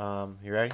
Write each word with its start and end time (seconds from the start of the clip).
Um, 0.00 0.38
you 0.42 0.52
ready? 0.54 0.72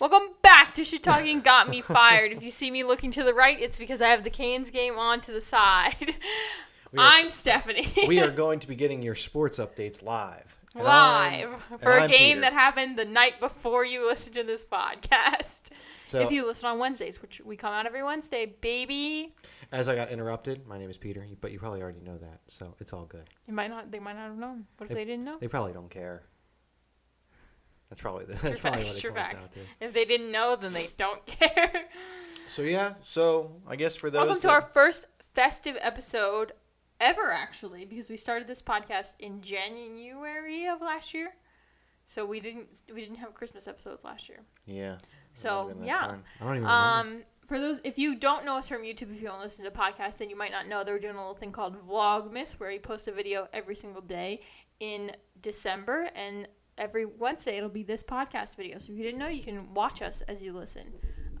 Welcome 0.00 0.28
back 0.42 0.72
to 0.74 0.84
Shit 0.84 1.02
Talking 1.02 1.42
Got 1.42 1.68
Me 1.68 1.82
Fired. 1.82 2.32
If 2.32 2.42
you 2.42 2.50
see 2.50 2.70
me 2.70 2.84
looking 2.84 3.10
to 3.12 3.22
the 3.22 3.34
right, 3.34 3.60
it's 3.60 3.76
because 3.76 4.00
I 4.00 4.08
have 4.08 4.24
the 4.24 4.30
Canes 4.30 4.70
game 4.70 4.96
on 4.98 5.20
to 5.22 5.32
the 5.32 5.42
side. 5.42 6.14
Are- 6.96 6.98
I'm 6.98 7.28
Stephanie. 7.28 7.86
we 8.08 8.20
are 8.20 8.30
going 8.44 8.60
to 8.60 8.66
be 8.68 8.74
getting 8.74 9.02
your 9.02 9.14
sports 9.14 9.58
updates 9.58 10.02
live. 10.02 10.56
And 10.74 10.84
live 10.84 11.50
I'm- 11.70 11.78
for 11.80 11.92
a 11.92 12.02
I'm 12.04 12.08
game 12.10 12.28
Peter. 12.36 12.40
that 12.40 12.54
happened 12.54 12.96
the 12.96 13.04
night 13.04 13.40
before 13.40 13.84
you 13.84 14.06
listen 14.08 14.32
to 14.34 14.42
this 14.42 14.64
podcast. 14.64 15.68
So, 16.06 16.20
if 16.20 16.30
you 16.32 16.46
listen 16.46 16.68
on 16.70 16.78
Wednesdays, 16.78 17.20
which 17.20 17.42
we 17.44 17.56
come 17.56 17.74
out 17.74 17.84
every 17.86 18.02
Wednesday, 18.02 18.46
baby. 18.60 19.34
as 19.70 19.86
I 19.88 19.94
got 19.94 20.08
interrupted, 20.10 20.66
my 20.66 20.78
name 20.78 20.88
is 20.88 20.96
Peter, 20.96 21.26
but 21.42 21.52
you 21.52 21.58
probably 21.58 21.82
already 21.82 22.00
know 22.00 22.16
that, 22.18 22.40
so 22.46 22.74
it's 22.80 22.92
all 22.94 23.04
good. 23.04 23.28
You 23.46 23.52
might 23.54 23.68
not. 23.68 23.90
They 23.90 23.98
might 23.98 24.16
not 24.16 24.28
have 24.28 24.38
known. 24.38 24.64
What 24.78 24.86
if 24.86 24.92
If- 24.92 24.96
they 24.96 25.04
didn't 25.04 25.24
know? 25.24 25.36
They 25.40 25.48
probably 25.48 25.72
don't 25.74 25.90
care. 25.90 26.22
That's 27.92 28.00
probably 28.00 28.24
the, 28.24 28.32
True 28.36 28.48
that's 28.48 28.60
probably 28.60 28.80
facts. 28.80 28.94
what 28.94 29.04
it 29.04 29.14
comes 29.14 29.26
facts. 29.28 29.48
down 29.48 29.64
If 29.82 29.92
they 29.92 30.06
didn't 30.06 30.32
know, 30.32 30.56
then 30.56 30.72
they 30.72 30.88
don't 30.96 31.24
care. 31.26 31.84
So 32.46 32.62
yeah, 32.62 32.94
so 33.02 33.56
I 33.68 33.76
guess 33.76 33.96
for 33.96 34.08
those 34.08 34.20
Welcome 34.26 34.36
to 34.36 34.46
that- 34.46 34.52
our 34.54 34.62
first 34.62 35.04
festive 35.34 35.76
episode 35.78 36.52
ever, 37.00 37.30
actually, 37.30 37.84
because 37.84 38.08
we 38.08 38.16
started 38.16 38.46
this 38.48 38.62
podcast 38.62 39.12
in 39.18 39.42
January 39.42 40.66
of 40.68 40.80
last 40.80 41.12
year. 41.12 41.34
So 42.06 42.24
we 42.24 42.40
didn't 42.40 42.80
we 42.94 43.02
didn't 43.02 43.18
have 43.18 43.34
Christmas 43.34 43.68
episodes 43.68 44.04
last 44.04 44.28
year. 44.30 44.40
yeah. 44.64 44.96
So, 45.34 45.48
Might 45.48 45.58
have 45.58 45.68
been 45.68 45.80
that 45.80 45.86
yeah. 45.86 46.06
time. 46.08 46.24
I 46.40 46.44
don't 46.44 46.56
even 46.56 46.62
remember. 46.64 46.68
Um, 47.18 47.22
for 47.42 47.58
those 47.58 47.80
if 47.84 47.98
you 47.98 48.16
don't 48.16 48.44
know 48.46 48.56
us 48.56 48.68
from 48.68 48.82
YouTube, 48.82 49.12
if 49.14 49.20
you 49.20 49.28
don't 49.28 49.40
listen 49.40 49.64
to 49.66 49.70
podcasts, 49.70 50.16
then 50.18 50.28
you 50.30 50.36
might 50.36 50.50
not 50.52 50.66
know 50.68 50.82
that 50.84 50.90
we're 50.92 50.98
doing 50.98 51.14
a 51.14 51.18
little 51.18 51.34
thing 51.34 51.52
called 51.52 51.76
Vlogmas, 51.86 52.54
where 52.58 52.70
we 52.70 52.78
post 52.78 53.06
a 53.08 53.12
video 53.12 53.48
every 53.52 53.74
single 53.74 54.00
day 54.02 54.40
in 54.80 55.12
December, 55.40 56.08
and 56.16 56.48
every 56.78 57.04
Wednesday 57.06 57.56
it'll 57.56 57.68
be 57.68 57.82
this 57.82 58.02
podcast 58.02 58.56
video. 58.56 58.78
So 58.78 58.92
if 58.92 58.98
you 58.98 59.04
didn't 59.04 59.18
know, 59.18 59.28
you 59.28 59.42
can 59.42 59.72
watch 59.74 60.02
us 60.02 60.22
as 60.22 60.42
you 60.42 60.52
listen. 60.52 60.92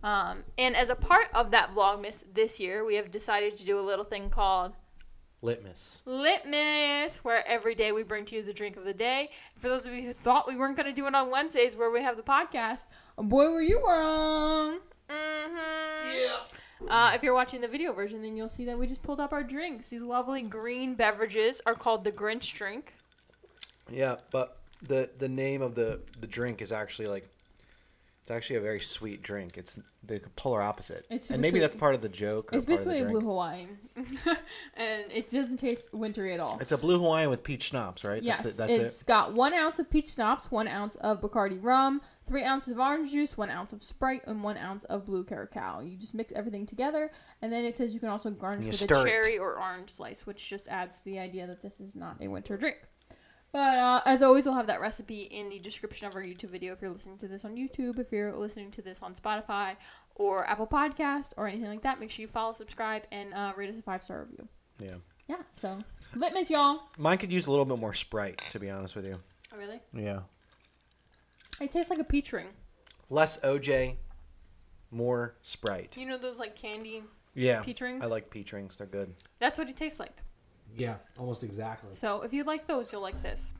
Um, 0.02 0.44
and 0.58 0.76
as 0.76 0.90
a 0.90 0.96
part 0.96 1.28
of 1.32 1.52
that 1.52 1.74
Vlogmas 1.74 2.24
this 2.32 2.58
year, 2.58 2.84
we 2.84 2.96
have 2.96 3.10
decided 3.10 3.56
to 3.56 3.64
do 3.64 3.78
a 3.78 3.82
little 3.82 4.04
thing 4.04 4.30
called 4.30 4.72
Litmas. 5.42 6.02
Litmas, 6.04 7.18
where 7.18 7.46
every 7.48 7.74
day 7.74 7.92
we 7.92 8.02
bring 8.02 8.24
to 8.26 8.36
you 8.36 8.42
the 8.42 8.52
drink 8.52 8.76
of 8.76 8.84
the 8.84 8.94
day. 8.94 9.30
For 9.56 9.68
those 9.68 9.86
of 9.86 9.92
you 9.92 10.02
who 10.02 10.12
thought 10.12 10.48
we 10.48 10.56
weren't 10.56 10.76
going 10.76 10.88
to 10.88 10.92
do 10.92 11.06
it 11.06 11.14
on 11.14 11.30
Wednesdays, 11.30 11.76
where 11.76 11.90
we 11.90 12.02
have 12.02 12.16
the 12.16 12.22
podcast, 12.22 12.86
boy, 13.16 13.50
were 13.50 13.62
you 13.62 13.80
wrong. 13.86 14.78
Mm-hmm. 15.08 16.10
Yeah. 16.16 16.88
Uh, 16.88 17.12
if 17.14 17.22
you're 17.22 17.34
watching 17.34 17.60
the 17.60 17.68
video 17.68 17.92
version, 17.92 18.22
then 18.22 18.36
you'll 18.36 18.48
see 18.48 18.64
that 18.64 18.78
we 18.78 18.86
just 18.86 19.02
pulled 19.02 19.20
up 19.20 19.32
our 19.32 19.44
drinks. 19.44 19.88
These 19.88 20.02
lovely 20.02 20.42
green 20.42 20.94
beverages 20.94 21.60
are 21.64 21.74
called 21.74 22.02
the 22.04 22.12
Grinch 22.12 22.54
drink. 22.54 22.94
Yeah, 23.88 24.16
but 24.30 24.61
the 24.82 25.10
the 25.18 25.28
name 25.28 25.62
of 25.62 25.74
the 25.74 26.00
the 26.20 26.26
drink 26.26 26.60
is 26.60 26.72
actually 26.72 27.08
like 27.08 27.28
it's 28.22 28.30
actually 28.30 28.56
a 28.56 28.60
very 28.60 28.78
sweet 28.78 29.20
drink. 29.20 29.58
It's 29.58 29.80
the 30.04 30.20
polar 30.36 30.62
opposite. 30.62 31.04
It's 31.10 31.30
and 31.30 31.42
maybe 31.42 31.54
sweet. 31.54 31.60
that's 31.60 31.74
part 31.74 31.96
of 31.96 32.02
the 32.02 32.08
joke. 32.08 32.50
It's 32.52 32.64
part 32.64 32.78
of 32.78 32.84
the 32.84 32.90
basically 32.92 33.08
a 33.08 33.10
blue 33.10 33.20
Hawaiian, 33.20 33.78
and 34.76 35.12
it 35.12 35.28
doesn't 35.28 35.56
taste 35.56 35.92
wintry 35.92 36.32
at 36.32 36.38
all. 36.38 36.56
It's 36.60 36.70
a 36.70 36.78
blue 36.78 36.98
Hawaiian 37.00 37.30
with 37.30 37.42
peach 37.42 37.64
schnapps, 37.64 38.04
right? 38.04 38.22
yes, 38.22 38.42
that's, 38.42 38.54
it, 38.54 38.56
that's 38.58 38.72
it's 38.78 39.02
got 39.02 39.32
one 39.32 39.52
ounce 39.52 39.80
of 39.80 39.90
peach 39.90 40.08
schnapps, 40.08 40.52
one 40.52 40.68
ounce 40.68 40.94
of 40.96 41.20
Bacardi 41.20 41.58
rum, 41.60 42.00
three 42.24 42.44
ounces 42.44 42.74
of 42.74 42.78
orange 42.78 43.10
juice, 43.10 43.36
one 43.36 43.50
ounce 43.50 43.72
of 43.72 43.82
Sprite, 43.82 44.22
and 44.28 44.44
one 44.44 44.56
ounce 44.56 44.84
of 44.84 45.04
blue 45.04 45.24
curacao. 45.24 45.80
You 45.80 45.96
just 45.96 46.14
mix 46.14 46.32
everything 46.32 46.64
together, 46.64 47.10
and 47.42 47.52
then 47.52 47.64
it 47.64 47.76
says 47.76 47.92
you 47.92 47.98
can 47.98 48.08
also 48.08 48.30
garnish 48.30 48.66
with 48.66 48.88
a 48.88 49.00
it. 49.00 49.04
Cherry 49.04 49.36
or 49.36 49.60
orange 49.60 49.90
slice, 49.90 50.28
which 50.28 50.48
just 50.48 50.68
adds 50.68 51.00
the 51.00 51.18
idea 51.18 51.48
that 51.48 51.60
this 51.60 51.80
is 51.80 51.96
not 51.96 52.18
a 52.20 52.28
winter 52.28 52.56
drink. 52.56 52.78
But 53.52 53.76
uh, 53.78 54.00
as 54.06 54.22
always, 54.22 54.46
we'll 54.46 54.54
have 54.54 54.66
that 54.68 54.80
recipe 54.80 55.22
in 55.22 55.50
the 55.50 55.58
description 55.58 56.06
of 56.08 56.14
our 56.16 56.22
YouTube 56.22 56.48
video 56.50 56.72
if 56.72 56.80
you're 56.80 56.90
listening 56.90 57.18
to 57.18 57.28
this 57.28 57.44
on 57.44 57.54
YouTube, 57.54 57.98
if 57.98 58.10
you're 58.10 58.32
listening 58.34 58.70
to 58.72 58.82
this 58.82 59.02
on 59.02 59.14
Spotify 59.14 59.76
or 60.14 60.46
Apple 60.46 60.66
Podcast 60.66 61.34
or 61.36 61.46
anything 61.46 61.68
like 61.68 61.82
that. 61.82 62.00
Make 62.00 62.10
sure 62.10 62.22
you 62.22 62.28
follow, 62.28 62.52
subscribe, 62.52 63.02
and 63.12 63.34
uh, 63.34 63.52
rate 63.54 63.68
us 63.68 63.78
a 63.78 63.82
five 63.82 64.02
star 64.02 64.22
review. 64.28 64.48
Yeah. 64.78 64.96
Yeah, 65.28 65.42
so 65.52 65.78
Litmas, 66.16 66.50
y'all. 66.50 66.80
Mine 66.98 67.18
could 67.18 67.30
use 67.32 67.46
a 67.46 67.50
little 67.50 67.64
bit 67.64 67.78
more 67.78 67.94
Sprite, 67.94 68.38
to 68.52 68.58
be 68.58 68.70
honest 68.70 68.96
with 68.96 69.06
you. 69.06 69.18
Oh, 69.54 69.58
really? 69.58 69.80
Yeah. 69.92 70.20
It 71.60 71.70
tastes 71.70 71.90
like 71.90 71.98
a 72.00 72.04
peach 72.04 72.32
ring. 72.32 72.46
Less 73.10 73.38
OJ, 73.44 73.96
more 74.90 75.36
Sprite. 75.42 75.96
You 75.98 76.06
know 76.06 76.16
those 76.18 76.38
like 76.38 76.56
candy 76.56 77.02
Yeah. 77.34 77.60
peach 77.62 77.80
rings? 77.82 78.02
I 78.02 78.06
like 78.06 78.30
peach 78.30 78.52
rings. 78.52 78.76
They're 78.76 78.86
good. 78.86 79.14
That's 79.38 79.58
what 79.58 79.68
it 79.68 79.76
tastes 79.76 80.00
like. 80.00 80.22
Yeah, 80.76 80.96
almost 81.18 81.44
exactly. 81.44 81.94
So 81.94 82.22
if 82.22 82.32
you 82.32 82.44
like 82.44 82.66
those, 82.66 82.92
you'll 82.92 83.02
like 83.02 83.22
this. 83.22 83.54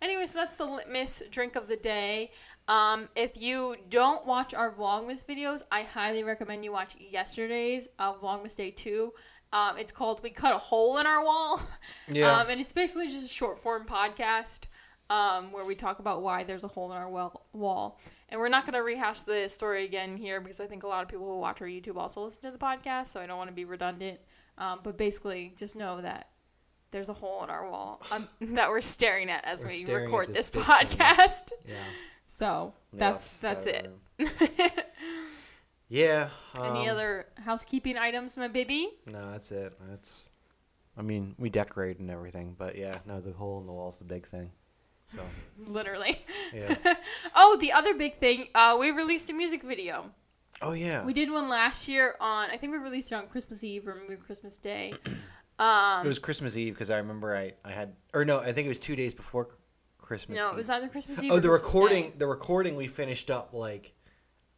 Anyway, 0.00 0.26
so 0.26 0.38
that's 0.38 0.56
the 0.56 0.66
Litmas 0.66 1.28
drink 1.30 1.56
of 1.56 1.66
the 1.66 1.76
day. 1.76 2.30
Um, 2.68 3.08
if 3.16 3.40
you 3.40 3.76
don't 3.88 4.26
watch 4.26 4.54
our 4.54 4.70
Vlogmas 4.70 5.24
videos, 5.24 5.62
I 5.70 5.82
highly 5.82 6.22
recommend 6.24 6.64
you 6.64 6.72
watch 6.72 6.96
yesterday's 6.98 7.88
uh, 7.98 8.12
Vlogmas 8.14 8.56
Day 8.56 8.70
2. 8.70 9.12
Um, 9.52 9.78
it's 9.78 9.92
called 9.92 10.22
We 10.22 10.30
Cut 10.30 10.54
a 10.54 10.58
Hole 10.58 10.98
in 10.98 11.06
Our 11.06 11.24
Wall. 11.24 11.60
Yeah. 12.08 12.38
Um, 12.38 12.48
and 12.50 12.60
it's 12.60 12.72
basically 12.72 13.06
just 13.06 13.24
a 13.24 13.28
short 13.28 13.58
form 13.58 13.86
podcast 13.86 14.64
um, 15.08 15.52
where 15.52 15.64
we 15.64 15.74
talk 15.74 16.00
about 16.00 16.22
why 16.22 16.44
there's 16.44 16.64
a 16.64 16.68
hole 16.68 16.92
in 16.92 16.98
our 16.98 17.08
well- 17.08 17.46
wall. 17.52 17.98
And 18.28 18.40
we're 18.40 18.48
not 18.48 18.66
going 18.66 18.78
to 18.78 18.84
rehash 18.84 19.22
the 19.22 19.48
story 19.48 19.84
again 19.84 20.16
here 20.16 20.40
because 20.40 20.60
I 20.60 20.66
think 20.66 20.82
a 20.82 20.86
lot 20.88 21.02
of 21.02 21.08
people 21.08 21.26
who 21.26 21.38
watch 21.38 21.62
our 21.62 21.68
YouTube 21.68 21.96
also 21.96 22.24
listen 22.24 22.42
to 22.42 22.50
the 22.50 22.58
podcast, 22.58 23.06
so 23.06 23.20
I 23.20 23.26
don't 23.26 23.38
want 23.38 23.48
to 23.48 23.54
be 23.54 23.64
redundant. 23.64 24.18
Um, 24.58 24.80
but 24.82 24.96
basically, 24.96 25.52
just 25.56 25.76
know 25.76 26.00
that 26.00 26.28
there's 26.90 27.08
a 27.08 27.12
hole 27.12 27.42
in 27.42 27.50
our 27.50 27.68
wall 27.68 28.00
um, 28.12 28.28
that 28.40 28.70
we're 28.70 28.80
staring 28.80 29.30
at 29.30 29.44
as 29.44 29.64
We're 29.64 29.70
we 29.70 29.84
record 29.94 30.28
this 30.28 30.50
this, 30.50 30.64
podcast. 30.64 31.50
Yeah. 31.68 31.74
So 32.26 32.72
Yeah, 32.92 32.98
that's 32.98 33.38
that's 33.38 33.66
it. 33.66 33.92
Yeah. 35.88 36.30
Any 36.58 36.88
um, 36.88 36.96
other 36.96 37.26
housekeeping 37.44 37.98
items, 37.98 38.36
my 38.36 38.48
baby? 38.48 38.88
No, 39.12 39.22
that's 39.30 39.52
it. 39.52 39.74
That's. 39.88 40.28
I 40.96 41.02
mean, 41.02 41.34
we 41.38 41.50
decorate 41.50 41.98
and 41.98 42.10
everything, 42.10 42.56
but 42.58 42.76
yeah, 42.76 42.98
no, 43.06 43.20
the 43.20 43.32
hole 43.32 43.60
in 43.60 43.66
the 43.66 43.72
wall 43.72 43.90
is 43.90 43.98
the 43.98 44.04
big 44.04 44.26
thing. 44.26 44.50
So 45.06 45.22
Literally. 45.66 46.18
yeah. 46.54 46.76
oh, 47.34 47.56
the 47.60 47.72
other 47.72 47.94
big 47.94 48.16
thing, 48.16 48.48
uh, 48.54 48.76
we 48.78 48.90
released 48.90 49.28
a 49.30 49.32
music 49.32 49.62
video. 49.62 50.10
Oh 50.62 50.72
yeah. 50.72 51.04
We 51.04 51.12
did 51.12 51.30
one 51.30 51.48
last 51.48 51.88
year 51.88 52.14
on, 52.20 52.48
I 52.50 52.56
think 52.56 52.72
we 52.72 52.78
released 52.78 53.12
it 53.12 53.16
on 53.16 53.26
Christmas 53.26 53.62
Eve 53.64 53.86
or 53.88 53.94
maybe 54.08 54.16
Christmas 54.20 54.58
Day. 54.58 54.94
Um, 55.56 56.04
It 56.04 56.08
was 56.08 56.18
Christmas 56.18 56.56
Eve 56.56 56.74
because 56.74 56.90
I 56.90 56.96
remember 56.96 57.36
I, 57.36 57.52
I 57.64 57.70
had 57.70 57.94
or 58.12 58.24
no 58.24 58.40
I 58.40 58.50
think 58.52 58.66
it 58.66 58.68
was 58.68 58.80
two 58.80 58.96
days 58.96 59.14
before 59.14 59.50
Christmas. 59.98 60.36
no, 60.36 60.48
Eve. 60.48 60.54
it 60.54 60.56
was 60.56 60.68
either 60.68 60.88
Christmas 60.88 61.22
Eve 61.22 61.30
Oh, 61.30 61.36
or 61.36 61.40
the 61.40 61.48
Christmas 61.48 61.72
recording 61.74 62.02
Day. 62.10 62.14
the 62.18 62.26
recording 62.26 62.74
we 62.74 62.88
finished 62.88 63.30
up 63.30 63.52
like 63.52 63.94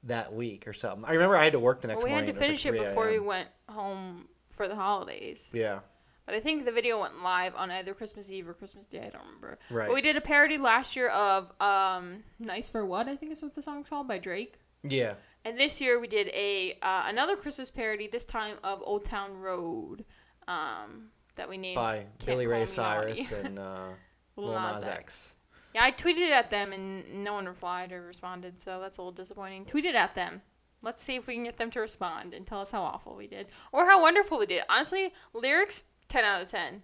that 0.05 0.33
week 0.33 0.67
or 0.67 0.73
something. 0.73 1.05
I 1.05 1.12
remember 1.12 1.37
I 1.37 1.45
had 1.45 1.53
to 1.53 1.59
work 1.61 1.83
the 1.83 1.89
next 1.89 1.99
Well, 1.99 2.06
we 2.06 2.11
had 2.12 2.21
morning. 2.25 2.29
to 2.29 2.33
was, 2.33 2.41
like, 2.41 2.47
finish 2.59 2.65
it 2.65 2.73
before 2.89 3.11
we 3.11 3.19
went 3.19 3.49
home 3.69 4.27
for 4.49 4.69
the 4.69 4.75
holidays. 4.75 5.51
Yeah. 5.53 5.81
But 6.25 6.35
I 6.35 6.41
think 6.41 6.65
the 6.65 6.73
video 6.73 6.99
went 6.99 7.23
live 7.23 7.55
on 7.56 7.71
either 7.71 7.93
Christmas 7.93 8.33
Eve 8.33 8.49
or 8.49 8.55
Christmas 8.55 8.87
Day. 8.87 9.01
I 9.01 9.11
don't 9.11 9.23
remember. 9.27 9.59
Right. 9.71 9.89
But 9.89 9.95
we 9.95 10.01
did 10.01 10.17
a 10.17 10.23
parody 10.23 10.56
last 10.56 10.97
year 10.97 11.09
of 11.11 11.53
um, 11.61 12.23
"Nice 12.39 12.71
for 12.71 12.87
What" 12.87 13.06
I 13.06 13.17
think 13.17 13.33
is 13.33 13.43
what 13.43 13.53
the 13.55 13.61
song's 13.61 13.91
called 13.91 14.09
by 14.09 14.17
Drake. 14.17 14.61
Yeah. 14.83 15.15
And 15.47 15.57
this 15.57 15.81
year 15.81 16.01
we 16.01 16.09
did 16.09 16.27
a 16.34 16.77
uh, 16.83 17.05
another 17.07 17.37
Christmas 17.37 17.71
parody. 17.71 18.09
This 18.09 18.25
time 18.25 18.57
of 18.65 18.83
"Old 18.84 19.05
Town 19.05 19.39
Road," 19.39 20.05
um, 20.49 21.11
that 21.37 21.49
we 21.49 21.57
named 21.57 21.77
By 21.77 21.99
Can't 21.99 22.27
Billy 22.27 22.49
Ray 22.49 22.67
Cyrus 22.67 23.31
and 23.31 23.56
uh, 23.56 23.91
Lil 24.37 24.61
Nas 24.61 24.81
Nas 24.81 24.83
X. 24.83 24.89
X. 24.89 25.37
Yeah, 25.73 25.85
I 25.85 25.93
tweeted 25.93 26.31
at 26.31 26.51
them 26.51 26.73
and 26.73 27.23
no 27.23 27.35
one 27.35 27.47
replied 27.47 27.93
or 27.93 28.03
responded, 28.03 28.61
so 28.61 28.81
that's 28.81 28.99
a 28.99 29.03
little 29.03 29.12
disappointing. 29.12 29.67
Tweeted 29.67 29.95
at 29.95 30.17
them. 30.17 30.43
Let's 30.83 31.01
see 31.01 31.15
if 31.15 31.29
we 31.29 31.35
can 31.35 31.45
get 31.45 31.59
them 31.59 31.71
to 31.71 31.81
respond 31.81 32.35
and 32.35 32.45
tell 32.45 32.61
us 32.61 32.73
how 32.73 32.83
awful 32.83 33.15
we 33.15 33.29
did 33.29 33.47
or 33.71 33.87
how 33.87 34.03
wonderful 34.03 34.39
we 34.39 34.47
did. 34.47 34.65
Honestly, 34.69 35.12
lyrics 35.33 35.85
10 36.09 36.25
out 36.25 36.43
of 36.43 36.51
10. 36.51 36.83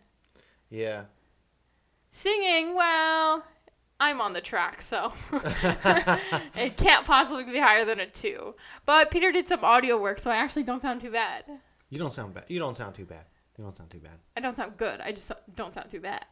Yeah. 0.71 1.05
Singing, 2.11 2.77
well, 2.77 3.45
I'm 4.01 4.21
on 4.21 4.33
the 4.33 4.41
track, 4.41 4.83
so 4.83 5.13
it 6.57 6.77
can't 6.77 7.07
possibly 7.07 7.45
be 7.45 7.59
higher 7.59 7.85
than 7.85 8.01
a 8.01 8.07
2. 8.07 8.55
But 8.85 9.11
Peter 9.11 9.31
did 9.33 9.47
some 9.49 9.65
audio 9.65 9.97
work, 10.01 10.19
so 10.19 10.31
I 10.31 10.37
actually 10.37 10.65
don't 10.65 10.81
sound 10.83 11.01
too 11.01 11.11
bad. 11.11 11.45
You 11.89 11.99
don't 11.99 12.13
sound 12.13 12.35
bad. 12.35 12.45
You 12.49 12.59
don't 12.59 12.77
sound 12.77 12.95
too 12.95 13.05
bad. 13.05 13.27
You 13.57 13.65
don't 13.65 13.77
sound 13.77 13.91
too 13.91 14.01
bad. 14.01 14.19
I 14.37 14.41
don't 14.41 14.57
sound 14.57 14.77
good. 14.77 15.01
I 15.01 15.13
just 15.13 15.31
don't 15.55 15.73
sound 15.75 15.91
too 15.91 16.01
bad. 16.01 16.25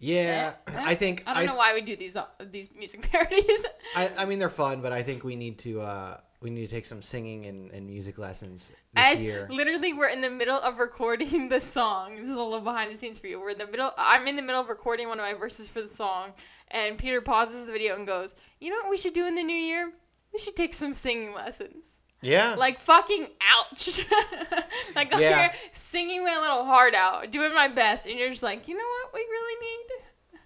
Yeah, 0.00 0.54
Eh, 0.68 0.72
I 0.84 0.94
think 0.94 1.24
I 1.26 1.34
don't 1.34 1.46
know 1.46 1.52
th- 1.52 1.58
why 1.58 1.74
we 1.74 1.80
do 1.80 1.96
these 1.96 2.16
uh, 2.16 2.26
these 2.40 2.68
music 2.72 3.02
parodies. 3.10 3.66
I, 3.96 4.10
I 4.18 4.24
mean 4.26 4.38
they're 4.38 4.48
fun, 4.48 4.80
but 4.80 4.92
I 4.92 5.02
think 5.02 5.24
we 5.24 5.34
need 5.34 5.58
to 5.60 5.80
uh, 5.80 6.20
we 6.40 6.50
need 6.50 6.68
to 6.68 6.72
take 6.74 6.84
some 6.86 7.02
singing 7.02 7.46
and, 7.46 7.70
and 7.72 7.86
music 7.86 8.16
lessons 8.18 8.72
this 8.94 9.12
As 9.12 9.22
year. 9.22 9.48
literally, 9.50 9.92
we're 9.92 10.08
in 10.08 10.20
the 10.20 10.30
middle 10.30 10.58
of 10.60 10.78
recording 10.78 11.48
the 11.48 11.60
song. 11.60 12.16
This 12.16 12.28
is 12.28 12.36
a 12.36 12.42
little 12.42 12.60
behind 12.60 12.92
the 12.92 12.96
scenes 12.96 13.18
for 13.18 13.26
you. 13.26 13.40
We're 13.40 13.50
in 13.50 13.58
the 13.58 13.66
middle. 13.66 13.90
I'm 13.98 14.26
in 14.28 14.36
the 14.36 14.42
middle 14.42 14.60
of 14.60 14.68
recording 14.68 15.08
one 15.08 15.18
of 15.18 15.24
my 15.24 15.34
verses 15.34 15.68
for 15.68 15.80
the 15.80 15.88
song, 15.88 16.32
and 16.70 16.96
Peter 16.98 17.20
pauses 17.20 17.66
the 17.66 17.72
video 17.72 17.96
and 17.96 18.06
goes, 18.06 18.34
"You 18.60 18.70
know 18.70 18.76
what 18.76 18.90
we 18.90 18.96
should 18.96 19.14
do 19.14 19.26
in 19.26 19.34
the 19.34 19.42
new 19.42 19.56
year? 19.56 19.92
We 20.32 20.38
should 20.38 20.56
take 20.56 20.74
some 20.74 20.94
singing 20.94 21.34
lessons." 21.34 22.00
Yeah. 22.20 22.54
Like 22.56 22.78
fucking 22.80 23.28
ouch! 23.58 24.00
like 24.96 25.14
I'm 25.14 25.20
Yeah. 25.20 25.40
here 25.42 25.52
singing 25.72 26.24
my 26.24 26.38
little 26.40 26.64
heart 26.64 26.94
out, 26.94 27.30
doing 27.30 27.54
my 27.54 27.68
best, 27.68 28.06
and 28.06 28.18
you're 28.18 28.30
just 28.30 28.42
like, 28.42 28.66
you 28.68 28.76
know 28.76 28.84
what? 28.84 29.14
We 29.14 29.20
really 29.20 29.66
need 29.66 30.40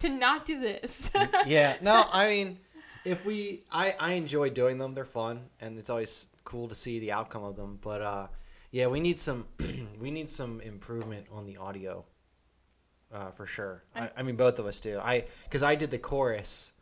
to 0.00 0.08
not 0.10 0.44
do 0.44 0.60
this. 0.60 1.10
yeah. 1.46 1.76
No, 1.80 2.04
I 2.12 2.26
mean, 2.28 2.58
if 3.06 3.24
we, 3.24 3.62
I, 3.70 3.94
I 3.98 4.12
enjoy 4.12 4.50
doing 4.50 4.78
them. 4.78 4.94
They're 4.94 5.04
fun, 5.04 5.46
and 5.60 5.78
it's 5.78 5.88
always 5.88 6.28
cool 6.44 6.68
to 6.68 6.74
see 6.74 6.98
the 6.98 7.12
outcome 7.12 7.44
of 7.44 7.56
them. 7.56 7.78
But 7.80 8.02
uh, 8.02 8.26
yeah, 8.70 8.88
we 8.88 9.00
need 9.00 9.18
some, 9.18 9.46
we 10.00 10.10
need 10.10 10.28
some 10.28 10.60
improvement 10.60 11.26
on 11.32 11.46
the 11.46 11.56
audio, 11.56 12.04
uh, 13.12 13.30
for 13.30 13.46
sure. 13.46 13.84
I, 13.94 14.10
I 14.16 14.22
mean, 14.22 14.36
both 14.36 14.58
of 14.58 14.66
us 14.66 14.80
do. 14.80 14.98
I 14.98 15.24
because 15.44 15.62
I 15.62 15.76
did 15.76 15.90
the 15.90 15.98
chorus. 15.98 16.72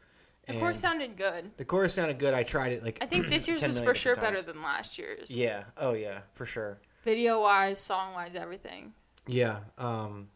The 0.47 0.55
chorus 0.55 0.79
sounded 0.79 1.17
good. 1.17 1.51
The 1.57 1.65
chorus 1.65 1.95
sounded 1.95 2.19
good. 2.19 2.35
I 2.35 2.43
tried 2.43 2.73
it 2.73 2.83
like 2.83 2.99
I 3.01 3.07
think 3.07 3.29
this 3.29 3.49
year's 3.49 3.63
was 3.63 3.79
for 3.79 3.95
sure 3.95 4.15
different 4.15 4.35
better 4.35 4.53
than 4.53 4.63
last 4.63 4.99
year's. 4.99 5.31
Yeah. 5.31 5.65
Oh 5.77 5.93
yeah, 5.93 6.21
for 6.35 6.47
sure. 6.47 6.81
Video 7.03 7.41
wise, 7.41 7.79
song 7.79 8.15
wise, 8.15 8.35
everything. 8.35 8.93
Yeah. 9.27 9.61
Um, 9.79 10.29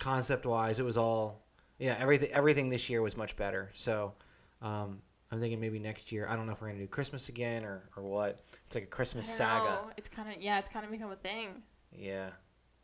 concept 0.00 0.46
wise, 0.46 0.78
it 0.78 0.84
was 0.84 0.96
all 0.96 1.44
yeah. 1.78 1.96
Everything 1.98 2.30
everything 2.32 2.68
this 2.68 2.90
year 2.90 3.02
was 3.02 3.16
much 3.16 3.36
better. 3.36 3.70
So, 3.72 4.14
um, 4.60 5.00
I'm 5.30 5.38
thinking 5.40 5.60
maybe 5.60 5.78
next 5.78 6.10
year. 6.10 6.26
I 6.28 6.36
don't 6.36 6.46
know 6.46 6.52
if 6.52 6.62
we're 6.62 6.68
gonna 6.68 6.80
do 6.80 6.86
Christmas 6.86 7.28
again 7.28 7.64
or 7.64 7.82
or 7.96 8.02
what. 8.02 8.40
It's 8.66 8.74
like 8.74 8.84
a 8.84 8.88
Christmas 8.88 9.32
saga. 9.32 9.64
know. 9.64 9.90
It's 9.96 10.08
kind 10.08 10.28
of 10.34 10.40
yeah. 10.42 10.58
It's 10.58 10.68
kind 10.68 10.84
of 10.84 10.90
become 10.90 11.10
a 11.10 11.16
thing. 11.16 11.62
Yeah. 11.92 12.30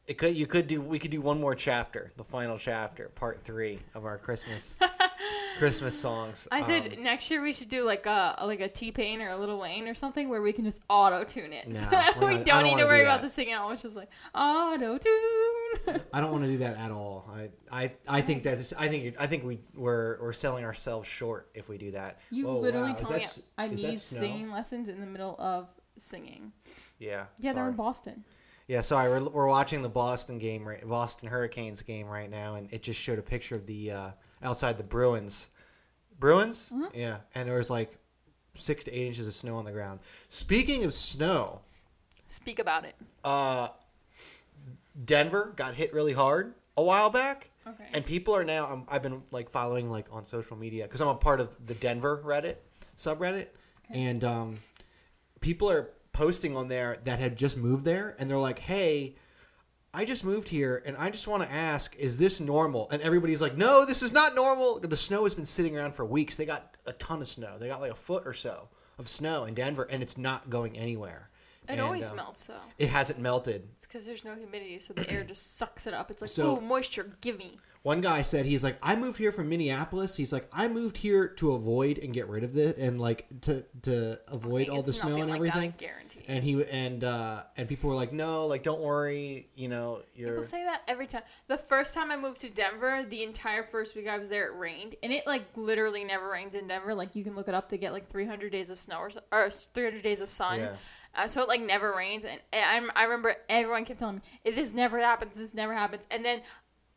It 0.06 0.18
could 0.18 0.36
you 0.36 0.46
could 0.46 0.66
do 0.66 0.80
we 0.80 0.98
could 0.98 1.10
do 1.10 1.20
one 1.20 1.40
more 1.40 1.54
chapter, 1.54 2.12
the 2.16 2.24
final 2.24 2.58
chapter, 2.58 3.08
part 3.08 3.40
three 3.40 3.78
of 3.94 4.04
our 4.04 4.18
Christmas 4.18 4.76
Christmas 5.58 5.98
songs. 5.98 6.48
I 6.50 6.62
said 6.62 6.94
Um, 6.94 7.02
next 7.04 7.30
year 7.30 7.40
we 7.42 7.52
should 7.52 7.68
do 7.68 7.84
like 7.84 8.06
a 8.06 8.36
like 8.44 8.60
a 8.60 8.68
T 8.68 8.90
Pain 8.92 9.20
or 9.22 9.28
a 9.30 9.36
Lil 9.36 9.58
Wayne 9.58 9.86
or 9.88 9.94
something 9.94 10.28
where 10.28 10.42
we 10.42 10.52
can 10.52 10.64
just 10.64 10.80
auto 10.88 11.24
tune 11.24 11.52
it. 11.52 11.68
Nah, 11.68 11.74
so 11.74 11.90
that 11.90 12.16
we're 12.20 12.32
not- 12.32 12.44
don't 12.44 12.44
don't 12.44 12.64
need 12.64 12.70
wanna 12.72 12.86
worry 12.86 12.98
do 13.00 13.04
about 13.04 13.22
the 13.22 13.28
singing. 13.28 13.54
It's 13.70 13.82
just 13.82 13.96
like 13.96 14.08
auto 14.34 14.98
tune. 14.98 16.00
I 16.12 16.20
don't 16.20 16.30
want 16.32 16.44
to 16.44 16.50
do 16.50 16.58
that 16.58 16.76
at 16.76 16.90
all. 16.90 17.30
I, 17.34 17.50
I 17.70 17.92
I 18.08 18.20
think 18.20 18.44
that 18.44 18.58
is, 18.58 18.72
I 18.78 18.88
think 18.88 19.16
I 19.20 19.26
think 19.26 19.44
we 19.44 19.60
we're 19.74 20.18
we're 20.20 20.32
selling 20.32 20.64
ourselves 20.64 21.08
short 21.08 21.50
if 21.54 21.68
we 21.68 21.78
do 21.78 21.90
that. 21.92 22.20
You 22.30 22.48
Oh, 22.48 22.58
literally 22.58 22.90
wow. 22.92 22.96
Told 22.96 23.16
me 23.16 23.26
I 23.58 23.68
need 23.68 23.98
singing 23.98 24.50
lessons 24.50 24.88
in 24.88 25.00
the 25.00 25.06
middle 25.06 25.36
of 25.38 25.68
singing. 25.96 26.52
Yeah. 26.98 27.26
Yeah, 27.38 27.52
they're 27.52 27.68
in 27.68 27.74
Boston. 27.76 28.24
Yeah, 28.66 28.80
sorry. 28.80 29.10
We're, 29.10 29.28
we're 29.28 29.46
watching 29.48 29.82
the 29.82 29.90
Boston 29.90 30.38
game, 30.38 30.66
right, 30.66 30.88
Boston 30.88 31.28
Hurricanes 31.28 31.82
game 31.82 32.06
right 32.06 32.30
now, 32.30 32.54
and 32.54 32.72
it 32.72 32.82
just 32.82 32.98
showed 32.98 33.18
a 33.18 33.22
picture 33.22 33.54
of 33.56 33.66
the 33.66 33.90
uh, 33.90 34.10
outside 34.44 34.78
the 34.78 34.84
Bruins. 34.84 35.48
Bruins, 36.18 36.72
yeah, 36.94 37.18
and 37.34 37.48
there 37.48 37.56
was 37.56 37.70
like 37.70 37.98
six 38.54 38.84
to 38.84 38.92
eight 38.92 39.06
inches 39.08 39.26
of 39.26 39.32
snow 39.34 39.56
on 39.56 39.64
the 39.64 39.72
ground. 39.72 40.00
Speaking 40.28 40.84
of 40.84 40.94
snow, 40.94 41.60
Speak 42.28 42.58
about 42.60 42.84
it. 42.84 42.94
uh, 43.24 43.68
Denver 45.04 45.52
got 45.56 45.74
hit 45.74 45.92
really 45.92 46.12
hard 46.12 46.54
a 46.76 46.82
while 46.82 47.10
back, 47.10 47.50
Okay. 47.66 47.84
and 47.92 48.04
people 48.06 48.34
are 48.36 48.44
now. 48.44 48.70
Um, 48.72 48.84
I've 48.88 49.02
been 49.02 49.22
like 49.32 49.48
following 49.50 49.90
like 49.90 50.06
on 50.12 50.24
social 50.24 50.56
media 50.56 50.84
because 50.84 51.00
I'm 51.00 51.08
a 51.08 51.14
part 51.16 51.40
of 51.40 51.66
the 51.66 51.74
Denver 51.74 52.20
Reddit 52.24 52.56
subreddit, 52.96 53.48
and 53.90 54.22
um, 54.22 54.56
people 55.40 55.68
are 55.70 55.90
posting 56.12 56.56
on 56.56 56.68
there 56.68 56.98
that 57.04 57.18
had 57.18 57.36
just 57.36 57.56
moved 57.56 57.84
there, 57.84 58.14
and 58.18 58.30
they're 58.30 58.38
like, 58.38 58.60
"Hey." 58.60 59.16
I 59.94 60.04
just 60.04 60.24
moved 60.24 60.48
here 60.48 60.82
and 60.84 60.96
I 60.96 61.08
just 61.10 61.28
want 61.28 61.44
to 61.44 61.52
ask, 61.52 61.94
is 61.96 62.18
this 62.18 62.40
normal? 62.40 62.88
And 62.90 63.00
everybody's 63.00 63.40
like, 63.40 63.56
no, 63.56 63.86
this 63.86 64.02
is 64.02 64.12
not 64.12 64.34
normal. 64.34 64.80
The 64.80 64.96
snow 64.96 65.22
has 65.22 65.34
been 65.34 65.44
sitting 65.44 65.76
around 65.76 65.94
for 65.94 66.04
weeks. 66.04 66.34
They 66.36 66.46
got 66.46 66.74
a 66.84 66.92
ton 66.94 67.20
of 67.20 67.28
snow. 67.28 67.56
They 67.58 67.68
got 67.68 67.80
like 67.80 67.92
a 67.92 67.96
foot 67.96 68.24
or 68.26 68.32
so 68.32 68.68
of 68.98 69.06
snow 69.08 69.44
in 69.44 69.54
Denver 69.54 69.84
and 69.84 70.02
it's 70.02 70.18
not 70.18 70.50
going 70.50 70.76
anywhere. 70.76 71.30
It 71.68 71.72
And, 71.72 71.80
always 71.80 72.10
um, 72.10 72.16
melts 72.16 72.46
though. 72.46 72.54
It 72.78 72.88
hasn't 72.90 73.20
melted. 73.20 73.68
It's 73.76 73.86
because 73.86 74.04
there's 74.04 74.24
no 74.24 74.34
humidity, 74.34 74.78
so 74.80 74.92
the 74.94 75.08
air 75.08 75.22
just 75.24 75.56
sucks 75.56 75.86
it 75.86 75.94
up. 75.94 76.10
It's 76.10 76.20
like, 76.22 76.30
So- 76.30 76.58
ooh, 76.58 76.60
moisture, 76.60 77.16
give 77.20 77.38
me. 77.38 77.58
One 77.84 78.00
guy 78.00 78.22
said 78.22 78.46
he's 78.46 78.64
like, 78.64 78.78
I 78.82 78.96
moved 78.96 79.18
here 79.18 79.30
from 79.30 79.50
Minneapolis. 79.50 80.16
He's 80.16 80.32
like, 80.32 80.48
I 80.50 80.68
moved 80.68 80.96
here 80.96 81.28
to 81.28 81.52
avoid 81.52 81.98
and 81.98 82.14
get 82.14 82.28
rid 82.28 82.42
of 82.42 82.54
this 82.54 82.78
and 82.78 82.98
like 82.98 83.26
to 83.42 83.62
to 83.82 84.18
avoid 84.28 84.70
all 84.70 84.82
the 84.82 84.94
snow 84.94 85.10
nothing 85.10 85.22
and 85.24 85.30
like 85.32 85.40
that, 85.42 85.54
I 85.54 85.58
everything. 85.58 85.74
guarantee. 85.76 86.24
And 86.26 86.42
he 86.42 86.64
and 86.64 87.04
uh 87.04 87.42
And 87.58 87.68
people 87.68 87.90
were 87.90 87.94
like, 87.96 88.10
no, 88.10 88.46
like, 88.46 88.62
don't 88.62 88.80
worry. 88.80 89.50
You 89.54 89.68
know, 89.68 90.00
you're. 90.14 90.30
People 90.30 90.44
say 90.44 90.64
that 90.64 90.80
every 90.88 91.06
time. 91.06 91.24
The 91.46 91.58
first 91.58 91.92
time 91.92 92.10
I 92.10 92.16
moved 92.16 92.40
to 92.40 92.48
Denver, 92.48 93.04
the 93.06 93.22
entire 93.22 93.62
first 93.62 93.94
week 93.94 94.08
I 94.08 94.16
was 94.16 94.30
there, 94.30 94.46
it 94.46 94.56
rained, 94.56 94.94
and 95.02 95.12
it 95.12 95.26
like 95.26 95.54
literally 95.54 96.04
never 96.04 96.30
rains 96.30 96.54
in 96.54 96.66
Denver. 96.66 96.94
Like 96.94 97.14
you 97.14 97.22
can 97.22 97.36
look 97.36 97.48
it 97.48 97.54
up 97.54 97.68
to 97.68 97.76
get 97.76 97.92
like 97.92 98.08
300 98.08 98.50
days 98.50 98.70
of 98.70 98.78
snow 98.78 98.96
or, 98.96 99.10
or 99.30 99.50
300 99.50 100.00
days 100.00 100.22
of 100.22 100.30
sun. 100.30 100.60
Yeah. 100.60 100.76
Uh, 101.16 101.28
so 101.28 101.42
it 101.42 101.48
like 101.48 101.60
never 101.60 101.94
rains, 101.94 102.24
and 102.24 102.40
I, 102.52 102.88
I 102.96 103.04
remember 103.04 103.36
everyone 103.48 103.84
kept 103.84 104.00
telling 104.00 104.22
me, 104.44 104.50
this 104.50 104.72
never 104.72 104.98
happens. 104.98 105.36
This 105.36 105.54
never 105.54 105.72
happens." 105.72 106.08
And 106.10 106.24
then 106.24 106.40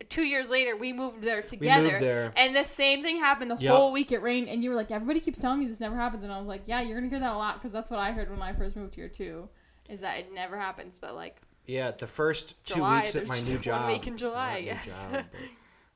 two 0.10 0.24
years 0.24 0.50
later, 0.50 0.76
we 0.76 0.94
moved 0.94 1.22
there 1.22 1.42
together, 1.42 1.98
there. 2.00 2.34
and 2.36 2.56
the 2.56 2.64
same 2.64 3.02
thing 3.02 3.18
happened. 3.18 3.52
The 3.52 3.58
Yep. 3.58 3.74
whole 3.74 3.92
Week 3.92 4.12
it 4.12 4.22
rained, 4.22 4.48
and 4.50 4.64
you 4.64 4.70
were 4.70 4.76
like, 4.76 4.92
everybody 4.92 5.20
keeps 5.20 5.40
telling 5.40 5.60
me 5.60 5.66
this 5.68 5.80
never 5.80 5.96
happens, 5.96 6.24
and 6.24 6.32
I 6.32 6.40
was 6.40 6.48
like, 6.48 6.62
yeah, 6.66 6.82
you're 6.82 6.98
gonna 6.98 7.10
hear 7.10 7.20
that 7.20 7.34
a 7.34 7.38
lot 7.38 7.56
because 7.56 7.72
that's 7.72 7.90
what 7.90 8.00
I 8.00 8.12
heard 8.12 8.30
when 8.30 8.42
I 8.42 8.54
first 8.54 8.76
moved 8.76 8.96
here 8.96 9.10
too. 9.10 9.50
is 9.90 10.02
that 10.02 10.18
it 10.20 10.34
never 10.34 10.58
happens. 10.58 10.98
But 11.00 11.16
like 11.16 11.38
Yeah, 11.66 11.92
the 11.92 12.08
first 12.08 12.64
two 12.66 12.76
July, 12.76 13.02
weeks 13.02 13.16
at 13.16 13.28
my 13.28 13.40
new 13.40 13.54
one 13.54 13.62
job. 13.62 13.88
week 13.88 14.06
in 14.08 14.18
July, 14.18 14.58
yes. 14.58 15.06
job, 15.06 15.26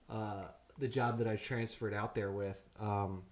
but, 0.08 0.16
uh, 0.16 0.44
the 0.78 0.88
job 0.88 1.18
that 1.20 1.28
I 1.28 1.36
transferred 1.36 1.94
out 1.94 2.16
there 2.16 2.32
with, 2.32 2.68
um, 2.80 3.24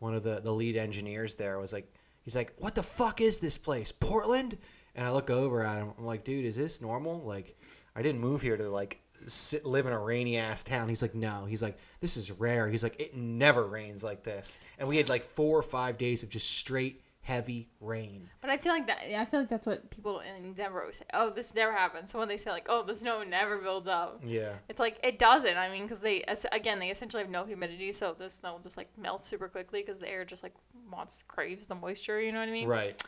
one 0.00 0.14
of 0.14 0.22
the, 0.22 0.40
the 0.40 0.52
lead 0.52 0.76
engineers 0.76 1.36
there 1.36 1.58
was 1.58 1.72
like, 1.72 1.90
he's 2.22 2.36
like, 2.36 2.52
"What 2.58 2.74
the 2.74 2.82
fuck 2.82 3.20
is 3.22 3.38
this 3.38 3.56
place, 3.56 3.90
Portland?" 3.92 4.58
And 4.94 5.06
I 5.06 5.12
look 5.12 5.30
over 5.30 5.62
at 5.64 5.78
him. 5.78 5.92
I'm 5.98 6.04
like, 6.04 6.24
"Dude, 6.24 6.44
is 6.44 6.56
this 6.56 6.80
normal? 6.82 7.20
Like, 7.24 7.56
I 7.96 8.02
didn't 8.02 8.20
move 8.20 8.42
here 8.42 8.56
to 8.56 8.68
like 8.68 9.00
sit, 9.26 9.64
live 9.64 9.86
in 9.86 9.92
a 9.92 9.98
rainy 9.98 10.36
ass 10.38 10.62
town." 10.62 10.88
He's 10.88 11.02
like, 11.02 11.14
"No." 11.14 11.44
He's 11.44 11.62
like, 11.62 11.78
"This 12.00 12.16
is 12.16 12.30
rare." 12.32 12.68
He's 12.68 12.82
like, 12.82 12.98
"It 13.00 13.14
never 13.16 13.66
rains 13.66 14.02
like 14.04 14.22
this." 14.24 14.58
And 14.78 14.88
we 14.88 14.96
had 14.96 15.08
like 15.08 15.24
four 15.24 15.58
or 15.58 15.62
five 15.62 15.98
days 15.98 16.22
of 16.22 16.28
just 16.28 16.50
straight 16.50 17.00
heavy 17.22 17.70
rain. 17.80 18.28
But 18.42 18.50
I 18.50 18.58
feel 18.58 18.72
like 18.72 18.86
that. 18.86 19.08
Yeah, 19.08 19.22
I 19.22 19.24
feel 19.24 19.40
like 19.40 19.48
that's 19.48 19.66
what 19.66 19.88
people 19.88 20.20
in 20.20 20.52
Denver 20.52 20.80
always 20.80 20.96
say. 20.96 21.06
Oh, 21.14 21.30
this 21.30 21.54
never 21.54 21.72
happens. 21.72 22.10
So 22.10 22.18
when 22.18 22.28
they 22.28 22.36
say 22.36 22.50
like, 22.50 22.66
"Oh, 22.68 22.82
the 22.82 22.94
snow 22.94 23.22
never 23.22 23.56
builds 23.56 23.88
up," 23.88 24.20
Yeah. 24.22 24.52
it's 24.68 24.78
like 24.78 24.98
it 25.02 25.18
doesn't. 25.18 25.56
I 25.56 25.70
mean, 25.70 25.84
because 25.84 26.00
they 26.00 26.22
again 26.52 26.78
they 26.80 26.90
essentially 26.90 27.22
have 27.22 27.30
no 27.30 27.44
humidity, 27.44 27.92
so 27.92 28.12
the 28.12 28.28
snow 28.28 28.58
just 28.62 28.76
like 28.76 28.88
melts 28.98 29.26
super 29.26 29.48
quickly 29.48 29.80
because 29.80 29.98
the 29.98 30.08
air 30.08 30.24
just 30.26 30.42
like 30.42 30.52
wants 30.90 31.24
craves 31.26 31.66
the 31.66 31.74
moisture. 31.74 32.20
You 32.20 32.30
know 32.30 32.40
what 32.40 32.48
I 32.48 32.52
mean? 32.52 32.68
Right. 32.68 33.02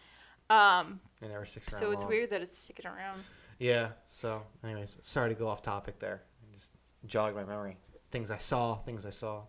Um. 0.49 1.01
It 1.21 1.29
never 1.29 1.45
sticks 1.45 1.71
around. 1.73 1.81
So 1.81 1.91
it's 1.91 2.03
long. 2.05 2.11
weird 2.13 2.31
that 2.31 2.41
it's 2.41 2.57
sticking 2.57 2.87
around. 2.87 3.23
Yeah. 3.59 3.91
So, 4.09 4.43
anyways, 4.65 4.97
sorry 5.03 5.31
to 5.31 5.35
go 5.35 5.49
off 5.49 5.63
topic 5.63 5.99
there. 5.99 6.23
Just 6.53 6.71
jog 7.07 7.35
my 7.35 7.45
memory. 7.45 7.77
Things 8.11 8.31
I 8.31 8.39
saw. 8.39 8.75
Things 8.77 9.05
I 9.07 9.11
saw. 9.11 9.43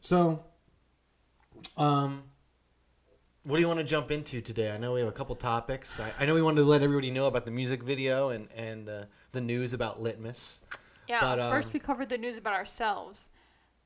so 0.00 0.44
Um, 1.76 2.24
what 3.44 3.56
do 3.56 3.60
you 3.62 3.66
want 3.68 3.78
to 3.80 3.84
jump 3.84 4.10
into 4.10 4.40
today? 4.40 4.70
I 4.72 4.76
know 4.78 4.92
we 4.94 5.00
have 5.00 5.08
a 5.08 5.12
couple 5.12 5.34
topics. 5.36 5.98
I, 6.00 6.12
I 6.20 6.26
know 6.26 6.34
we 6.34 6.42
wanted 6.42 6.60
to 6.62 6.66
let 6.66 6.82
everybody 6.82 7.10
know 7.10 7.26
about 7.26 7.44
the 7.44 7.50
music 7.50 7.82
video 7.82 8.28
and 8.30 8.48
and 8.54 8.88
uh, 8.88 9.04
the 9.32 9.40
news 9.40 9.72
about 9.72 10.02
Litmas. 10.02 10.60
Yeah. 11.08 11.20
But, 11.20 11.40
um, 11.40 11.50
first 11.50 11.72
we 11.72 11.80
covered 11.80 12.10
the 12.10 12.18
news 12.18 12.36
about 12.36 12.52
ourselves, 12.54 13.30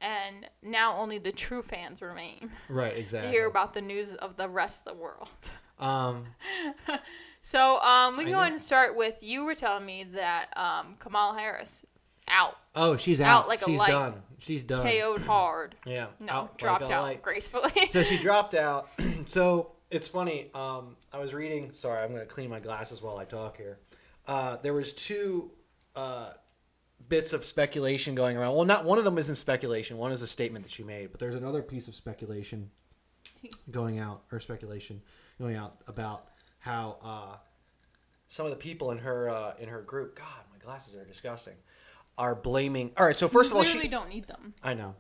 and 0.00 0.49
now 0.62 0.96
only 0.96 1.18
the 1.18 1.30
true 1.32 1.62
fans 1.62 2.02
remain 2.02 2.50
Right. 2.68 2.96
Exactly. 2.96 3.30
to 3.30 3.37
hear 3.37 3.46
about 3.46 3.72
the 3.75 3.80
news 3.82 4.14
of 4.14 4.37
the 4.37 4.49
rest 4.49 4.87
of 4.87 4.96
the 4.96 5.00
world. 5.00 5.28
Um. 5.78 6.26
So 7.44 7.80
um, 7.80 8.16
we 8.16 8.22
I 8.22 8.25
can 8.25 8.26
go 8.26 8.37
know. 8.37 8.40
ahead 8.40 8.52
and 8.52 8.61
start 8.61 8.96
with 8.96 9.20
you 9.22 9.44
were 9.44 9.54
telling 9.56 9.84
me 9.84 10.04
that 10.14 10.46
um, 10.56 10.94
Kamala 11.00 11.37
Harris 11.38 11.84
out, 12.28 12.56
Oh, 12.76 12.96
she's 12.96 13.20
Out 13.20 13.42
out. 13.42 13.49
like 13.49 13.66
a 13.66 13.70
light. 13.70 13.88
done. 13.90 14.14
She's 14.38 14.64
done. 14.64 14.87
KO'd 14.87 15.22
hard. 15.26 15.75
Yeah. 15.84 16.06
No, 16.20 16.32
out 16.32 16.56
dropped 16.58 16.84
a 16.88 16.92
out 16.94 17.02
light. 17.02 17.20
gracefully. 17.22 17.72
so 17.90 18.02
she 18.04 18.16
dropped 18.22 18.54
out. 18.54 18.88
so 19.26 19.72
it's 19.90 20.06
funny. 20.08 20.50
Um, 20.54 20.96
I 21.12 21.18
was 21.18 21.34
reading. 21.34 21.72
Sorry, 21.75 22.00
I'm 22.02 22.11
going 22.11 22.20
to 22.20 22.26
clean 22.26 22.49
my 22.49 22.61
glasses 22.61 23.02
while 23.02 23.18
I 23.18 23.25
talk 23.25 23.56
here. 23.56 23.78
Uh, 24.26 24.56
there 24.58 24.72
was 24.72 24.92
two 24.92 25.50
uh, 25.96 26.30
bits 27.08 27.32
of 27.32 27.44
speculation 27.44 28.14
going 28.14 28.37
around. 28.37 28.54
Well, 28.54 28.64
not 28.64 28.84
one 28.84 28.99
of 28.99 29.04
them 29.04 29.18
isn't 29.18 29.34
speculation. 29.34 29.99
One 29.99 30.12
is 30.12 30.22
a 30.22 30.28
statement 30.28 30.64
that 30.64 30.70
she 30.70 30.84
made. 30.84 31.11
But 31.11 31.18
there's 31.18 31.34
another 31.34 31.61
piece 31.61 31.88
of 31.88 31.96
speculation 31.96 32.70
going 33.70 33.99
out 33.99 34.22
or 34.30 34.38
speculation 34.38 35.02
going 35.40 35.56
out 35.56 35.76
about 35.88 36.28
how 36.62 36.97
uh, 37.02 37.37
some 38.28 38.47
of 38.47 38.50
the 38.50 38.57
people 38.57 38.90
in 38.90 38.99
her 38.99 39.28
uh, 39.28 39.54
in 39.61 39.69
her 39.69 39.83
group. 39.83 40.16
God, 40.16 40.26
my 40.50 40.59
glasses 40.59 40.97
are 40.97 41.04
disgusting. 41.04 41.54
Are 42.19 42.35
blaming. 42.35 42.90
All 42.97 43.07
right. 43.07 43.16
So 43.16 43.28
first 43.28 43.50
you 43.50 43.57
of 43.57 43.57
all, 43.59 43.62
literally 43.64 43.87
she. 43.87 43.90
don't 43.90 44.09
need 44.09 44.26
them. 44.26 44.54
I 44.62 44.75
know. 44.75 44.95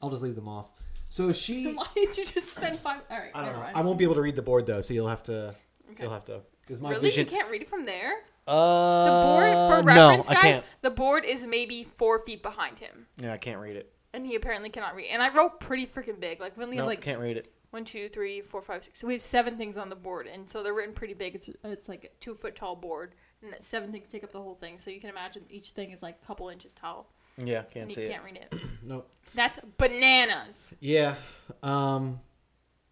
I'll 0.00 0.10
just 0.10 0.22
leave 0.22 0.34
them 0.34 0.48
off. 0.48 0.68
So 1.08 1.32
she 1.32 1.72
Why 1.74 1.86
did 1.94 2.16
you 2.16 2.24
just 2.24 2.52
spend 2.54 2.78
five? 2.80 3.00
All 3.10 3.18
right, 3.18 3.30
I 3.34 3.38
don't 3.38 3.46
never 3.46 3.58
know. 3.58 3.64
mind. 3.64 3.76
I 3.76 3.80
won't 3.82 3.98
be 3.98 4.04
able 4.04 4.14
to 4.14 4.22
read 4.22 4.36
the 4.36 4.42
board 4.42 4.66
though, 4.66 4.80
so 4.80 4.94
you'll 4.94 5.08
have 5.08 5.22
to. 5.24 5.54
Okay. 5.92 6.04
You'll 6.04 6.12
have 6.12 6.24
to. 6.26 6.40
because 6.62 6.80
my 6.80 6.90
really, 6.90 7.02
vision- 7.02 7.26
you 7.26 7.30
can't 7.30 7.50
read 7.50 7.60
it 7.62 7.68
from 7.68 7.84
there. 7.84 8.12
Uh, 8.48 9.04
The 9.04 9.10
board, 9.12 9.52
for 9.84 9.86
no, 9.94 10.08
reference, 10.08 10.28
I 10.30 10.34
guys, 10.34 10.42
can't. 10.42 10.64
the 10.80 10.90
board 10.90 11.24
is 11.26 11.46
maybe 11.46 11.84
four 11.84 12.18
feet 12.18 12.42
behind 12.42 12.78
him, 12.80 13.06
Yeah, 13.18 13.32
I 13.34 13.36
can't 13.36 13.60
read 13.60 13.76
it. 13.76 13.92
and 14.14 14.26
he 14.26 14.34
apparently 14.34 14.68
cannot 14.70 14.96
read. 14.96 15.08
And 15.12 15.22
I 15.22 15.32
wrote 15.32 15.60
pretty 15.60 15.86
freaking 15.86 16.18
big. 16.18 16.40
Like 16.40 16.56
we 16.56 16.64
only 16.64 16.76
No, 16.78 16.86
like 16.86 17.02
can't 17.02 17.20
read 17.20 17.36
it. 17.36 17.52
One, 17.72 17.84
two, 17.84 18.08
three, 18.08 18.40
four, 18.40 18.62
five, 18.62 18.84
six. 18.84 19.00
So 19.00 19.06
we 19.06 19.14
have 19.14 19.20
seven 19.22 19.56
things 19.56 19.76
on 19.76 19.88
the 19.88 19.96
board, 19.96 20.26
and 20.26 20.48
so 20.48 20.62
they're 20.62 20.74
written 20.74 20.94
pretty 20.94 21.14
big. 21.14 21.34
It's 21.34 21.48
it's 21.64 21.88
like 21.88 22.04
a 22.04 22.08
two 22.20 22.34
foot 22.34 22.54
tall 22.54 22.76
board, 22.76 23.14
and 23.42 23.52
that 23.52 23.62
seven 23.64 23.90
things 23.90 24.08
take 24.08 24.22
up 24.24 24.30
the 24.32 24.40
whole 24.40 24.54
thing. 24.54 24.78
So 24.78 24.90
you 24.90 25.00
can 25.00 25.10
imagine 25.10 25.42
each 25.50 25.70
thing 25.70 25.90
is 25.90 26.02
like 26.02 26.18
a 26.22 26.26
couple 26.26 26.48
inches 26.48 26.72
tall, 26.72 27.10
Yeah, 27.36 27.62
can't 27.62 27.88
you 27.88 27.94
see 27.96 28.02
it. 28.02 28.10
can't 28.10 28.24
read 28.24 28.36
it. 28.36 28.54
nope. 28.84 29.10
That's 29.34 29.58
bananas. 29.78 30.74
Yeah. 30.80 31.14
Um 31.62 32.20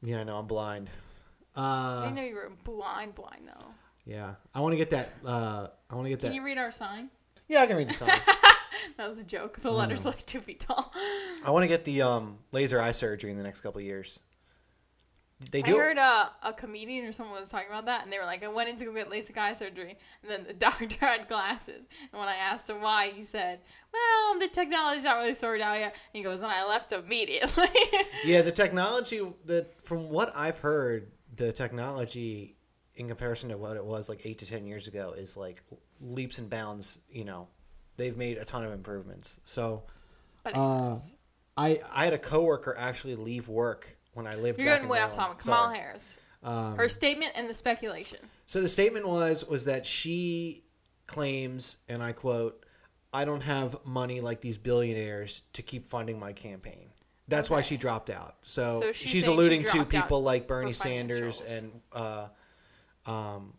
Yeah, 0.02 0.20
I 0.20 0.24
know. 0.24 0.38
I'm 0.38 0.46
blind. 0.46 0.88
I 1.56 1.60
Uh, 1.60 2.00
didn't 2.02 2.16
know 2.16 2.24
you 2.24 2.34
were 2.36 2.50
blind, 2.64 3.14
blind 3.14 3.46
though. 3.48 3.66
yeah. 4.06 4.34
I 4.54 4.60
want 4.60 4.72
to 4.72 4.76
get 4.76 4.90
that. 4.90 5.12
Uh, 5.26 5.66
I 5.90 5.94
want 5.94 6.06
to 6.06 6.10
get 6.10 6.20
that. 6.20 6.28
Can 6.28 6.34
you 6.36 6.44
read 6.44 6.58
our 6.58 6.72
sign? 6.72 7.10
yeah, 7.48 7.60
I 7.62 7.66
can 7.66 7.76
read 7.76 7.88
the 7.90 7.94
sign. 7.94 8.10
That 8.96 9.06
was 9.06 9.18
a 9.18 9.24
joke. 9.24 9.58
The 9.58 9.70
letter's 9.70 10.04
like 10.06 10.24
two 10.26 10.40
feet 10.40 10.60
tall. 10.60 10.90
I 11.44 11.50
want 11.50 11.64
to 11.64 11.68
get 11.68 11.84
the 11.84 12.00
um, 12.02 12.38
laser 12.50 12.80
eye 12.80 12.92
surgery 12.92 13.30
in 13.30 13.36
the 13.36 13.42
next 13.42 13.60
couple 13.60 13.78
of 13.78 13.84
years. 13.84 14.20
They 15.50 15.62
I 15.62 15.70
heard 15.70 15.96
uh, 15.96 16.28
a 16.42 16.52
comedian 16.52 17.06
or 17.06 17.12
someone 17.12 17.40
was 17.40 17.48
talking 17.48 17.68
about 17.70 17.86
that, 17.86 18.04
and 18.04 18.12
they 18.12 18.18
were 18.18 18.26
like, 18.26 18.44
I 18.44 18.48
went 18.48 18.68
in 18.68 18.76
to 18.76 18.84
go 18.84 18.92
get 18.92 19.08
LASIK 19.08 19.38
eye 19.38 19.52
surgery, 19.54 19.96
and 20.22 20.30
then 20.30 20.44
the 20.46 20.52
doctor 20.66 20.96
had 21.00 21.28
glasses. 21.28 21.86
And 22.12 22.20
when 22.20 22.28
I 22.28 22.34
asked 22.34 22.68
him 22.68 22.82
why, 22.82 23.08
he 23.08 23.22
said, 23.22 23.60
Well, 23.92 24.38
the 24.38 24.48
technology's 24.48 25.04
not 25.04 25.16
really 25.16 25.32
sorted 25.32 25.62
out 25.62 25.78
yet. 25.78 25.94
And 25.94 26.00
he 26.12 26.22
goes, 26.22 26.42
And 26.42 26.52
I 26.52 26.66
left 26.66 26.92
immediately. 26.92 27.68
Yeah, 28.24 28.42
the 28.42 28.52
technology. 28.52 29.22
The 29.46 29.66
from 29.80 30.10
what 30.10 30.36
I've 30.36 30.58
heard, 30.58 31.10
the 31.34 31.52
technology 31.52 32.56
in 32.96 33.08
comparison 33.08 33.48
to 33.48 33.56
what 33.56 33.76
it 33.78 33.84
was 33.84 34.10
like 34.10 34.20
eight 34.26 34.38
to 34.40 34.46
ten 34.46 34.66
years 34.66 34.88
ago 34.88 35.14
is 35.16 35.38
like 35.38 35.62
leaps 36.02 36.38
and 36.38 36.50
bounds. 36.50 37.00
You 37.10 37.24
know, 37.24 37.48
they've 37.96 38.16
made 38.16 38.36
a 38.36 38.44
ton 38.44 38.62
of 38.62 38.72
improvements. 38.72 39.40
So 39.44 39.84
but 40.44 40.54
Uh, 40.54 40.96
I 41.56 41.80
I 41.90 42.04
had 42.04 42.12
a 42.12 42.18
coworker 42.18 42.74
actually 42.78 43.16
leave 43.16 43.48
work 43.48 43.96
when 44.14 44.26
I 44.26 44.34
lived. 44.34 44.58
you're 44.58 44.76
in 44.76 44.88
way 44.88 45.00
off 45.00 45.14
topic. 45.14 45.38
Kamala 45.38 45.66
Sorry. 45.66 45.78
Harris. 45.78 46.18
Um, 46.42 46.76
Her 46.76 46.88
statement 46.88 47.32
and 47.34 47.48
the 47.48 47.54
speculation. 47.54 48.18
So 48.46 48.60
the 48.60 48.68
statement 48.68 49.08
was 49.08 49.46
was 49.46 49.66
that 49.66 49.86
she 49.86 50.64
claims, 51.06 51.78
and 51.88 52.02
I 52.02 52.12
quote, 52.12 52.64
"I 53.12 53.24
don't 53.24 53.42
have 53.42 53.76
money 53.84 54.20
like 54.20 54.40
these 54.40 54.58
billionaires 54.58 55.42
to 55.52 55.62
keep 55.62 55.84
funding 55.84 56.18
my 56.18 56.32
campaign." 56.32 56.90
That's 57.28 57.48
why 57.48 57.60
she 57.60 57.76
dropped 57.76 58.10
out. 58.10 58.36
So, 58.42 58.80
So 58.80 58.92
she's 58.92 58.96
she's 58.96 59.24
saying 59.24 59.24
she 59.24 59.30
alluding 59.30 59.64
to 59.64 59.84
people 59.84 60.22
like 60.22 60.48
Bernie 60.48 60.72
Sanders 60.72 61.40
and 61.40 61.80
uh, 61.92 62.26
um, 63.06 63.54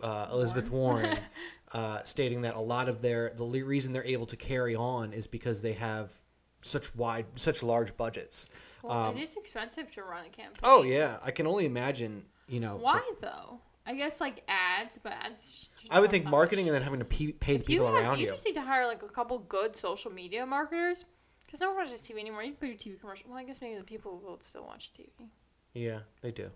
uh, 0.00 0.28
Elizabeth 0.32 0.70
Warren, 0.70 1.18
uh, 1.72 2.02
stating 2.04 2.42
that 2.42 2.54
a 2.54 2.60
lot 2.60 2.88
of 2.88 3.02
their 3.02 3.32
the 3.36 3.44
reason 3.62 3.92
they're 3.92 4.04
able 4.04 4.26
to 4.26 4.36
carry 4.36 4.74
on 4.74 5.12
is 5.12 5.26
because 5.26 5.60
they 5.60 5.74
have 5.74 6.12
such 6.60 6.94
wide, 6.94 7.26
such 7.36 7.62
large 7.62 7.96
budgets. 7.96 8.48
Um, 8.90 9.16
it 9.16 9.22
is 9.22 9.36
expensive 9.36 9.90
to 9.92 10.02
run 10.02 10.26
a 10.26 10.28
campaign. 10.28 10.60
Oh 10.62 10.82
yeah, 10.82 11.18
I 11.24 11.30
can 11.30 11.46
only 11.46 11.66
imagine. 11.66 12.24
You 12.48 12.60
know, 12.60 12.76
Why 12.76 13.02
though? 13.20 13.58
I 13.88 13.94
guess 13.94 14.20
like 14.20 14.42
ads, 14.48 14.98
but 14.98 15.12
ads. 15.12 15.68
I 15.90 16.00
would 16.00 16.10
think 16.10 16.24
marketing 16.26 16.64
much. 16.66 16.68
and 16.70 16.74
then 16.76 16.82
having 16.82 17.00
to 17.00 17.04
pay 17.04 17.56
the 17.56 17.62
If 17.62 17.68
you 17.68 17.78
people 17.80 17.86
have- 17.86 17.94
around 17.94 18.18
you 18.18 18.24
you. 18.26 18.30
just 18.30 18.44
need 18.44 18.54
to 18.54 18.60
hire 18.62 18.86
like 18.86 19.02
a 19.02 19.08
couple 19.08 19.38
good 19.38 19.76
social 19.76 20.10
media 20.12 20.44
marketers 20.46 21.04
because 21.44 21.60
no 21.60 21.68
one 21.68 21.76
watches 21.78 22.02
TV 22.02 22.18
anymore. 22.20 22.42
You 22.42 22.50
can 22.52 22.58
put 22.58 22.68
your 22.68 22.76
TV 22.96 23.00
commercial. 23.00 23.30
Well, 23.30 23.38
I 23.38 23.44
guess 23.44 23.60
maybe 23.60 23.76
the 23.78 23.84
people 23.84 24.18
will 24.24 24.38
still 24.40 24.64
watch 24.64 24.92
TV. 24.92 25.28
Yeah, 25.74 26.00
they 26.22 26.30
do. 26.32 26.50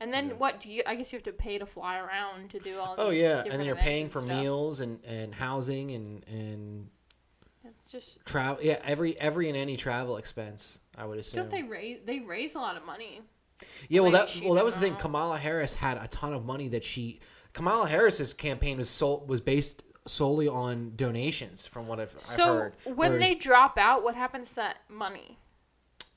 And 0.00 0.12
then 0.12 0.28
Yeah. 0.28 0.34
what 0.34 0.60
do 0.60 0.70
you? 0.70 0.82
I 0.86 0.94
guess 0.94 1.12
you 1.12 1.16
have 1.16 1.24
to 1.24 1.32
pay 1.32 1.58
to 1.58 1.66
fly 1.66 1.98
around 1.98 2.50
to 2.50 2.58
do 2.58 2.78
all. 2.78 2.94
Oh 2.98 3.10
yeah, 3.10 3.42
and 3.42 3.52
then 3.52 3.64
you're 3.64 3.76
paying 3.76 4.08
for 4.08 4.20
stuff. 4.20 4.36
meals 4.38 4.80
and, 4.80 5.02
and 5.04 5.34
housing 5.34 5.90
and 5.92 6.24
and 6.28 6.90
It's 7.82 7.92
just 7.92 8.24
travel. 8.24 8.62
Yeah, 8.62 8.80
every 8.84 9.18
every 9.20 9.48
and 9.48 9.56
any 9.56 9.76
travel 9.76 10.16
expense. 10.16 10.78
I 10.96 11.04
would 11.04 11.18
assume. 11.18 11.42
don't 11.42 11.50
they 11.50 11.62
raise? 11.62 11.98
They 12.04 12.20
raise 12.20 12.54
a 12.54 12.58
lot 12.58 12.76
of 12.76 12.84
money. 12.84 13.20
yeah, 13.88 14.00
well 14.00 14.10
that 14.12 14.40
well 14.44 14.54
that 14.54 14.64
was 14.64 14.74
the 14.74 14.80
thing. 14.80 14.96
Kamala 14.96 15.38
Harris 15.38 15.74
had 15.74 15.98
a 15.98 16.08
ton 16.08 16.32
of 16.32 16.44
money 16.44 16.68
that 16.68 16.84
she. 16.84 17.20
Kamala 17.52 17.88
Harris's 17.88 18.34
campaign 18.34 18.76
was 18.78 18.88
sol- 18.88 19.24
was 19.26 19.40
based 19.40 19.84
solely 20.06 20.46
on 20.48 20.92
donations, 20.94 21.66
from 21.66 21.86
what 21.88 21.98
I've, 22.00 22.14
I've 22.30 22.36
heard. 22.38 22.74
So 22.84 22.92
when 22.92 23.12
Whereas- 23.12 23.20
they 23.28 23.34
drop 23.34 23.76
out, 23.78 24.02
what 24.04 24.14
happens 24.14 24.50
to 24.50 24.54
that 24.56 24.78
money? 24.88 25.38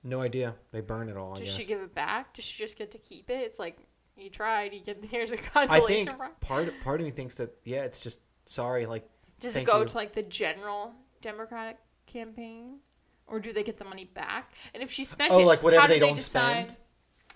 no 0.03 0.21
idea, 0.21 0.55
they 0.71 0.79
burn 0.81 1.09
it 1.09 1.17
all. 1.17 1.35
Does 1.35 1.53
she 1.53 1.65
give 1.65 1.81
it 1.81 1.93
back? 1.93 2.33
Does 2.33 2.45
she 2.45 2.57
just 2.63 2.77
get 2.77 2.91
to 2.91 2.97
keep 2.97 3.29
it? 3.29 3.41
It's 3.43 3.59
like 3.59 3.77
you 4.17 4.29
tried. 4.29 4.73
You 4.73 4.81
get 4.81 5.03
here's 5.09 5.31
a 5.31 5.37
consolation 5.37 5.83
I 5.83 5.87
think 5.87 6.17
prize. 6.17 6.31
part 6.41 6.73
part 6.81 6.99
of 7.01 7.05
me 7.05 7.11
thinks 7.11 7.35
that 7.35 7.55
yeah, 7.65 7.83
it's 7.83 8.01
just 8.01 8.19
sorry, 8.45 8.85
like 8.85 9.09
Does 9.39 9.55
it 9.57 9.65
go 9.65 9.79
you. 9.81 9.85
to 9.87 9.95
like 9.97 10.13
the 10.13 10.23
general 10.23 10.93
Democratic 11.21 11.77
campaign, 12.07 12.79
or 13.27 13.39
do 13.39 13.53
they 13.53 13.63
get 13.63 13.77
the 13.77 13.85
money 13.85 14.05
back? 14.05 14.53
And 14.73 14.81
if 14.83 14.89
she 14.91 15.05
spent 15.05 15.31
Oh, 15.31 15.39
it, 15.39 15.45
like 15.45 15.63
whatever 15.63 15.81
how 15.81 15.87
do 15.87 15.93
they 15.93 15.99
don't 15.99 16.15
decide? 16.15 16.69
spend? 16.71 16.77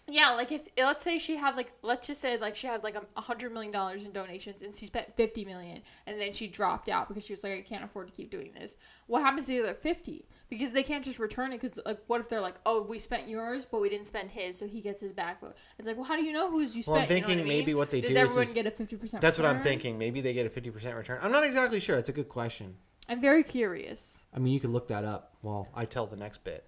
Yeah, 0.06 0.32
like 0.32 0.52
if 0.52 0.68
let's 0.78 1.02
say 1.02 1.18
she 1.18 1.38
had 1.38 1.56
like 1.56 1.72
let's 1.82 2.08
just 2.08 2.20
say 2.20 2.38
like 2.38 2.58
she 2.58 2.68
had 2.68 2.84
like 2.84 2.98
a 3.16 3.22
hundred 3.22 3.54
million 3.54 3.72
dollars 3.72 4.06
in 4.06 4.12
donations 4.12 4.62
and 4.62 4.74
she 4.76 4.86
spent 4.86 5.16
fifty 5.16 5.46
million 5.46 5.82
and 6.06 6.20
then 6.20 6.34
she 6.34 6.46
dropped 6.48 6.90
out 6.90 7.08
because 7.08 7.26
she 7.26 7.32
was 7.32 7.42
like 7.42 7.54
I 7.54 7.62
can't 7.62 7.86
afford 7.86 8.08
to 8.08 8.14
keep 8.14 8.30
doing 8.30 8.52
this. 8.54 8.76
What 9.08 9.22
happens 9.22 9.46
to 9.46 9.54
the 9.54 9.62
other 9.62 9.74
fifty? 9.74 10.26
Because 10.50 10.74
they 10.74 10.84
can't 10.84 11.06
just 11.06 11.20
return 11.20 11.54
it 11.54 11.62
because 11.62 11.80
like 11.86 12.00
what 12.08 12.20
if 12.20 12.28
they're 12.28 12.42
like 12.42 12.56
oh 12.66 12.82
we 12.82 13.00
spent 13.00 13.30
yours 13.30 13.66
but 13.66 13.80
we 13.80 13.88
didn't 13.88 14.06
spend 14.08 14.30
his 14.30 14.58
so 14.58 14.68
he 14.68 14.82
gets 14.82 15.00
his 15.02 15.14
back. 15.14 15.40
But 15.40 15.56
it's 15.80 15.88
like 15.88 15.96
well 15.96 16.04
how 16.06 16.18
do 16.18 16.26
you 16.26 16.34
know 16.34 16.52
whose 16.52 16.76
you 16.76 16.84
spent? 16.84 16.96
Well, 16.96 17.02
I'm 17.04 17.08
You 17.10 17.16
know 17.22 17.22
what 17.22 17.28
thinking 17.30 17.46
I 17.46 17.48
mean? 17.50 17.60
maybe 17.60 17.74
what 17.74 17.90
they 17.90 18.02
Does 18.02 18.10
do 18.12 18.18
is- 18.18 18.24
everyone 18.24 18.44
is- 18.44 18.54
get 18.54 18.68
a 18.68 18.72
fifty 18.72 18.98
percent? 18.98 19.22
That's 19.22 19.38
what 19.40 19.46
I'm 19.46 19.62
thinking. 19.62 19.98
Maybe 19.98 20.20
they 20.20 20.34
get 20.34 20.46
a 20.46 20.50
fifty 20.50 20.70
percent 20.70 20.98
return. 20.98 21.20
I'm 21.24 21.32
not 21.32 21.46
exactly 21.46 21.80
sure. 21.80 21.98
It's 21.98 22.10
a 22.10 22.14
good 22.14 22.28
question. 22.28 22.76
I'm 23.10 23.20
very 23.22 23.44
curious. 23.44 24.26
I 24.34 24.40
mean, 24.40 24.54
you 24.54 24.60
can 24.60 24.72
look 24.72 24.88
that 24.88 25.04
up 25.04 25.36
while 25.42 25.68
I 25.76 25.86
tell 25.86 26.08
the 26.08 26.16
next 26.16 26.44
bit. 26.44 26.68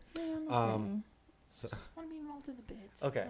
Um, 0.49 1.03
so, 1.51 1.69
I 1.71 1.77
want 1.99 2.09
to 2.09 2.13
be 2.13 2.19
involved 2.19 2.49
in 2.49 2.55
the 2.55 2.61
bids. 2.61 3.03
okay. 3.03 3.25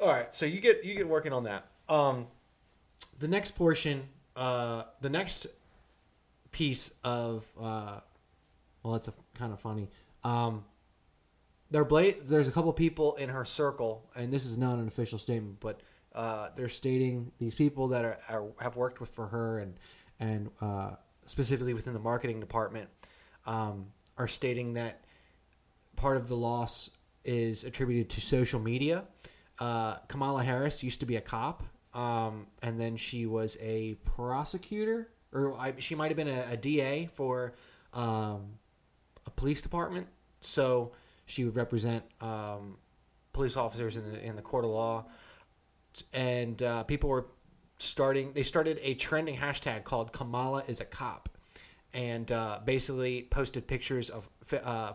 All 0.00 0.08
right. 0.08 0.34
So 0.34 0.46
you 0.46 0.60
get 0.60 0.84
you 0.84 0.94
get 0.94 1.08
working 1.08 1.32
on 1.32 1.44
that. 1.44 1.66
Um, 1.88 2.26
the 3.18 3.28
next 3.28 3.52
portion, 3.52 4.08
uh, 4.36 4.84
the 5.00 5.10
next 5.10 5.46
piece 6.50 6.94
of, 7.04 7.50
uh, 7.60 8.00
well, 8.82 8.94
it's 8.94 9.08
a, 9.08 9.12
kind 9.34 9.52
of 9.52 9.60
funny. 9.60 9.90
Um, 10.24 10.64
they're 11.70 11.84
bla- 11.84 12.20
There's 12.24 12.48
a 12.48 12.52
couple 12.52 12.72
people 12.72 13.16
in 13.16 13.28
her 13.28 13.44
circle, 13.44 14.08
and 14.16 14.32
this 14.32 14.46
is 14.46 14.56
not 14.56 14.78
an 14.78 14.88
official 14.88 15.18
statement, 15.18 15.58
but 15.60 15.80
uh, 16.14 16.48
they're 16.56 16.68
stating 16.68 17.32
these 17.38 17.54
people 17.54 17.88
that 17.88 18.04
are, 18.04 18.18
are 18.28 18.46
have 18.60 18.76
worked 18.76 19.00
with 19.00 19.10
for 19.10 19.26
her 19.28 19.58
and 19.58 19.74
and 20.20 20.50
uh, 20.60 20.92
specifically 21.28 21.74
within 21.74 21.92
the 21.92 22.00
marketing 22.00 22.40
department 22.40 22.88
um, 23.46 23.86
are 24.16 24.26
stating 24.26 24.74
that 24.74 25.04
part 25.96 26.16
of 26.16 26.28
the 26.28 26.36
loss 26.36 26.90
is 27.24 27.64
attributed 27.64 28.08
to 28.10 28.20
social 28.20 28.58
media. 28.60 29.04
Uh, 29.60 29.96
Kamala 30.08 30.42
Harris 30.42 30.82
used 30.82 31.00
to 31.00 31.06
be 31.06 31.16
a 31.16 31.20
cop, 31.20 31.62
um, 31.94 32.46
and 32.62 32.80
then 32.80 32.96
she 32.96 33.26
was 33.26 33.58
a 33.60 33.94
prosecutor, 34.04 35.10
or 35.32 35.58
I, 35.58 35.74
she 35.78 35.94
might 35.94 36.08
have 36.08 36.16
been 36.16 36.28
a, 36.28 36.52
a 36.52 36.56
DA 36.56 37.06
for 37.12 37.54
um, 37.92 38.58
a 39.26 39.30
police 39.30 39.60
department. 39.60 40.06
So 40.40 40.92
she 41.26 41.44
would 41.44 41.56
represent 41.56 42.04
um, 42.20 42.78
police 43.32 43.56
officers 43.56 43.96
in 43.96 44.12
the 44.12 44.24
in 44.24 44.36
the 44.36 44.42
court 44.42 44.64
of 44.64 44.70
law, 44.70 45.06
and 46.12 46.62
uh, 46.62 46.84
people 46.84 47.10
were 47.10 47.26
starting. 47.78 48.32
They 48.32 48.42
started 48.42 48.78
a 48.82 48.94
trending 48.94 49.36
hashtag 49.36 49.84
called 49.84 50.12
Kamala 50.12 50.64
is 50.66 50.80
a 50.80 50.84
cop, 50.84 51.28
and 51.94 52.30
uh, 52.30 52.60
basically 52.64 53.22
posted 53.30 53.66
pictures 53.66 54.10
of. 54.10 54.28
Uh, 54.52 54.92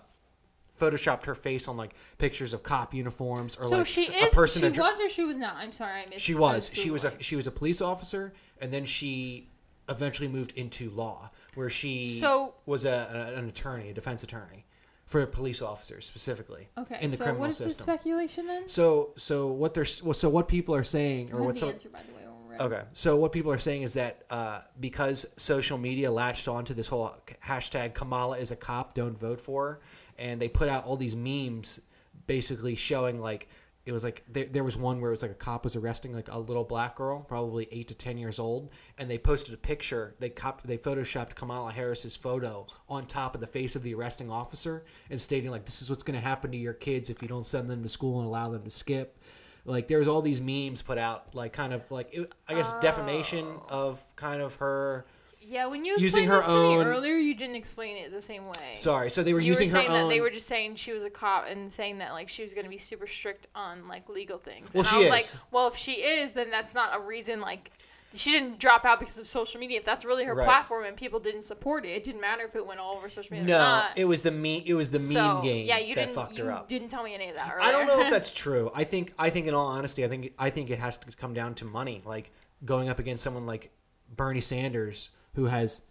photoshopped 0.76 1.26
her 1.26 1.36
face 1.36 1.68
on 1.68 1.78
like 1.78 1.94
pictures 2.18 2.52
of 2.52 2.64
cop 2.64 2.96
uniforms 2.96 3.56
or 3.58 3.66
So 3.66 3.78
like 3.78 3.86
she 3.86 4.08
a 4.08 4.26
person 4.32 4.64
she 4.64 4.70
dr- 4.70 4.90
was 4.90 5.00
or 5.02 5.08
she 5.08 5.24
was 5.24 5.38
not. 5.38 5.56
I'm 5.58 5.72
sorry, 5.72 5.92
I 6.02 6.06
missed. 6.10 6.22
she 6.22 6.34
was 6.34 6.72
she 6.74 6.90
was 6.90 7.06
a 7.06 7.14
she 7.22 7.36
was 7.36 7.46
a 7.46 7.52
police 7.52 7.80
officer 7.80 8.34
and 8.60 8.74
then 8.74 8.84
she 8.86 9.50
eventually 9.88 10.28
moved 10.28 10.58
into 10.58 10.90
law 10.90 11.30
where 11.54 11.70
she 11.70 12.18
So- 12.20 12.56
was 12.66 12.86
a, 12.86 13.34
an 13.38 13.48
attorney 13.48 13.92
a 13.92 13.94
defense 13.94 14.24
attorney 14.24 14.66
for 15.06 15.24
police 15.28 15.62
officers 15.62 16.06
specifically 16.06 16.70
Okay, 16.76 16.98
in 17.02 17.12
the 17.12 17.18
so 17.18 17.24
criminal 17.24 17.42
what 17.42 17.50
is 17.52 17.60
the 17.60 17.66
system 17.66 17.84
speculation 17.84 18.48
then? 18.48 18.68
so 18.68 19.10
so 19.16 19.50
what 19.50 19.76
they're 19.76 19.86
well, 20.04 20.16
so 20.16 20.28
what 20.28 20.48
people 20.48 20.74
are 20.74 20.84
saying 20.84 21.32
or 21.32 21.44
what 21.44 21.56
the 21.56 21.68
answer 21.68 21.90
by 21.90 22.00
the 22.02 22.14
way. 22.16 22.23
When. 22.58 22.72
Okay. 22.72 22.84
So 22.94 23.16
what 23.16 23.32
people 23.32 23.52
are 23.52 23.58
saying 23.58 23.84
is 23.84 23.94
that 23.94 24.24
uh, 24.30 24.62
because 24.80 25.26
social 25.38 25.78
media 25.78 26.12
latched 26.12 26.48
onto 26.48 26.74
this 26.74 26.88
whole 26.88 27.16
hashtag 27.46 27.94
Kamala 27.94 28.38
is 28.38 28.52
a 28.52 28.56
cop, 28.56 28.94
don't 28.94 29.18
vote 29.18 29.42
for 29.42 29.66
her, 29.68 29.82
and 30.18 30.42
they 30.42 30.48
put 30.48 30.70
out 30.70 30.86
all 30.86 30.98
these 30.98 31.16
memes 31.16 31.80
basically 32.28 32.76
showing 32.76 33.20
like 33.20 33.50
it 33.86 33.92
was 33.92 34.04
like 34.04 34.24
there, 34.32 34.46
there 34.46 34.64
was 34.64 34.78
one 34.78 35.02
where 35.02 35.10
it 35.10 35.14
was 35.14 35.22
like 35.22 35.32
a 35.32 35.36
cop 35.36 35.66
was 35.66 35.76
arresting 35.76 36.14
like 36.14 36.32
a 36.32 36.40
little 36.40 36.64
black 36.64 36.96
girl, 36.96 37.20
probably 37.20 37.68
eight 37.72 37.90
to 37.90 37.96
ten 37.96 38.18
years 38.18 38.40
old, 38.40 38.70
and 38.98 39.10
they 39.10 39.18
posted 39.18 39.54
a 39.54 39.58
picture. 39.58 40.16
They 40.20 40.30
cop 40.30 40.62
they 40.62 40.78
photoshopped 40.78 41.36
Kamala 41.36 41.74
Harris's 41.74 42.16
photo 42.16 42.66
on 42.88 43.06
top 43.06 43.36
of 43.36 43.42
the 43.42 43.48
face 43.48 43.76
of 43.76 43.84
the 43.84 43.94
arresting 43.94 44.32
officer 44.32 44.86
and 45.10 45.20
stating 45.20 45.52
like 45.52 45.66
this 45.66 45.82
is 45.82 45.90
what's 45.90 46.04
going 46.04 46.20
to 46.20 46.26
happen 46.26 46.52
to 46.52 46.58
your 46.58 46.74
kids 46.74 47.10
if 47.10 47.22
you 47.22 47.28
don't 47.28 47.46
send 47.46 47.70
them 47.70 47.84
to 47.84 47.90
school 47.90 48.20
and 48.20 48.28
allow 48.28 48.50
them 48.50 48.64
to 48.64 48.70
skip. 48.70 49.22
Like 49.66 49.88
there 49.88 50.00
was 50.00 50.08
all 50.08 50.22
these 50.22 50.42
memes 50.42 50.82
put 50.82 50.98
out, 50.98 51.34
like 51.34 51.54
kind 51.54 51.74
of 51.74 51.90
like 51.90 52.14
it, 52.14 52.32
I 52.48 52.54
guess 52.54 52.74
oh. 52.74 52.82
defamation 52.82 53.48
of 53.70 54.04
kind 54.16 54.42
of 54.42 54.56
her. 54.56 55.06
Yeah, 55.46 55.66
when 55.68 55.84
you 55.84 55.94
using 55.98 56.24
explained 56.24 56.30
her 56.30 56.38
this 56.38 56.46
to 56.46 56.52
own- 56.52 56.80
me 56.80 56.86
earlier, 56.86 57.16
you 57.16 57.34
didn't 57.36 57.56
explain 57.56 57.98
it 57.98 58.12
the 58.14 58.22
same 58.22 58.46
way. 58.46 58.76
Sorry, 58.76 59.10
so 59.10 59.24
they 59.24 59.34
were 59.34 59.40
you 59.40 59.48
using 59.48 59.72
were 59.72 59.80
her 59.80 59.88
own. 59.90 59.94
that 59.94 60.10
they 60.10 60.22
were 60.22 60.30
just 60.30 60.48
saying 60.48 60.76
she 60.76 60.94
was 60.94 61.04
a 61.04 61.10
cop 61.10 61.48
and 61.50 61.72
saying 61.72 61.98
that 62.00 62.14
like 62.14 62.30
she 62.30 62.44
was 62.44 62.54
going 62.54 62.64
to 62.64 62.70
be 62.70 62.78
super 62.78 63.08
strict 63.08 63.48
on 63.56 63.88
like 63.88 64.08
legal 64.10 64.38
things. 64.38 64.70
Well, 64.74 64.82
and 64.82 64.88
she 64.88 64.96
I 64.96 65.00
was 65.00 65.08
is. 65.08 65.12
like, 65.12 65.42
well, 65.52 65.68
if 65.68 65.76
she 65.76 65.94
is, 65.94 66.32
then 66.32 66.50
that's 66.50 66.74
not 66.76 66.96
a 66.96 67.00
reason 67.00 67.42
like 67.42 67.72
she 68.14 68.32
didn't 68.32 68.60
drop 68.60 68.86
out 68.86 69.00
because 69.00 69.18
of 69.18 69.28
social 69.28 69.60
media. 69.60 69.78
If 69.80 69.86
that's 69.86 70.06
really 70.06 70.24
her 70.26 70.34
Right. 70.36 70.46
platform 70.46 70.86
and 70.86 70.96
people 70.96 71.20
didn't 71.20 71.42
support 71.44 71.86
it, 71.86 71.90
it 71.90 72.04
didn't 72.04 72.22
matter 72.22 72.44
if 72.44 72.56
it 72.56 72.66
went 72.66 72.80
all 72.80 72.96
over 72.96 73.10
social 73.10 73.36
media. 73.38 73.56
or 73.56 73.58
No, 73.60 73.64
not. 73.66 73.98
it 73.98 74.06
was 74.06 74.22
the 74.22 74.32
meme. 74.32 74.62
It 74.66 74.74
was 74.76 74.90
the 74.90 75.00
meme 75.00 75.08
So, 75.12 75.42
game 75.44 75.68
Yeah, 75.68 75.80
you 75.80 75.96
that 75.96 76.02
didn't. 76.08 76.16
fucked 76.16 76.38
you 76.38 76.46
her 76.46 76.52
up. 76.52 76.68
didn't 76.68 76.90
tell 76.90 77.04
me 77.04 77.14
any 77.14 77.30
of 77.30 77.36
that. 77.36 77.56
I 77.60 77.72
don't 77.72 77.88
know 77.88 78.02
if 78.02 78.10
that's 78.10 78.32
true. 78.32 78.72
I 78.76 78.84
think 78.84 79.14
I 79.18 79.30
think 79.30 79.48
in 79.48 79.54
all 79.54 79.68
honesty, 79.68 80.04
I 80.06 80.08
think 80.08 80.34
I 80.38 80.50
think 80.50 80.70
it 80.70 80.80
has 80.80 80.98
to 80.98 81.12
come 81.14 81.34
down 81.34 81.56
to 81.56 81.66
money. 81.66 82.02
Like 82.06 82.32
going 82.66 82.90
up 82.90 83.00
against 83.00 83.24
someone 83.24 83.46
like 83.46 83.72
Bernie 84.16 84.42
Sanders, 84.42 85.10
who 85.36 85.46
has 85.46 85.82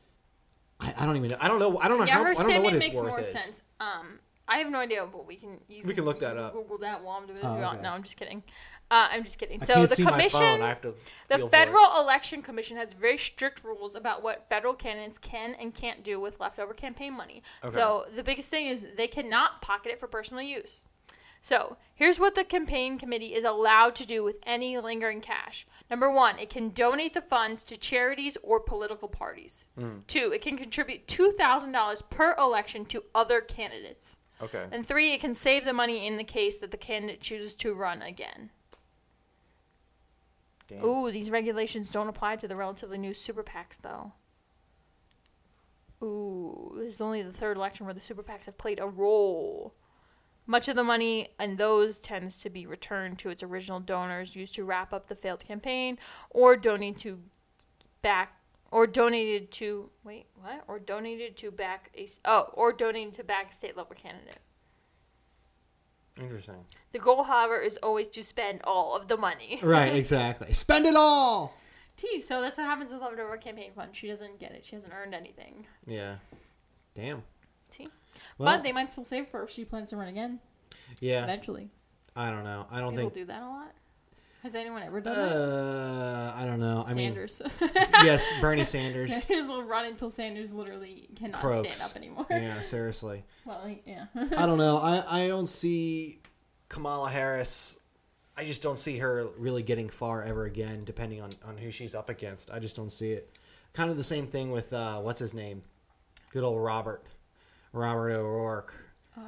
I, 0.81 0.95
I 0.99 1.07
don't 1.07 1.17
even 1.17 1.29
know. 1.31 1.37
I 1.41 1.49
don't 1.49 1.59
know. 1.61 1.79
I 1.79 1.89
don't 1.89 1.99
know 1.99 2.05
yeah, 2.05 2.15
how. 2.15 2.25
I 2.25 2.35
don't 2.35 2.49
know 2.49 2.61
what 2.63 2.75
makes 2.75 2.97
worth 2.97 3.09
more 3.09 3.21
is. 3.21 3.31
sense. 3.31 3.63
Um, 3.81 4.19
I 4.53 4.59
have 4.59 4.71
no 4.71 4.79
idea, 4.81 5.07
but 5.11 5.27
we 5.27 5.37
can. 5.37 5.59
You 5.69 5.83
We 5.85 5.95
can 5.95 6.05
look 6.05 6.21
that 6.21 6.37
up. 6.37 6.53
Google 6.53 6.79
that 6.79 7.03
while 7.03 7.17
I'm 7.17 7.27
doing 7.27 7.37
this. 7.37 7.45
Oh, 7.47 7.53
if 7.53 7.57
you 7.57 7.63
want. 7.63 7.79
okay. 7.79 7.83
No, 7.83 7.95
I'm 7.95 8.03
just 8.03 8.17
kidding. 8.17 8.43
Uh, 8.91 9.09
I'm 9.11 9.25
just 9.25 9.39
kidding. 9.39 9.63
I 9.63 9.65
so 9.65 9.75
can't 9.75 9.89
the 9.89 9.97
see 9.97 10.05
commission, 10.05 10.41
my 10.41 10.47
phone. 10.47 10.63
I 10.63 10.69
have 10.69 10.81
to. 10.83 10.95
the 11.29 11.39
feel 11.39 11.49
for 11.49 11.57
it. 11.57 11.59
Federal 11.59 12.01
Election 12.01 12.43
Commission 12.43 12.77
has 12.77 12.93
very 12.93 13.17
strict 13.17 13.65
rules 13.65 13.95
about 13.95 14.23
what 14.23 14.47
federal 14.51 14.75
candidates 14.75 15.17
can 15.17 15.55
and 15.55 15.75
can't 15.75 16.05
do 16.05 16.21
with 16.21 16.39
leftover 16.41 16.75
campaign 16.75 17.15
money. 17.15 17.43
Okay. 17.65 17.73
So 17.73 18.05
the 18.15 18.23
biggest 18.23 18.51
thing 18.51 18.67
is 18.67 18.83
they 18.99 19.07
cannot 19.07 19.63
pocket 19.63 19.93
it 19.93 19.99
for 20.01 20.07
personal 20.07 20.43
use. 20.43 20.85
So 21.41 21.77
here's 21.95 22.21
what 22.21 22.35
the 22.35 22.45
campaign 22.45 22.99
committee 22.99 23.35
is 23.35 23.45
allowed 23.45 23.97
to 23.97 24.07
do 24.07 24.23
with 24.23 24.37
any 24.45 24.79
lingering 24.79 25.21
cash. 25.21 25.67
Number 25.91 26.09
one, 26.11 26.39
it 26.39 26.51
can 26.51 26.69
donate 26.69 27.15
the 27.15 27.21
funds 27.21 27.65
to 27.65 27.77
charities 27.77 28.39
or 28.43 28.61
political 28.61 29.09
parties. 29.09 29.65
Two, 30.07 30.33
it 30.33 30.41
can 30.41 30.57
contribute 30.57 31.09
$2,000 31.09 32.11
per 32.11 32.35
election 32.39 32.85
to 32.87 33.03
other 33.15 33.41
candidates. 33.41 34.19
Okay. 34.43 34.65
And 34.73 34.87
three, 34.87 35.13
it 35.13 35.21
can 35.21 35.35
save 35.35 35.65
the 35.65 35.73
money 35.73 36.07
in 36.07 36.17
the 36.17 36.25
case 36.25 36.59
that 36.59 36.73
the 36.73 36.77
candidate 36.77 37.21
chooses 37.21 37.55
to 37.55 37.75
run 37.75 38.03
again. 38.03 38.51
Damn. 40.67 40.85
Ooh, 40.85 41.11
these 41.11 41.31
regulations 41.31 41.91
don't 41.91 42.09
apply 42.09 42.37
to 42.37 42.49
the 42.49 42.57
relatively 42.57 42.99
new 42.99 43.15
super 43.15 43.43
PACs, 43.43 43.79
though. 43.79 44.13
Ooh, 46.03 46.75
this 46.79 46.95
is 46.95 47.01
only 47.01 47.23
the 47.23 47.33
third 47.33 47.57
election 47.57 47.87
where 47.87 47.95
the 47.95 48.01
super 48.01 48.23
PACs 48.23 48.47
have 48.47 48.59
played 48.59 48.81
a 48.81 48.87
role. 48.87 49.75
Much 50.45 50.67
of 50.67 50.75
the 50.75 50.83
money 50.83 51.29
and 51.39 51.57
those 51.57 52.01
tends 52.01 52.37
to 52.39 52.51
be 52.51 52.67
returned 52.67 53.19
to 53.21 53.31
its 53.31 53.45
original 53.45 53.79
donors, 53.79 54.35
used 54.35 54.57
to 54.57 54.65
wrap 54.65 54.93
up 54.93 55.07
the 55.07 55.15
failed 55.15 55.45
campaign, 55.45 55.99
or 56.31 56.57
donated 56.57 57.01
to 57.01 57.21
back, 58.03 58.42
or 58.73 58.87
donated 58.89 59.53
to 59.53 59.91
wait 60.03 60.27
what, 60.41 60.65
or 60.67 60.81
donated 60.81 61.37
to 61.37 61.53
back 61.53 61.91
a 61.97 62.09
oh, 62.25 62.51
or 62.55 62.73
donated 62.73 63.15
to 63.15 63.23
back 63.23 63.51
a 63.51 63.55
state 63.55 63.77
level 63.77 63.95
candidate. 63.95 64.41
Interesting. 66.21 66.65
The 66.93 66.99
goal, 66.99 67.23
however, 67.23 67.59
is 67.59 67.79
always 67.83 68.09
to 68.09 68.23
spend 68.23 68.61
all 68.65 68.97
of 68.97 69.09
the 69.09 69.17
money. 69.17 69.61
Right. 69.63 69.95
Exactly. 69.95 70.53
Spend 70.53 70.87
it 70.87 70.97
all. 70.97 71.57
T. 71.97 72.21
So 72.21 72.41
that's 72.41 72.59
what 72.59 72.67
happens 72.67 72.93
with 72.93 73.01
leftover 73.01 73.37
campaign 73.37 73.71
fund. 73.75 73.95
She 73.95 74.09
doesn't 74.09 74.41
get 74.41 74.53
it. 74.53 74.65
She 74.65 74.75
hasn't 74.75 74.93
earned 74.93 75.15
anything. 75.15 75.67
Yeah. 75.87 76.17
Damn. 76.95 77.23
T. 77.71 77.89
Well, 78.37 78.57
but 78.57 78.63
they 78.63 78.73
might 78.73 78.93
still 78.93 79.05
save 79.05 79.31
her 79.31 79.45
if 79.45 79.51
she 79.51 79.65
plans 79.65 79.91
to 79.91 79.97
run 79.97 80.09
again 80.09 80.41
yeah. 81.01 81.23
eventually. 81.25 81.71
I 82.17 82.31
don't 82.31 82.45
know. 82.45 82.67
I 82.71 82.81
don't 82.81 82.91
People 82.91 83.11
think. 83.11 83.15
People 83.15 83.23
do 83.23 83.27
that 83.27 83.43
a 83.43 83.47
lot. 83.47 83.73
Has 84.43 84.55
anyone 84.55 84.83
ever 84.83 85.01
done 85.01 85.17
uh, 85.17 86.35
that? 86.35 86.42
I. 86.93 87.01
I 87.01 87.05
mean, 87.05 87.29
Sanders. 87.29 87.43
yes, 88.05 88.33
Bernie 88.41 88.65
Sanders. 88.65 89.25
Sanders 89.25 89.49
will 89.49 89.63
run 89.63 89.87
until 89.87 90.11
Sanders 90.11 90.53
literally 90.53 91.09
cannot 91.17 91.41
Croaks. 91.41 91.77
stand 91.79 91.91
up 91.91 91.97
anymore. 91.97 92.27
Yeah, 92.31 92.61
seriously. 92.63 93.25
Well, 93.45 93.75
yeah. 93.87 94.07
I 94.15 94.47
don't 94.47 94.59
know. 94.59 94.79
I, 94.79 95.25
I 95.25 95.29
don't 95.29 95.49
see 95.49 96.21
Kamala 96.69 97.11
Harris. 97.11 97.79
I 98.37 98.45
just 98.45 98.63
don't 98.63 98.79
see 98.79 98.99
her 98.99 99.27
really 99.37 99.63
getting 99.63 99.89
far 99.91 100.23
ever 100.23 100.45
again, 100.45 100.85
depending 100.85 101.21
on, 101.21 101.31
on 101.45 101.59
who 101.59 101.71
she's 101.71 101.95
up 101.95 102.09
against. 102.09 102.51
I 102.51 102.59
just 102.59 102.77
don't 102.77 102.91
see 102.91 103.13
it. 103.13 103.39
Kind 103.75 103.91
of 103.91 103.97
the 103.97 104.05
same 104.05 104.27
thing 104.27 104.51
with 104.51 104.73
uh, 104.73 105.01
what's 105.01 105.21
his 105.21 105.35
name, 105.35 105.63
good 106.33 106.43
old 106.43 106.63
Robert, 106.63 107.05
Robert 107.73 108.11
O'Rourke. 108.11 108.75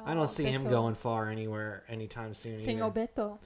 I 0.05 0.11
Oh, 0.11 0.15
don't 0.15 0.27
see 0.27 0.45
him 0.45 0.63
going 0.63 0.95
far 0.95 1.29
anywhere 1.29 1.83
anytime 1.87 2.33
soon. 2.33 2.57
Senor 2.57 2.87
either. 2.87 3.07
Beto. 3.15 3.37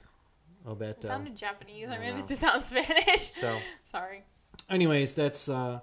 It 0.64 0.68
Obeto. 0.68 1.06
sounded 1.06 1.36
Japanese. 1.36 1.88
I 1.88 1.96
I 1.96 1.98
meant 1.98 2.16
know. 2.16 2.22
it 2.24 2.26
to 2.28 2.36
sound 2.36 2.62
Spanish. 2.70 3.30
So, 3.32 3.58
Sorry. 3.84 4.24
anyways, 4.68 5.14
that's 5.14 5.48
uh, 5.48 5.80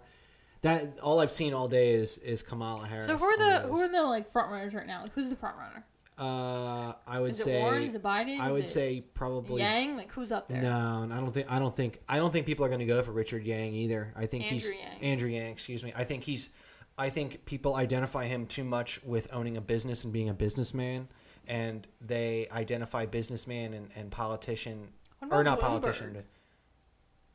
that. 0.61 0.99
All 0.99 1.19
I've 1.19 1.31
seen 1.31 1.53
all 1.53 1.67
day 1.67 1.91
is 1.91 2.17
is 2.19 2.41
Kamala 2.43 2.85
Harris. 2.87 3.05
So 3.07 3.17
who 3.17 3.25
are 3.25 3.37
the 3.37 3.67
who 3.67 3.77
are 3.79 3.87
the 3.89 4.03
like 4.03 4.29
front 4.29 4.51
runners 4.51 4.75
right 4.75 4.87
now? 4.87 5.01
Like, 5.03 5.13
who's 5.13 5.29
the 5.29 5.35
front 5.35 5.57
runner? 5.57 5.85
Uh, 6.19 6.93
I 7.05 7.19
would 7.19 7.31
Is 7.31 7.43
say 7.43 7.59
it 7.59 7.61
Warren? 7.61 7.83
Is 7.83 7.93
it 7.93 8.01
Biden? 8.01 8.39
I 8.39 8.47
Is 8.47 8.53
would 8.53 8.63
it 8.63 8.69
say 8.69 9.01
probably 9.13 9.61
Yang. 9.61 9.97
Like 9.97 10.11
who's 10.11 10.31
up 10.31 10.47
there? 10.47 10.61
No, 10.61 11.07
I 11.11 11.17
don't 11.17 11.31
think 11.31 11.51
I 11.51 11.59
don't 11.59 11.75
think 11.75 11.99
I 12.09 12.17
don't 12.17 12.33
think 12.33 12.47
people 12.47 12.65
are 12.65 12.69
going 12.69 12.79
to 12.79 12.87
go 12.87 13.03
for 13.03 13.11
Richard 13.11 13.43
Yang 13.45 13.75
either. 13.75 14.13
I 14.15 14.25
think 14.25 14.43
he's 14.45 14.65
Andrew 14.65 14.79
Yang. 14.81 15.01
Andrew 15.03 15.29
Yang. 15.29 15.51
Excuse 15.51 15.83
me. 15.83 15.93
I 15.95 16.03
think 16.03 16.23
he's. 16.23 16.49
I 16.97 17.09
think 17.09 17.45
people 17.45 17.75
identify 17.75 18.25
him 18.25 18.47
too 18.47 18.63
much 18.63 19.03
with 19.03 19.27
owning 19.31 19.55
a 19.57 19.61
business 19.61 20.03
and 20.03 20.11
being 20.11 20.29
a 20.29 20.33
businessman, 20.33 21.07
and 21.47 21.87
they 22.01 22.47
identify 22.51 23.05
businessman 23.05 23.73
and, 23.73 23.89
and 23.95 24.11
politician 24.11 24.89
or 25.31 25.43
not 25.43 25.59
politician. 25.59 26.13
Bloomberg? 26.13 26.23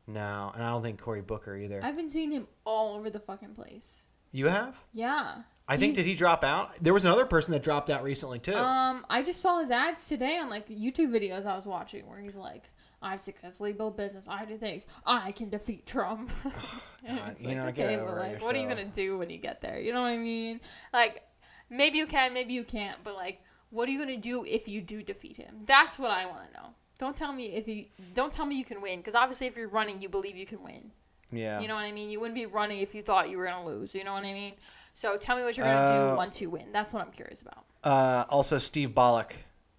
No, 0.06 0.50
and 0.54 0.62
I 0.62 0.70
don't 0.70 0.82
think 0.82 1.00
Cory 1.00 1.22
Booker 1.22 1.56
either. 1.56 1.80
I've 1.82 1.96
been 1.96 2.08
seeing 2.08 2.32
him 2.32 2.48
all 2.64 2.96
over 2.96 3.08
the 3.08 3.20
fucking 3.20 3.54
place. 3.54 4.06
you 4.32 4.46
have? 4.48 4.82
Yeah. 4.92 5.42
I 5.68 5.76
think 5.76 5.94
did 5.94 6.06
he 6.06 6.14
drop 6.14 6.44
out? 6.44 6.74
There 6.82 6.92
was 6.92 7.04
another 7.04 7.24
person 7.24 7.52
that 7.52 7.62
dropped 7.62 7.88
out 7.88 8.02
recently 8.02 8.38
too. 8.38 8.54
Um, 8.54 9.06
I 9.08 9.22
just 9.22 9.40
saw 9.40 9.60
his 9.60 9.70
ads 9.70 10.08
today 10.08 10.38
on 10.38 10.50
like 10.50 10.68
YouTube 10.68 11.10
videos 11.10 11.46
I 11.46 11.54
was 11.54 11.66
watching 11.66 12.06
where 12.08 12.20
he's 12.20 12.36
like, 12.36 12.68
"I've 13.00 13.20
successfully 13.20 13.72
built 13.72 13.96
business. 13.96 14.26
I 14.28 14.44
do 14.44 14.58
things. 14.58 14.86
I 15.06 15.32
can 15.32 15.48
defeat 15.48 15.86
Trump." 15.86 16.30
and 17.06 17.18
God, 17.18 17.30
it's 17.30 17.44
like, 17.44 17.56
know, 17.56 17.66
okay, 17.68 17.96
but 17.96 18.16
like, 18.16 18.32
yourself. 18.32 18.42
what 18.42 18.56
are 18.56 18.58
you 18.58 18.68
gonna 18.68 18.84
do 18.84 19.16
when 19.18 19.30
you 19.30 19.38
get 19.38 19.60
there? 19.60 19.80
You 19.80 19.92
know 19.92 20.02
what 20.02 20.08
I 20.08 20.18
mean? 20.18 20.60
Like, 20.92 21.22
maybe 21.70 21.96
you 21.96 22.06
can, 22.06 22.34
maybe 22.34 22.52
you 22.52 22.64
can't, 22.64 22.98
but 23.04 23.14
like, 23.14 23.40
what 23.72 23.88
are 23.88 23.92
you 23.92 23.98
gonna 23.98 24.16
do 24.16 24.44
if 24.44 24.68
you 24.68 24.80
do 24.80 25.02
defeat 25.02 25.36
him? 25.36 25.58
That's 25.66 25.98
what 25.98 26.10
I 26.10 26.26
want 26.26 26.46
to 26.46 26.52
know. 26.60 26.66
Don't 26.98 27.16
tell 27.16 27.32
me 27.32 27.46
if 27.46 27.66
you 27.66 27.86
don't 28.14 28.32
tell 28.32 28.46
me 28.46 28.56
you 28.56 28.64
can 28.64 28.80
win 28.80 28.98
because 29.00 29.14
obviously 29.16 29.46
if 29.48 29.56
you're 29.56 29.68
running, 29.68 30.00
you 30.00 30.08
believe 30.08 30.36
you 30.36 30.46
can 30.46 30.62
win. 30.62 30.92
yeah. 31.32 31.60
You 31.60 31.66
know 31.68 31.74
what 31.74 31.84
I 31.84 31.92
mean? 31.92 32.10
You 32.10 32.20
wouldn't 32.20 32.36
be 32.36 32.46
running 32.46 32.78
if 32.78 32.94
you 32.94 33.02
thought 33.02 33.28
you 33.30 33.38
were 33.38 33.46
gonna 33.46 33.64
lose. 33.66 33.94
You 33.94 34.04
know 34.04 34.12
what 34.12 34.24
I 34.24 34.32
mean? 34.32 34.52
So 34.92 35.16
tell 35.16 35.36
me 35.36 35.42
what 35.42 35.56
you're 35.56 35.66
gonna 35.66 35.78
Uh, 35.78 36.10
do 36.12 36.16
once 36.16 36.40
you 36.40 36.50
win. 36.50 36.66
That's 36.72 36.92
what 36.94 37.02
I'm 37.04 37.10
curious 37.10 37.42
about. 37.42 37.64
Uh, 37.82 38.24
also, 38.28 38.58
Steve 38.58 38.94
Bullock 38.94 39.34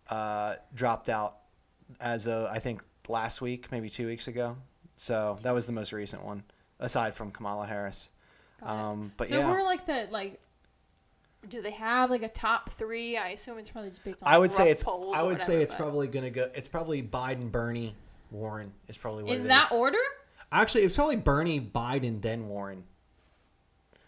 uh, 0.09 0.55
dropped 0.73 1.07
out 1.09 1.37
as 2.01 2.27
of, 2.27 2.47
I 2.51 2.59
think 2.59 2.83
last 3.07 3.41
week, 3.41 3.71
maybe 3.71 3.89
two 3.89 4.07
weeks 4.07 4.27
ago. 4.27 4.57
So 4.97 5.37
that 5.43 5.53
was 5.53 5.65
the 5.65 5.71
most 5.71 5.93
recent 5.93 6.23
one, 6.25 6.43
aside 6.79 7.13
from 7.13 7.31
Kamala 7.31 7.67
Harris. 7.67 8.09
Got 8.59 8.65
it. 8.67 8.69
Um, 8.71 9.11
but 9.17 9.29
So 9.29 9.39
yeah, 9.39 9.49
we're 9.49 9.63
like 9.63 9.85
the 9.85 10.07
like. 10.11 10.39
Do 11.49 11.61
they 11.61 11.71
have 11.71 12.09
like 12.09 12.23
a 12.23 12.29
top 12.29 12.69
three? 12.69 13.17
I 13.17 13.29
assume 13.29 13.57
it's 13.57 13.69
probably 13.69 13.89
just 13.89 14.03
based 14.03 14.23
on. 14.23 14.33
I 14.33 14.37
would 14.37 14.51
say 14.51 14.69
it's. 14.71 14.83
I 14.87 15.23
would 15.23 15.39
say 15.41 15.61
it's 15.61 15.73
but- 15.73 15.81
probably 15.83 16.07
gonna 16.07 16.29
go. 16.29 16.47
It's 16.55 16.67
probably 16.69 17.03
Biden, 17.03 17.51
Bernie, 17.51 17.95
Warren 18.31 18.71
is 18.87 18.97
probably 18.97 19.23
what 19.23 19.33
in 19.33 19.41
is. 19.41 19.47
that 19.49 19.71
order. 19.71 19.97
Actually, 20.51 20.83
it's 20.83 20.95
probably 20.95 21.15
Bernie, 21.17 21.59
Biden, 21.59 22.21
then 22.21 22.47
Warren. 22.47 22.83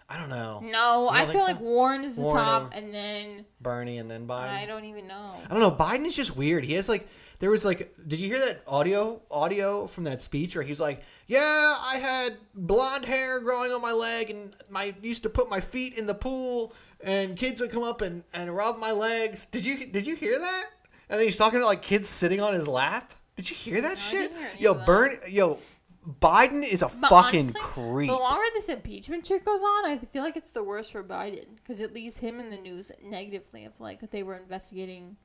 I 0.07 0.17
don't 0.17 0.29
know. 0.29 0.59
No, 0.63 1.07
I 1.09 1.23
don't 1.23 1.31
feel 1.31 1.45
think 1.47 1.57
like? 1.57 1.65
Warren 1.65 2.03
is 2.03 2.15
the 2.15 2.21
Warren 2.21 2.45
top, 2.45 2.73
and- 2.75 2.85
and 2.85 2.93
then 2.93 3.45
Bernie 3.59 3.97
and 3.97 4.09
then 4.09 4.27
Biden. 4.27 4.49
I 4.49 4.67
don't 4.67 4.85
even 4.85 5.07
know. 5.07 5.33
I 5.43 5.47
don't 5.49 5.59
know. 5.59 5.71
Biden 5.71 6.05
is 6.05 6.15
just 6.15 6.37
weird. 6.37 6.63
He 6.63 6.73
has 6.73 6.87
like 6.87 7.07
there 7.39 7.49
was 7.49 7.65
like 7.65 7.91
did 8.07 8.19
you 8.19 8.27
hear 8.27 8.39
that 8.39 8.61
audio 8.67 9.21
audio 9.31 9.87
from 9.87 10.03
that 10.03 10.21
speech 10.21 10.55
where 10.55 10.63
he's 10.63 10.79
like, 10.79 11.01
"Yeah, 11.25 11.75
I 11.79 11.97
had 11.97 12.37
blonde 12.53 13.05
hair 13.05 13.39
growing 13.39 13.71
on 13.71 13.81
my 13.81 13.91
leg 13.93 14.29
and 14.29 14.53
my 14.69 14.93
used 15.01 15.23
to 15.23 15.29
put 15.29 15.49
my 15.49 15.59
feet 15.59 15.97
in 15.97 16.05
the 16.05 16.13
pool 16.13 16.71
and 17.03 17.37
kids 17.37 17.61
would 17.61 17.71
come 17.71 17.83
up 17.83 18.01
and 18.01 18.23
and 18.33 18.55
rub 18.55 18.77
my 18.77 18.91
legs." 18.91 19.45
Did 19.45 19.65
you 19.65 19.85
did 19.85 20.05
you 20.07 20.15
hear 20.15 20.39
that? 20.39 20.65
And 21.09 21.19
then 21.19 21.25
he's 21.25 21.37
talking 21.37 21.59
about 21.59 21.67
like 21.67 21.81
kids 21.81 22.09
sitting 22.09 22.41
on 22.41 22.53
his 22.53 22.67
lap. 22.67 23.13
Did 23.35 23.49
you 23.49 23.55
hear 23.55 23.81
that 23.81 23.91
I 23.91 23.95
shit? 23.95 24.31
hear 24.31 24.49
Yo. 24.59 24.73
Burn 24.73 25.17
yo 25.27 25.59
Biden 26.07 26.63
is 26.63 26.83
a 26.83 26.87
But 26.87 27.09
fucking 27.09 27.39
honestly, 27.41 27.61
creep. 27.61 28.09
The 28.09 28.15
longer 28.15 28.45
this 28.53 28.69
impeachment 28.69 29.25
shit 29.25 29.43
goes 29.43 29.61
on, 29.61 29.85
I 29.85 29.97
feel 29.97 30.23
like 30.23 30.37
it's 30.37 30.53
the 30.53 30.63
worst 30.63 30.91
for 30.91 31.03
Biden 31.03 31.55
because 31.55 31.79
it 31.79 31.93
leaves 31.93 32.19
him 32.19 32.39
in 32.39 32.49
the 32.49 32.57
news 32.57 32.91
negatively 33.03 33.65
of 33.65 33.79
like 33.79 34.01
that 34.01 34.11
they 34.11 34.21
were 34.21 34.35
investigating 34.35 35.17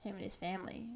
him 0.00 0.16
and 0.16 0.24
his 0.24 0.34
family, 0.34 0.86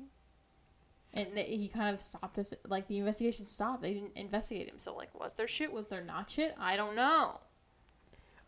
and 1.14 1.38
he 1.38 1.68
kind 1.68 1.94
of 1.94 2.00
stopped 2.00 2.38
us. 2.38 2.52
Like 2.66 2.88
the 2.88 2.98
investigation 2.98 3.46
stopped. 3.46 3.82
They 3.82 3.94
didn't 3.94 4.16
investigate 4.16 4.68
him. 4.68 4.78
So 4.78 4.94
like, 4.94 5.18
was 5.18 5.34
there 5.34 5.46
shit? 5.46 5.72
Was 5.72 5.86
there 5.86 6.02
not 6.02 6.30
shit? 6.30 6.56
I 6.58 6.76
don't 6.76 6.96
know. 6.96 7.40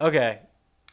Okay. 0.01 0.41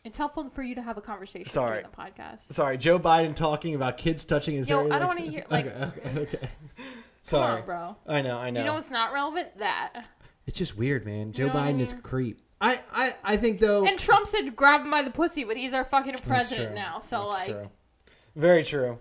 It's 0.07 0.17
helpful 0.17 0.47
for 0.49 0.63
you 0.63 0.73
to 0.75 0.81
have 0.81 0.97
a 0.97 1.01
conversation 1.01 1.49
Sorry. 1.49 1.81
during 1.81 1.85
the 1.91 2.21
podcast. 2.21 2.53
Sorry, 2.53 2.77
Joe 2.77 2.97
Biden 2.97 3.35
talking 3.35 3.75
about 3.75 3.97
kids 3.97 4.23
touching 4.23 4.55
his 4.55 4.69
Yo, 4.69 4.83
hair. 4.85 4.93
I 4.93 4.99
don't 4.99 5.09
like- 5.09 5.19
wanna 5.19 5.31
hear- 5.31 5.45
like- 5.49 5.65
okay, 5.67 6.09
okay, 6.09 6.19
okay. 6.21 6.47
Sorry, 7.23 7.59
on, 7.59 7.65
bro. 7.65 7.95
I 8.07 8.21
know, 8.21 8.37
I 8.37 8.49
know. 8.51 8.61
You 8.61 8.65
know 8.67 8.73
what's 8.75 8.89
not 8.89 9.11
relevant? 9.11 9.57
That. 9.57 10.07
It's 10.45 10.57
just 10.57 10.77
weird, 10.77 11.05
man. 11.05 11.33
Joe 11.33 11.47
know 11.47 11.53
what 11.53 11.63
I 11.63 11.73
Biden 11.73 11.81
is 11.81 11.91
a 11.91 11.97
creep. 11.97 12.39
I, 12.61 12.79
I, 12.93 13.11
I 13.23 13.37
think 13.37 13.59
though. 13.59 13.85
And 13.85 13.99
Trump 13.99 14.25
said 14.27 14.55
grab 14.55 14.81
him 14.81 14.91
by 14.91 15.01
the 15.01 15.11
pussy, 15.11 15.43
but 15.43 15.57
he's 15.57 15.73
our 15.73 15.83
fucking 15.83 16.15
president 16.25 16.73
now. 16.73 17.01
So 17.01 17.17
That's 17.17 17.29
like, 17.29 17.49
true. 17.49 17.69
very 18.35 18.63
true. 18.63 18.97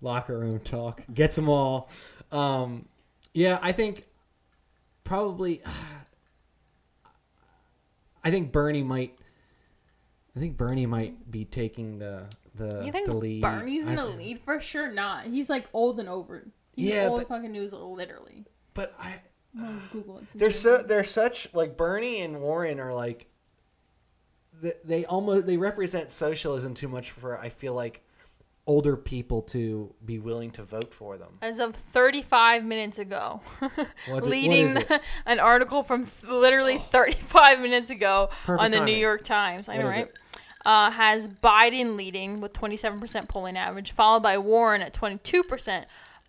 Locker 0.00 0.38
room 0.38 0.60
talk 0.60 1.02
gets 1.12 1.34
them 1.34 1.48
all. 1.48 1.90
Um, 2.30 2.86
yeah, 3.34 3.58
I 3.60 3.72
think 3.72 4.04
probably 5.02 5.60
I 8.24 8.30
think 8.30 8.52
Bernie 8.52 8.84
might. 8.84 9.18
I 10.36 10.38
think 10.38 10.56
Bernie 10.58 10.86
might 10.86 11.30
be 11.30 11.44
taking 11.44 11.98
the 11.98 12.28
the, 12.54 12.82
You 12.84 12.92
think 12.92 13.06
the 13.06 13.14
lead. 13.14 13.42
Bernie's 13.42 13.86
in 13.86 13.92
I- 13.92 13.96
the 13.96 14.06
lead 14.06 14.38
for 14.40 14.60
sure? 14.60 14.90
Not. 14.90 15.24
He's 15.24 15.48
like 15.50 15.66
old 15.72 15.98
and 16.00 16.08
over. 16.08 16.46
He's 16.74 16.88
Yeah, 16.88 17.08
old 17.08 17.20
but- 17.20 17.28
fucking 17.28 17.52
news, 17.52 17.72
literally. 17.72 18.44
But 18.74 18.94
I 18.98 19.20
Google 19.92 20.18
it. 20.18 20.24
they're 20.34 20.50
so 20.50 20.78
they're 20.82 21.04
such 21.04 21.48
like 21.54 21.76
Bernie 21.76 22.20
and 22.20 22.40
Warren 22.40 22.78
are 22.80 22.92
like. 22.94 23.26
They, 24.60 24.72
they 24.84 25.04
almost 25.04 25.46
they 25.46 25.56
represent 25.58 26.10
socialism 26.10 26.72
too 26.74 26.88
much 26.88 27.10
for 27.10 27.38
I 27.38 27.50
feel 27.50 27.74
like 27.74 28.02
older 28.66 28.96
people 28.96 29.42
to 29.42 29.94
be 30.04 30.18
willing 30.18 30.50
to 30.52 30.62
vote 30.64 30.92
for 30.94 31.16
them. 31.18 31.38
As 31.42 31.58
of 31.60 31.76
35 31.76 32.64
minutes 32.64 32.98
ago, 32.98 33.40
What 33.58 33.72
i- 33.78 34.12
what 34.12 34.26
leading 34.26 34.52
is 34.68 34.74
it? 34.76 35.02
an 35.26 35.40
article 35.40 35.82
from 35.82 36.06
literally 36.26 36.78
35 36.78 37.60
minutes 37.60 37.90
ago 37.90 38.30
Perfect 38.44 38.64
on 38.64 38.70
the 38.70 38.84
New. 38.84 38.96
York 38.96 39.24
Times. 39.24 39.68
I 39.68 39.76
know, 39.76 39.86
right? 39.86 40.04
it? 40.06 40.18
Uh, 40.66 40.90
has 40.90 41.28
Biden 41.28 41.96
leading 41.96 42.40
with 42.40 42.52
27% 42.52 43.28
polling 43.28 43.56
average, 43.56 43.92
followed 43.92 44.24
by 44.24 44.36
Warren 44.36 44.82
at 44.82 44.92
22% 44.92 45.84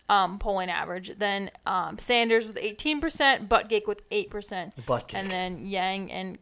um, 0.10 0.38
polling 0.38 0.69
average. 0.69 1.17
Then 1.17 1.50
um, 1.65 1.97
Sanders 1.97 2.45
with 2.45 2.56
18%, 2.56 3.47
Buttigieg 3.47 3.88
with 3.88 4.08
8%, 4.12 4.86
Butt 4.86 5.12
and 5.15 5.32
then 5.32 5.65
Yang 5.65 6.12
and 6.12 6.38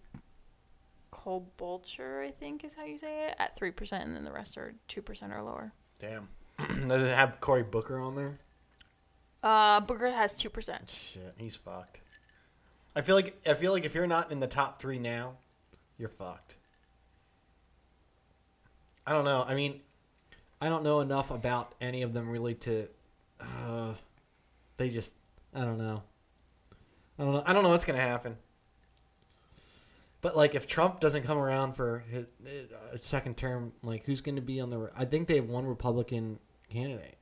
Klobuchar, 1.14 2.28
I 2.28 2.32
think 2.32 2.66
is 2.66 2.76
how 2.76 2.84
you 2.84 2.98
say 2.98 3.28
it, 3.28 3.36
at 3.40 3.58
3%, 3.58 3.94
and 3.94 4.14
then 4.14 4.26
the 4.26 4.32
rest 4.32 4.58
are 4.58 4.74
2% 4.90 5.34
or 5.34 5.42
lower. 5.42 5.72
Damn. 6.00 6.28
Does 6.90 7.02
it 7.02 7.16
have 7.16 7.40
Cory 7.40 7.64
Booker 7.64 7.98
on 7.98 8.16
there? 8.16 8.38
Uh, 9.42 9.80
Booker 9.80 10.12
has 10.12 10.34
2%. 10.34 10.90
Shit, 10.90 11.34
he's 11.38 11.56
fucked. 11.56 12.02
I 12.96 13.02
feel 13.02 13.16
like 13.16 13.42
I 13.46 13.54
feel 13.54 13.74
like 13.74 13.86
if 13.86 13.94
you're 13.94 14.08
not 14.08 14.32
in 14.32 14.40
the 14.40 14.48
top 14.48 14.82
three 14.82 15.00
now, 15.00 15.34
you're 15.98 16.10
fucked. 16.10 16.56
I 19.08 19.14
don't 19.14 19.26
know. 19.26 19.46
I 19.48 19.56
mean, 19.56 19.82
I 20.62 20.70
don't 20.70 20.84
know 20.84 21.00
enough 21.00 21.32
about 21.32 21.74
any 21.80 22.02
of 22.02 22.14
them 22.14 22.30
really 22.30 22.56
to. 22.56 22.88
Uh, 23.40 23.94
they 24.78 24.90
just. 24.90 25.16
I 25.54 25.64
don't 25.64 25.78
know. 25.78 26.04
I 27.18 27.24
don't 27.24 27.34
know. 27.34 27.44
I 27.46 27.54
don't 27.54 27.64
know 27.64 27.70
what's 27.70 27.86
gonna 27.86 28.00
happen. 28.00 28.38
But 30.22 30.36
like, 30.36 30.56
if 30.56 30.66
Trump 30.66 31.00
doesn't 31.00 31.24
come 31.24 31.38
around 31.38 31.74
for 31.74 32.04
his 32.10 32.26
uh, 32.44 32.98
second 32.98 33.38
term, 33.38 33.74
like, 33.84 34.06
who's 34.06 34.22
going 34.22 34.38
to 34.38 34.42
be 34.42 34.60
on 34.60 34.72
the? 34.72 34.90
I 34.98 35.06
think 35.06 35.28
they 35.28 35.36
have 35.36 35.48
one 35.48 35.68
Republican 35.68 36.40
candidate. 36.68 37.18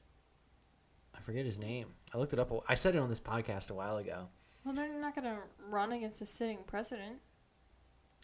I 1.13 1.19
forget 1.19 1.43
his 1.43 1.60
name. 1.60 1.88
I 2.13 2.17
looked 2.17 2.32
it 2.32 2.39
up. 2.39 2.50
I 2.69 2.76
said 2.76 2.96
it 2.96 3.00
on 3.00 3.10
this 3.10 3.19
podcast 3.19 3.69
a 3.72 3.74
while 3.74 3.98
ago. 3.98 4.30
Well, 4.63 4.74
they're 4.74 5.02
not 5.02 5.15
gonna 5.15 5.39
run 5.69 5.91
against 5.91 6.22
a 6.22 6.26
sitting 6.26 6.60
president. 6.65 7.17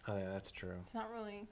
Oh 0.08 0.16
yeah, 0.16 0.30
that's 0.30 0.50
true. 0.50 0.76
It's 0.78 0.94
not 0.94 1.10
really 1.12 1.46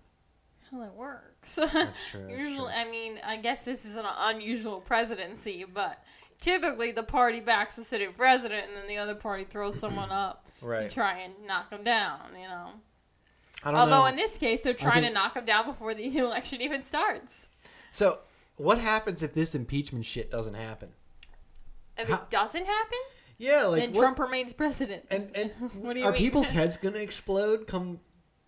how 0.70 0.80
that 0.80 0.94
works. 0.94 1.56
That's 1.56 1.72
true. 1.72 1.80
That's 1.84 2.10
true. 2.10 2.28
Usually, 2.28 2.72
I 2.72 2.88
mean, 2.90 3.18
I 3.26 3.36
guess 3.36 3.64
this 3.64 3.84
is 3.84 3.96
an 3.96 4.04
unusual 4.18 4.80
presidency, 4.80 5.64
but 5.64 6.02
typically 6.40 6.92
the 6.92 7.02
party 7.02 7.40
backs 7.40 7.76
the 7.76 7.84
sitting 7.84 8.12
president, 8.12 8.66
and 8.68 8.76
then 8.76 8.86
the 8.88 8.98
other 8.98 9.14
party 9.14 9.44
throws 9.44 9.78
someone 9.80 10.10
up 10.10 10.46
to 10.60 10.88
try 10.90 11.18
and 11.20 11.32
knock 11.46 11.70
them 11.70 11.84
down. 11.84 12.20
You 12.40 12.48
know. 12.48 12.68
I 13.64 13.70
don't 13.72 13.80
Although 13.80 14.00
know. 14.02 14.06
in 14.06 14.16
this 14.16 14.38
case, 14.38 14.60
they're 14.60 14.72
trying 14.74 15.02
think- 15.02 15.08
to 15.08 15.12
knock 15.14 15.34
him 15.36 15.44
down 15.44 15.66
before 15.66 15.92
the 15.94 16.06
election 16.18 16.60
even 16.60 16.82
starts. 16.82 17.48
so, 17.90 18.20
what 18.56 18.78
happens 18.78 19.22
if 19.22 19.34
this 19.34 19.54
impeachment 19.54 20.04
shit 20.04 20.30
doesn't 20.30 20.54
happen? 20.54 20.90
If 21.96 22.08
How- 22.08 22.16
it 22.16 22.30
doesn't 22.30 22.64
happen, 22.66 22.98
Yeah, 23.38 23.64
like 23.64 23.80
then 23.82 23.92
what- 23.92 24.00
Trump 24.00 24.18
remains 24.20 24.52
president. 24.52 25.06
and 25.10 25.30
and 25.34 25.50
What 25.82 25.94
do 25.94 26.00
you 26.00 26.06
are 26.06 26.12
people's 26.12 26.50
heads 26.50 26.76
gonna 26.76 26.98
explode? 26.98 27.66
Come 27.66 27.98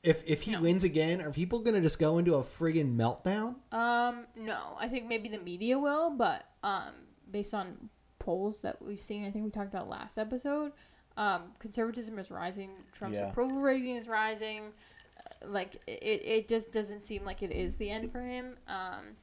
if 0.03 0.29
if 0.29 0.43
he 0.43 0.53
No. 0.53 0.63
wins 0.63 0.85
again, 0.85 1.21
are 1.21 1.31
people 1.31 1.59
gonna 1.61 1.81
just 1.81 1.99
go 1.99 2.19
into 2.19 2.35
a 2.35 2.43
friggin' 2.43 2.97
meltdown? 2.97 3.57
Um, 3.73 4.27
no, 4.37 4.77
I 4.79 4.89
think 4.89 5.07
maybe 5.07 5.29
the 5.29 5.39
media 5.39 5.79
will, 5.79 6.11
but 6.11 6.45
um, 6.63 6.95
based 7.31 7.53
on 7.55 7.91
polls 8.19 8.61
that 8.63 8.81
we've 8.83 9.01
seen, 9.03 9.25
I 9.25 9.31
think 9.31 9.45
we 9.45 9.51
talked 9.51 9.73
about 9.73 9.89
last 9.89 10.19
episode, 10.19 10.73
um, 11.17 11.53
conservatism 11.59 12.19
is 12.19 12.31
rising. 12.31 12.71
Trump's 12.93 13.19
Yeah. 13.19 13.29
approval 13.31 13.59
rating 13.61 13.97
is 13.97 14.09
rising. 14.09 14.73
Uh, 15.17 15.49
like 15.49 15.77
it, 15.87 16.23
it 16.25 16.49
just 16.49 16.73
doesn't 16.73 17.03
seem 17.03 17.25
like 17.25 17.43
it 17.43 17.51
is 17.53 17.77
the 17.77 17.91
end 17.91 18.11
for 18.11 18.23
him. 18.23 18.57
Um, 18.69 19.17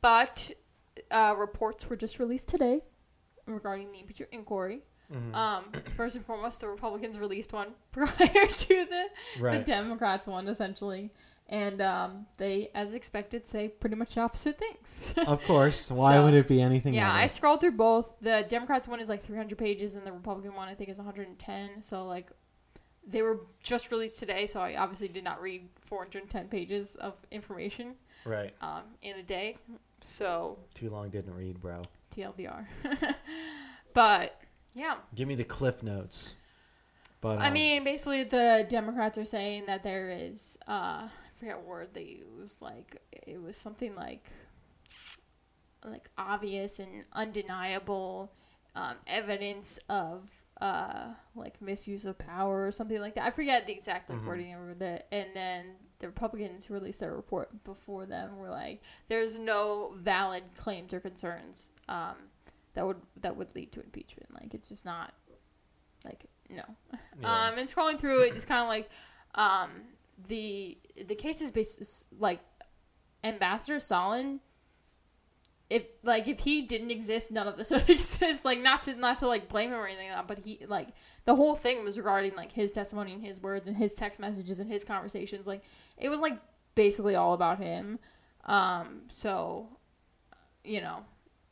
but 0.00 0.50
uh, 1.10 1.34
reports 1.38 1.88
were 1.88 1.96
just 1.96 2.18
released 2.18 2.48
today 2.48 2.82
regarding 3.46 3.92
the 3.92 4.00
impeachment 4.00 4.32
inquiry. 4.32 4.82
Mm-hmm. 5.12 5.34
Um, 5.34 5.64
first 5.90 6.16
and 6.16 6.24
foremost, 6.24 6.60
the 6.60 6.68
Republicans 6.68 7.18
released 7.18 7.52
one 7.52 7.68
prior 7.92 8.06
to 8.46 8.84
the 8.84 9.06
Right. 9.40 9.58
the 9.58 9.64
Democrats 9.64 10.26
one 10.26 10.48
essentially, 10.48 11.10
and 11.48 11.80
um, 11.80 12.26
they, 12.38 12.70
as 12.74 12.94
expected, 12.94 13.46
say 13.46 13.68
pretty 13.68 13.94
much 13.96 14.16
opposite 14.18 14.58
things. 14.58 15.14
Of 15.26 15.42
course. 15.44 15.90
Why 15.90 16.14
So, 16.14 16.24
would 16.24 16.34
it 16.34 16.48
be 16.48 16.60
anything? 16.60 16.94
yeah, 16.94 17.12
I 17.12 17.26
scrolled 17.28 17.60
through 17.60 17.72
both. 17.72 18.14
The 18.20 18.44
Democrats 18.48 18.88
one 18.88 18.98
is 19.00 19.08
like 19.08 19.20
300 19.20 19.56
pages, 19.56 19.94
and 19.94 20.04
the 20.06 20.12
Republican 20.12 20.54
one 20.54 20.68
I 20.68 20.74
think 20.74 20.90
is 20.90 20.98
110. 20.98 21.82
So 21.82 22.04
like, 22.04 22.30
they 23.06 23.22
were 23.22 23.42
just 23.62 23.92
released 23.92 24.18
today, 24.18 24.46
so 24.48 24.58
I 24.60 24.74
obviously 24.76 25.06
did 25.06 25.22
not 25.22 25.40
read 25.40 25.68
410 25.82 26.48
pages 26.48 26.96
of 26.96 27.14
information 27.30 27.94
right. 28.24 28.52
um, 28.60 28.82
in 29.02 29.16
a 29.18 29.22
day. 29.22 29.56
So 30.00 30.58
Too 30.74 30.90
long 30.90 31.10
didn't 31.10 31.34
read, 31.34 31.60
bro. 31.60 31.82
TLDR. 32.12 32.66
but 33.94 34.40
yeah, 34.76 34.96
Give 35.14 35.26
me 35.26 35.34
the 35.34 35.44
cliff 35.44 35.82
notes. 35.82 36.36
But 37.22 37.38
I 37.38 37.48
um, 37.48 37.54
mean, 37.54 37.82
basically, 37.82 38.24
the 38.24 38.66
Democrats 38.68 39.16
are 39.16 39.24
saying 39.24 39.64
that 39.66 39.82
there 39.82 40.10
is, 40.10 40.58
uh, 40.68 41.08
I 41.08 41.10
forget 41.34 41.56
what 41.56 41.66
word 41.66 41.88
they 41.94 42.22
used. 42.38 42.60
Like, 42.60 43.00
it 43.26 43.42
was 43.42 43.56
something 43.56 43.94
like, 43.96 44.30
like 45.84 46.10
obvious 46.18 46.78
and 46.78 47.04
undeniable 47.14 48.32
um, 48.74 48.96
evidence 49.06 49.78
of, 49.88 50.30
uh, 50.60 51.08
like 51.34 51.60
misuse 51.62 52.04
of 52.04 52.18
power 52.18 52.66
or 52.66 52.70
something 52.70 53.00
like 53.00 53.14
that. 53.14 53.24
I 53.24 53.30
forget 53.30 53.66
the 53.66 53.72
exact 53.72 54.10
Mhm. 54.10 54.24
wording 54.26 54.54
of 54.54 54.82
it. 54.82 55.06
And 55.10 55.28
then 55.34 55.76
the 55.98 56.08
Republicans 56.08 56.68
released 56.70 57.00
their 57.00 57.14
report 57.16 57.64
before 57.64 58.04
them. 58.04 58.36
Were 58.36 58.50
like, 58.50 58.82
there's 59.08 59.38
no 59.38 59.94
valid 59.96 60.44
claims 60.54 60.92
or 60.92 61.00
concerns 61.00 61.72
um, 61.88 62.16
that 62.76 62.86
would 62.86 63.00
that 63.20 63.36
would 63.36 63.54
lead 63.56 63.72
to 63.72 63.82
impeachment. 63.82 64.32
Like, 64.32 64.54
it's 64.54 64.68
just 64.68 64.84
not. 64.84 65.12
Like 66.04 66.26
no, 66.48 66.62
yeah. 67.20 67.48
um, 67.48 67.58
and 67.58 67.68
scrolling 67.68 67.98
through 67.98 68.22
it, 68.22 68.34
it's 68.34 68.44
kind 68.44 68.62
of 68.62 68.68
like 68.68 68.88
um, 69.34 69.70
the 70.28 70.78
the 71.06 71.16
case 71.16 71.40
is 71.40 71.50
based 71.50 72.08
like 72.20 72.40
Ambassador 73.24 73.76
Sondland. 73.78 74.40
If 75.68 75.82
like 76.04 76.28
if 76.28 76.40
he 76.40 76.62
didn't 76.62 76.92
exist, 76.92 77.32
none 77.32 77.48
of 77.48 77.56
this 77.56 77.70
would 77.72 77.90
exist. 77.90 78.44
Like 78.44 78.60
not 78.60 78.82
to 78.84 78.94
not 78.94 79.18
to 79.20 79.26
like 79.26 79.48
blame 79.48 79.70
him 79.70 79.80
or 79.80 79.86
anything 79.86 80.08
like 80.08 80.16
that, 80.16 80.28
but 80.28 80.38
he 80.38 80.60
like 80.68 80.90
the 81.24 81.34
whole 81.34 81.56
thing 81.56 81.82
was 81.82 81.98
regarding 81.98 82.36
like 82.36 82.52
his 82.52 82.70
testimony 82.70 83.14
and 83.14 83.24
his 83.24 83.40
words 83.40 83.66
and 83.66 83.76
his 83.76 83.94
text 83.94 84.20
messages 84.20 84.60
and 84.60 84.70
his 84.70 84.84
conversations. 84.84 85.48
Like 85.48 85.62
it 85.96 86.08
was 86.08 86.20
like 86.20 86.38
basically 86.76 87.16
all 87.16 87.32
about 87.32 87.58
him. 87.58 87.98
Um, 88.44 89.02
so 89.08 89.70
you 90.62 90.80
know 90.80 91.04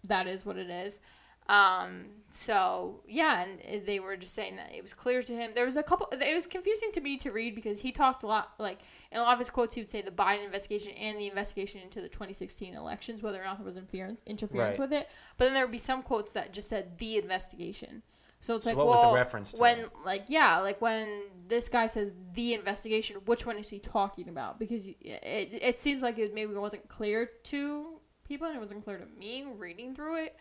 that 0.04 0.26
is 0.26 0.46
what 0.46 0.56
it 0.56 0.70
is. 0.70 1.00
Um, 1.46 2.06
so 2.30 3.00
yeah, 3.06 3.44
and 3.68 3.86
they 3.86 4.00
were 4.00 4.16
just 4.16 4.34
saying 4.34 4.56
that 4.56 4.74
it 4.74 4.82
was 4.82 4.92
clear 4.94 5.22
to 5.22 5.32
him. 5.32 5.50
There 5.54 5.66
was 5.66 5.76
a 5.76 5.82
couple. 5.82 6.08
It 6.12 6.34
was 6.34 6.46
confusing 6.46 6.90
to 6.92 7.00
me 7.00 7.16
to 7.18 7.30
read 7.30 7.54
because 7.54 7.80
he 7.80 7.92
talked 7.92 8.22
a 8.22 8.26
lot. 8.26 8.54
Like 8.58 8.80
in 9.12 9.18
a 9.18 9.22
lot 9.22 9.34
of 9.34 9.38
his 9.38 9.50
quotes, 9.50 9.74
he 9.74 9.80
would 9.80 9.90
say 9.90 10.00
the 10.02 10.10
Biden 10.10 10.44
investigation 10.44 10.92
and 10.92 11.18
the 11.18 11.28
investigation 11.28 11.80
into 11.82 12.00
the 12.00 12.08
2016 12.08 12.74
elections, 12.74 13.22
whether 13.22 13.40
or 13.40 13.44
not 13.44 13.58
there 13.58 13.66
was 13.66 13.76
interference 13.76 14.20
interference 14.26 14.78
Right. 14.78 14.90
with 14.90 14.98
it. 14.98 15.10
But 15.36 15.44
then 15.44 15.54
there 15.54 15.64
would 15.64 15.70
be 15.72 15.78
some 15.78 16.02
quotes 16.02 16.32
that 16.32 16.52
just 16.52 16.68
said 16.68 16.98
the 16.98 17.18
investigation. 17.18 18.02
So 18.40 18.56
it's 18.56 18.64
So 18.64 18.70
like, 18.70 18.76
what 18.78 18.86
was 18.88 19.02
the 19.02 19.14
reference 19.14 19.52
to? 19.52 19.58
when 19.60 19.84
like 20.04 20.24
yeah, 20.28 20.58
like 20.58 20.80
when 20.80 21.22
this 21.46 21.68
guy 21.68 21.86
says 21.86 22.14
the 22.32 22.54
investigation, 22.54 23.16
which 23.26 23.46
one 23.46 23.58
is 23.58 23.70
he 23.70 23.78
talking 23.78 24.28
about? 24.28 24.58
Because 24.58 24.88
it 24.88 24.98
it 25.00 25.78
seems 25.78 26.02
like 26.02 26.18
it 26.18 26.34
maybe 26.34 26.52
wasn't 26.54 26.88
clear 26.88 27.30
to 27.44 28.00
people, 28.26 28.46
and 28.48 28.56
it 28.56 28.60
wasn't 28.60 28.82
clear 28.82 28.98
to 28.98 29.06
me 29.18 29.44
reading 29.58 29.94
through 29.94 30.24
it. 30.24 30.36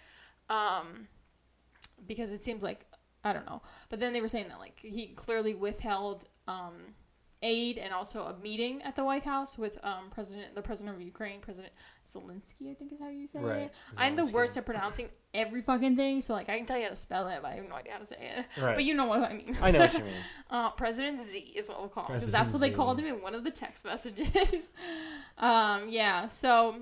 Um, 0.50 1.08
because 2.08 2.32
it 2.32 2.44
seems 2.44 2.64
like 2.64 2.86
I 3.24 3.34
don't 3.34 3.46
know. 3.46 3.62
But 3.90 4.00
then 4.00 4.14
they 4.14 4.22
were 4.22 4.28
saying 4.28 4.50
that 4.50 4.60
like 4.60 4.80
he 4.80 5.08
clearly 5.08 5.54
withheld 5.56 6.26
um 6.48 6.74
aid 7.46 7.78
and 7.78 7.94
also 7.94 8.24
a 8.24 8.38
meeting 8.42 8.82
at 8.84 8.96
the 8.96 9.04
White 9.04 9.24
House 9.24 9.58
with 9.58 9.78
um 9.84 10.10
president 10.12 10.56
the 10.56 10.62
president 10.62 10.96
of 10.96 11.02
Ukraine, 11.02 11.40
President 11.40 11.74
Zelensky, 12.06 12.72
I 12.72 12.74
think 12.74 12.92
is 12.94 13.00
how 13.00 13.10
you 13.10 13.28
say 13.28 13.40
Right, 13.40 13.62
it. 13.64 13.76
I'm 13.98 14.16
the 14.16 14.26
worst 14.28 14.58
at 14.58 14.66
pronouncing 14.66 15.10
every 15.34 15.62
fucking 15.62 15.96
thing, 15.96 16.22
so 16.22 16.34
like 16.34 16.50
I 16.50 16.58
can 16.58 16.66
tell 16.66 16.78
you 16.78 16.84
how 16.84 16.90
to 16.90 16.96
spell 16.96 17.28
it, 17.28 17.40
but 17.42 17.52
I 17.52 17.56
have 17.56 17.68
no 17.68 17.76
idea 17.76 17.94
how 17.94 18.00
to 18.00 18.06
say 18.06 18.18
it. 18.38 18.62
Right. 18.62 18.76
But 18.76 18.84
you 18.86 18.94
know 18.94 19.06
what 19.06 19.24
I 19.24 19.34
mean. 19.34 19.58
I 19.62 19.72
know 19.72 19.80
what 19.80 19.94
you 19.94 20.00
mean. 20.04 20.14
Uh, 20.50 20.70
President 20.72 21.22
Z 21.22 21.40
is 21.40 21.68
what 21.70 21.80
we'll 21.80 21.90
call 21.90 22.06
him 22.06 22.14
because 22.16 22.32
that's 22.32 22.54
what 22.54 22.60
they 22.60 22.70
Z. 22.70 22.76
called 22.76 23.00
him 23.00 23.06
in 23.08 23.22
one 23.22 23.36
of 23.36 23.44
the 23.44 23.52
text 23.52 23.86
messages. 23.86 24.72
um, 25.38 25.90
yeah. 25.90 26.28
So, 26.28 26.76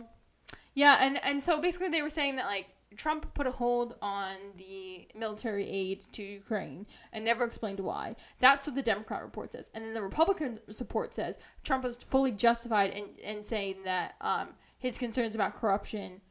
yeah, 0.76 0.97
and 1.02 1.24
and 1.24 1.41
so 1.41 1.60
basically 1.62 1.89
they 1.89 2.02
were 2.02 2.10
saying 2.10 2.36
that 2.38 2.45
like 2.45 2.67
Trump 2.95 3.34
put 3.34 3.47
a 3.47 3.51
hold 3.51 3.95
on 4.01 4.36
the 4.58 5.08
military 5.15 5.67
aid 5.67 6.01
to 6.13 6.23
Ukraine 6.23 6.86
and 7.13 7.23
never 7.23 7.43
explained 7.43 7.80
why. 7.80 8.15
That's 8.39 8.67
what 8.67 8.75
the 8.75 8.82
Democrat 8.82 9.23
report 9.23 9.54
says. 9.54 9.71
And 9.73 9.84
then 9.84 9.93
the 9.93 10.01
Republican 10.01 10.60
support 10.69 11.13
says 11.13 11.38
Trump 11.63 11.84
was 11.84 11.97
fully 11.97 12.32
justified 12.32 12.91
in, 12.91 13.06
in 13.23 13.43
saying 13.43 13.77
that 13.86 14.15
um, 14.21 14.49
his 14.77 14.97
concerns 14.97 15.36
about 15.36 15.56
corruption 15.56 16.21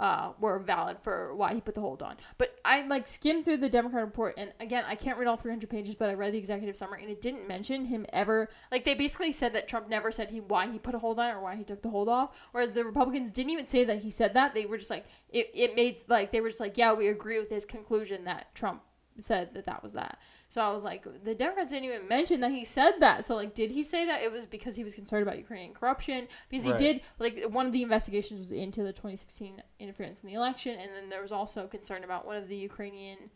uh, 0.00 0.32
were 0.40 0.58
valid 0.58 0.98
for 0.98 1.34
why 1.34 1.52
he 1.52 1.60
put 1.60 1.74
the 1.74 1.80
hold 1.80 2.02
on. 2.02 2.16
But 2.38 2.58
I 2.64 2.86
like 2.86 3.06
skimmed 3.06 3.44
through 3.44 3.58
the 3.58 3.68
Democrat 3.68 4.02
report, 4.02 4.34
and 4.38 4.52
again, 4.58 4.82
I 4.88 4.94
can't 4.94 5.18
read 5.18 5.28
all 5.28 5.36
300 5.36 5.68
pages, 5.68 5.94
but 5.94 6.08
I 6.08 6.14
read 6.14 6.32
the 6.32 6.38
executive 6.38 6.74
summary, 6.74 7.02
and 7.02 7.10
it 7.10 7.20
didn't 7.20 7.46
mention 7.46 7.84
him 7.84 8.06
ever. 8.12 8.48
Like 8.72 8.84
they 8.84 8.94
basically 8.94 9.30
said 9.30 9.52
that 9.52 9.68
Trump 9.68 9.90
never 9.90 10.10
said 10.10 10.30
he 10.30 10.40
why 10.40 10.66
he 10.66 10.78
put 10.78 10.94
a 10.94 10.98
hold 10.98 11.20
on 11.20 11.36
or 11.36 11.40
why 11.42 11.54
he 11.54 11.64
took 11.64 11.82
the 11.82 11.90
hold 11.90 12.08
off. 12.08 12.34
Whereas 12.52 12.72
the 12.72 12.84
Republicans 12.84 13.30
didn't 13.30 13.50
even 13.50 13.66
say 13.66 13.84
that 13.84 13.98
he 13.98 14.10
said 14.10 14.32
that. 14.34 14.54
They 14.54 14.64
were 14.64 14.78
just 14.78 14.90
like 14.90 15.04
it. 15.28 15.50
It 15.52 15.76
made 15.76 15.98
like 16.08 16.32
they 16.32 16.40
were 16.40 16.48
just 16.48 16.60
like 16.60 16.78
yeah, 16.78 16.94
we 16.94 17.08
agree 17.08 17.38
with 17.38 17.50
his 17.50 17.66
conclusion 17.66 18.24
that 18.24 18.54
Trump 18.54 18.82
said 19.18 19.54
that 19.54 19.66
that 19.66 19.82
was 19.82 19.92
that. 19.92 20.18
So 20.50 20.60
I 20.60 20.72
was 20.72 20.82
like, 20.82 21.06
the 21.22 21.32
Democrats 21.32 21.70
didn't 21.70 21.84
even 21.84 22.08
mention 22.08 22.40
that 22.40 22.50
he 22.50 22.64
said 22.64 22.94
that. 22.98 23.24
So 23.24 23.36
like, 23.36 23.54
did 23.54 23.70
he 23.70 23.84
say 23.84 24.04
that 24.06 24.20
it 24.20 24.32
was 24.32 24.46
because 24.46 24.74
he 24.74 24.82
was 24.82 24.96
concerned 24.96 25.22
about 25.22 25.38
Ukrainian 25.38 25.72
corruption? 25.72 26.26
Because 26.48 26.64
he 26.64 26.72
did 26.72 27.02
like 27.20 27.40
one 27.50 27.66
of 27.66 27.72
the 27.72 27.84
investigations 27.84 28.40
was 28.40 28.50
into 28.50 28.82
the 28.82 28.92
2016 28.92 29.62
interference 29.78 30.24
in 30.24 30.28
the 30.28 30.34
election, 30.34 30.76
and 30.76 30.90
then 30.92 31.08
there 31.08 31.22
was 31.22 31.30
also 31.30 31.68
concern 31.68 32.02
about 32.02 32.26
one 32.26 32.36
of 32.36 32.48
the 32.48 32.56
Ukrainian 32.56 33.30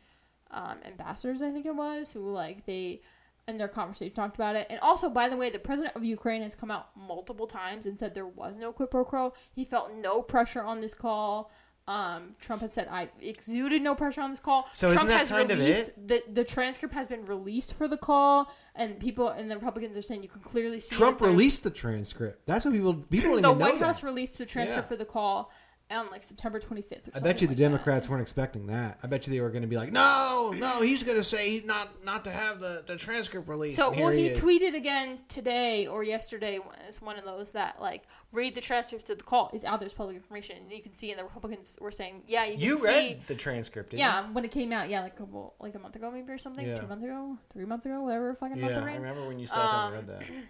um, 0.51 0.79
ambassadors, 0.85 1.41
I 1.41 1.53
think 1.53 1.67
it 1.67 1.77
was, 1.77 2.13
who 2.13 2.29
like 2.31 2.67
they 2.67 3.01
in 3.47 3.59
their 3.59 3.69
conversation 3.69 4.13
talked 4.13 4.35
about 4.35 4.57
it. 4.57 4.67
And 4.69 4.81
also, 4.81 5.09
by 5.09 5.29
the 5.29 5.37
way, 5.37 5.51
the 5.51 5.59
president 5.61 5.95
of 5.95 6.05
Ukraine 6.05 6.43
has 6.43 6.57
come 6.57 6.73
out 6.73 6.89
multiple 6.97 7.47
times 7.47 7.87
and 7.87 7.97
said 7.97 8.15
there 8.15 8.27
was 8.27 8.57
no 8.57 8.73
quid 8.73 8.91
pro 8.91 9.05
quo. 9.05 9.35
He 9.53 9.65
felt 9.65 9.95
no 9.95 10.21
pressure 10.21 10.65
on 10.65 10.81
this 10.81 10.95
call. 10.95 11.53
Um, 11.87 12.35
Trump 12.41 12.63
has 12.63 12.73
said 12.73 12.89
I 12.91 13.11
exuded 13.21 13.83
no 13.83 13.95
pressure 13.95 14.23
on 14.23 14.31
this 14.31 14.41
call. 14.41 14.67
So 14.73 14.87
isn't 14.87 14.97
Trump 14.97 15.11
that 15.11 15.19
has 15.19 15.31
kind 15.31 15.51
of 15.51 15.59
released 15.59 15.91
the 16.09 16.23
the 16.33 16.43
transcript 16.45 16.95
has 16.95 17.07
been 17.09 17.27
released 17.27 17.75
for 17.75 17.89
the 17.89 17.99
call, 17.99 18.51
and 18.75 18.99
people 18.99 19.29
and 19.29 19.51
the 19.51 19.57
Republicans 19.57 19.95
are 19.97 20.03
saying 20.03 20.23
you 20.23 20.29
can 20.31 20.41
clearly 20.41 20.81
see 20.81 20.97
Trump 20.97 21.19
that 21.19 21.27
released 21.27 21.63
the 21.63 21.71
transcript. 21.71 22.47
That's 22.47 22.65
what 22.65 22.73
people 22.73 22.95
people 22.95 23.33
don't 23.33 23.43
the 23.43 23.49
even 23.51 23.59
know 23.59 23.65
White 23.67 23.81
that. 23.81 23.87
House 23.87 24.03
released 24.03 24.39
the 24.39 24.47
transcript 24.47 24.85
Yeah. 24.87 24.89
for 24.89 24.97
the 24.97 25.05
call 25.05 25.53
on 25.91 26.11
like 26.11 26.23
September 26.23 26.59
25th. 26.59 27.11
I 27.15 27.21
bet 27.21 27.43
you 27.43 27.47
the 27.47 27.53
like 27.53 27.57
that. 27.59 27.63
Democrats 27.63 28.09
weren't 28.09 28.23
expecting 28.23 28.67
that. 28.69 28.99
I 29.03 29.07
bet 29.07 29.27
you 29.27 29.35
they 29.35 29.41
were 29.43 29.51
going 29.51 29.63
to 29.63 29.69
be 29.69 29.77
like, 29.77 29.93
"No, 29.93 30.55
no, 30.57 30.81
he's 30.81 31.03
going 31.03 31.19
to 31.19 31.23
say 31.23 31.51
he's 31.51 31.65
not 31.67 32.03
not 32.03 32.25
to 32.25 32.31
have 32.31 32.61
the, 32.61 32.83
the 32.87 32.97
transcript 32.97 33.47
released." 33.47 33.77
So 33.77 33.91
well, 33.91 34.09
he 34.09 34.29
is. 34.29 34.43
tweeted 34.43 34.75
again 34.75 35.19
today 35.29 35.87
or 35.87 36.03
yesterday. 36.03 36.59
It's 36.89 37.03
one 37.03 37.19
of 37.19 37.25
those 37.27 37.53
that 37.53 37.79
like 37.83 38.05
read 38.35 38.55
the 38.55 38.61
transcript 38.61 39.09
of 39.11 39.19
the 39.19 39.25
call. 39.25 39.51
It's 39.55 39.65
out 39.65 39.81
there. 39.81 39.87
It's 39.87 39.95
public 39.95 40.17
information. 40.17 40.57
And 40.59 40.73
you 40.73 40.83
can 40.83 40.93
see, 40.93 41.11
and 41.11 41.19
the 41.19 41.25
Republicans 41.25 41.79
were 41.81 41.91
saying, 41.91 42.23
yeah, 42.27 42.45
you 42.45 42.53
can 42.53 42.61
You 42.61 42.77
see. 42.77 42.87
read 42.87 43.27
the 43.27 43.35
transcript, 43.35 43.91
didn't 43.91 44.01
Yeah, 44.01 44.25
when 44.33 44.45
it 44.45 44.51
came 44.51 44.73
out, 44.73 44.91
yeah, 44.91 45.01
like 45.03 45.15
a 45.15 45.17
couple, 45.17 45.55
like 45.61 45.75
a 45.75 45.79
month 45.79 45.97
ago, 45.97 46.11
maybe 46.11 46.31
or 46.31 46.39
something, 46.39 46.67
Yeah. 46.67 46.77
two 46.77 46.87
months 46.87 47.05
ago, 47.05 47.39
three 47.53 47.65
months 47.65 47.87
ago, 47.87 48.03
whatever 48.03 48.35
fucking 48.35 48.57
you? 48.57 48.63
month 48.63 48.77
Yeah, 48.77 48.85
I 48.85 48.95
remember 48.97 49.27
when 49.27 49.39
you 49.39 49.47
sat 49.47 49.57
down 49.57 49.87
Um, 49.93 49.95
and 49.99 50.09
read 50.09 50.21
that. 50.21 50.27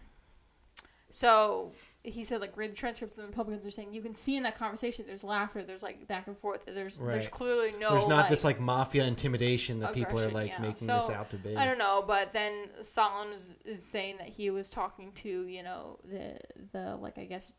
So 1.14 1.70
he 2.03 2.25
said, 2.25 2.40
like, 2.40 2.57
read 2.57 2.73
the 2.73 2.77
transcript, 2.77 3.16
and 3.18 3.23
the 3.23 3.29
Republicans 3.29 3.64
are 3.64 3.70
saying 3.70 3.92
you 3.92 4.03
can 4.03 4.14
see 4.14 4.35
in 4.35 4.42
that 4.42 4.57
conversation, 4.57 5.05
there's 5.07 5.23
laughter, 5.23 5.62
there's 5.62 5.85
like 5.85 6.09
back 6.09 6.27
and 6.27 6.37
forth, 6.37 6.64
there's 6.66 6.99
there's 6.99 7.29
clearly 7.29 7.70
no. 7.79 7.92
There's 7.92 8.09
not 8.09 8.23
like, 8.23 8.31
this 8.31 8.42
like 8.42 8.59
mafia 8.59 9.05
intimidation 9.05 9.79
that 9.79 9.94
people 9.94 10.18
are 10.18 10.29
like 10.33 10.49
yeah. 10.49 10.59
making 10.61 10.88
So, 10.88 10.94
this 10.94 11.11
out 11.11 11.31
to 11.31 11.37
be. 11.37 11.57
I 11.57 11.66
don't 11.66 11.79
know, 11.79 12.03
but 12.05 12.33
then 12.33 12.68
Sondland 12.81 13.33
is, 13.33 13.53
is 13.64 13.81
saying 13.81 14.16
that 14.18 14.29
he 14.29 14.51
was 14.51 14.70
talking 14.70 15.12
to 15.12 15.47
you 15.47 15.62
know 15.62 16.01
the 16.03 16.37
the 16.73 16.97
like 16.97 17.16
I 17.16 17.27
guess 17.27 17.53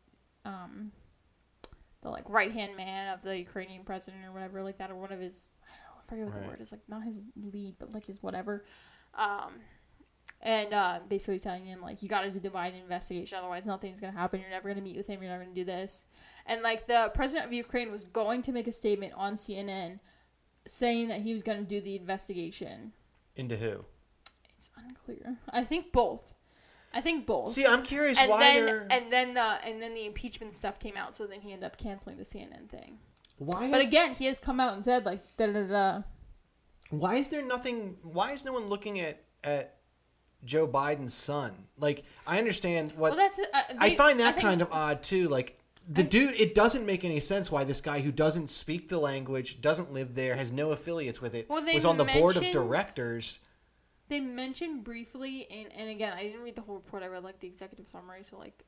um 0.46 0.92
the 2.02 2.10
like 2.10 2.28
right 2.30 2.52
hand 2.52 2.76
man 2.76 3.12
of 3.14 3.22
the 3.22 3.36
Ukrainian 3.38 3.82
president 3.84 4.24
or 4.26 4.32
whatever 4.32 4.62
like 4.62 4.78
that 4.78 4.90
or 4.90 4.96
one 4.96 5.12
of 5.12 5.20
his 5.20 5.48
I 5.64 5.72
don't 5.76 5.84
know 5.86 6.00
I 6.00 6.04
forget 6.08 6.24
what 6.26 6.34
Right. 6.34 6.42
the 6.42 6.48
word 6.48 6.60
is 6.60 6.72
like 6.72 6.88
not 6.88 7.02
his 7.04 7.22
lead 7.54 7.74
but 7.80 7.92
like 7.92 8.06
his 8.06 8.22
whatever 8.22 8.64
um 9.14 9.52
and 10.42 10.72
uh, 10.74 10.98
basically 11.08 11.38
telling 11.38 11.64
him 11.64 11.80
like 11.80 12.02
you 12.02 12.08
got 12.08 12.20
to 12.22 12.30
do 12.30 12.38
the 12.38 12.50
Biden 12.50 12.80
investigation 12.82 13.38
otherwise 13.38 13.64
nothing's 13.66 14.00
gonna 14.00 14.12
happen 14.12 14.40
you're 14.40 14.50
never 14.50 14.68
gonna 14.68 14.82
meet 14.82 14.96
with 14.96 15.06
him 15.08 15.22
you're 15.22 15.30
never 15.30 15.44
gonna 15.44 15.54
do 15.54 15.64
this 15.64 16.04
and 16.46 16.62
like 16.62 16.86
the 16.86 17.10
president 17.14 17.46
of 17.46 17.52
Ukraine 17.52 17.90
was 17.90 18.04
going 18.04 18.42
to 18.42 18.52
make 18.52 18.66
a 18.66 18.72
statement 18.72 19.12
on 19.16 19.34
CNN 19.34 19.98
saying 20.66 21.08
that 21.08 21.22
he 21.22 21.32
was 21.32 21.42
gonna 21.42 21.62
do 21.62 21.80
the 21.80 21.96
investigation 21.96 22.92
Into 23.36 23.56
who? 23.56 23.84
it's 24.56 24.70
unclear. 24.86 25.38
I 25.50 25.64
think 25.64 25.92
both. 25.92 26.34
I 26.96 27.00
think 27.02 27.26
both. 27.26 27.50
See, 27.50 27.66
I'm 27.66 27.82
curious 27.82 28.18
and 28.18 28.30
why 28.30 28.40
then 28.40 28.64
they're. 28.66 28.86
and 28.90 29.12
then 29.12 29.34
the 29.34 29.58
and 29.66 29.82
then 29.82 29.92
the 29.94 30.06
impeachment 30.06 30.52
stuff 30.54 30.78
came 30.78 30.96
out, 30.96 31.14
so 31.14 31.26
then 31.26 31.42
he 31.42 31.52
ended 31.52 31.66
up 31.66 31.76
canceling 31.76 32.16
the 32.16 32.22
CNN 32.24 32.68
thing. 32.70 32.98
why 33.36 33.68
But 33.70 33.80
has- 33.80 33.88
again, 33.88 34.14
he 34.14 34.24
has 34.24 34.38
come 34.38 34.58
out 34.60 34.72
and 34.74 34.82
said 34.84 35.04
like 35.04 35.20
da 35.36 35.46
da 35.48 35.62
da. 35.64 36.02
Why 36.90 37.16
is 37.16 37.28
there 37.28 37.42
nothing? 37.42 37.96
Why 38.02 38.32
is 38.32 38.44
no 38.44 38.52
one 38.54 38.68
looking 38.68 38.98
at 38.98 39.22
at 39.44 39.76
Joe 40.44 40.66
Biden's 40.66 41.12
son? 41.14 41.66
Like, 41.78 42.04
I 42.26 42.38
understand 42.38 42.92
what 42.92 43.10
Well, 43.14 43.16
that's 43.18 43.38
uh, 43.38 43.74
I 43.78 43.94
find 43.96 44.18
that 44.20 44.36
think- 44.36 44.46
kind 44.46 44.62
of 44.62 44.72
odd 44.72 45.02
too. 45.02 45.28
Like 45.28 45.58
the 45.88 46.02
dude, 46.02 46.34
it 46.40 46.54
doesn't 46.54 46.86
make 46.86 47.04
any 47.04 47.20
sense 47.20 47.52
why 47.52 47.64
this 47.64 47.80
guy 47.80 48.00
who 48.00 48.10
doesn't 48.10 48.48
speak 48.50 48.88
the 48.88 48.98
language, 48.98 49.60
doesn't 49.60 49.92
live 49.92 50.14
there, 50.14 50.34
has 50.36 50.50
no 50.50 50.70
affiliates 50.72 51.20
with 51.20 51.34
it, 51.34 51.48
Well, 51.48 51.62
was 51.62 51.84
on 51.84 51.96
the 51.98 52.04
board 52.06 52.36
of 52.36 52.42
directors. 52.50 53.38
They 54.08 54.20
mentioned 54.20 54.84
briefly, 54.84 55.46
and 55.50 55.72
and 55.72 55.90
again, 55.90 56.12
I 56.12 56.22
didn't 56.22 56.42
read 56.42 56.56
the 56.56 56.62
whole 56.62 56.76
report. 56.76 57.02
I 57.02 57.08
read 57.08 57.24
like 57.24 57.40
the 57.40 57.48
executive 57.48 57.88
summary, 57.88 58.22
so 58.22 58.38
like. 58.38 58.64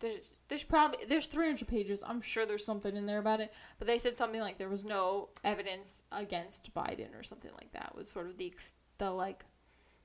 There's, 0.00 0.34
there's 0.48 0.64
probably 0.64 1.06
there's 1.06 1.28
300 1.28 1.68
pages. 1.68 2.02
I'm 2.04 2.20
sure 2.20 2.44
there's 2.44 2.64
something 2.64 2.96
in 2.96 3.06
there 3.06 3.20
about 3.20 3.40
it, 3.40 3.52
but 3.78 3.86
they 3.86 3.98
said 3.98 4.16
something 4.16 4.40
like 4.40 4.58
there 4.58 4.68
was 4.68 4.84
no 4.84 5.28
evidence 5.44 6.02
against 6.10 6.74
Biden 6.74 7.16
or 7.16 7.22
something 7.22 7.52
like 7.52 7.70
that. 7.70 7.94
Was 7.94 8.10
sort 8.10 8.26
of 8.26 8.36
the 8.36 8.52
the 8.98 9.12
like 9.12 9.44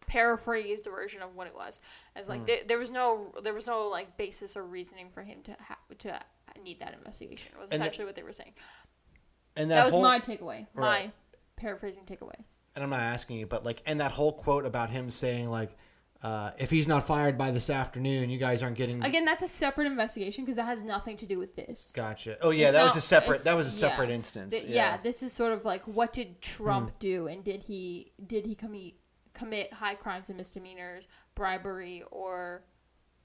paraphrased 0.06 0.86
version 0.86 1.22
of 1.22 1.36
what 1.36 1.48
it 1.48 1.56
was. 1.56 1.82
As 2.16 2.30
like 2.30 2.42
hmm. 2.42 2.46
there, 2.46 2.60
there 2.68 2.78
was 2.78 2.92
no 2.92 3.34
there 3.44 3.56
was 3.56 3.66
no 3.66 3.88
like 3.90 4.18
basis 4.18 4.56
or 4.56 4.64
reasoning 4.64 5.10
for 5.10 5.24
him 5.24 5.42
to 5.44 5.58
ha- 5.60 5.80
to 5.98 6.20
need 6.64 6.80
that 6.80 6.94
investigation. 6.94 7.52
Was 7.60 7.72
And 7.72 7.82
essentially 7.82 8.06
what 8.06 8.16
they 8.16 8.24
were 8.24 8.34
saying. 8.34 8.54
And 9.56 9.72
That, 9.72 9.76
that, 9.76 9.86
was 9.86 9.94
whole, 9.94 10.04
my 10.04 10.20
takeaway. 10.20 10.68
My 10.74 11.12
paraphrasing 11.56 12.04
takeaway. 12.04 12.44
And 12.78 12.84
I'm 12.84 12.92
not 12.92 13.02
asking 13.02 13.38
you, 13.40 13.46
but 13.48 13.66
like, 13.66 13.82
and 13.86 14.00
that 14.02 14.12
whole 14.12 14.32
quote 14.32 14.66
about 14.66 14.90
him 14.92 15.10
saying 15.10 15.50
like, 15.50 15.76
uh, 16.24 16.52
if 16.60 16.70
he's 16.72 16.88
not 16.88 17.06
fired 17.06 17.38
by 17.38 17.52
this 17.52 17.70
afternoon, 17.70 18.30
you 18.30 18.38
guys 18.40 18.64
aren't 18.64 18.78
getting. 18.78 19.04
Again, 19.04 19.26
that's 19.26 19.44
a 19.44 19.48
separate 19.48 19.86
investigation 19.88 20.44
because 20.44 20.56
that 20.56 20.66
has 20.66 20.82
nothing 20.84 21.18
to 21.18 21.26
do 21.26 21.38
with 21.40 21.56
this. 21.56 21.92
Gotcha. 21.96 22.38
Oh 22.42 22.50
yeah, 22.52 22.68
It's 22.68 22.76
that 22.76 22.84
was 22.84 22.96
a 22.96 23.02
separate. 23.02 23.44
That 23.44 23.56
was 23.56 23.68
a 23.68 23.86
yeah. 23.86 23.90
separate 23.92 24.10
instance. 24.10 24.52
Th- 24.52 24.66
yeah. 24.66 24.74
yeah. 24.74 24.98
this 24.98 25.22
is 25.24 25.34
sort 25.34 25.54
of 25.54 25.66
like 25.66 25.84
what 25.88 26.14
did 26.14 26.42
Trump 26.42 26.90
Hmm. 26.92 26.96
do, 27.00 27.28
and 27.28 27.44
did 27.44 27.64
he 27.64 28.14
did 28.26 28.46
he 28.46 28.56
commit 28.56 28.94
commit 29.34 29.74
high 29.74 29.94
crimes 29.96 30.30
and 30.30 30.38
misdemeanors, 30.38 31.08
bribery 31.36 32.04
or 32.10 32.64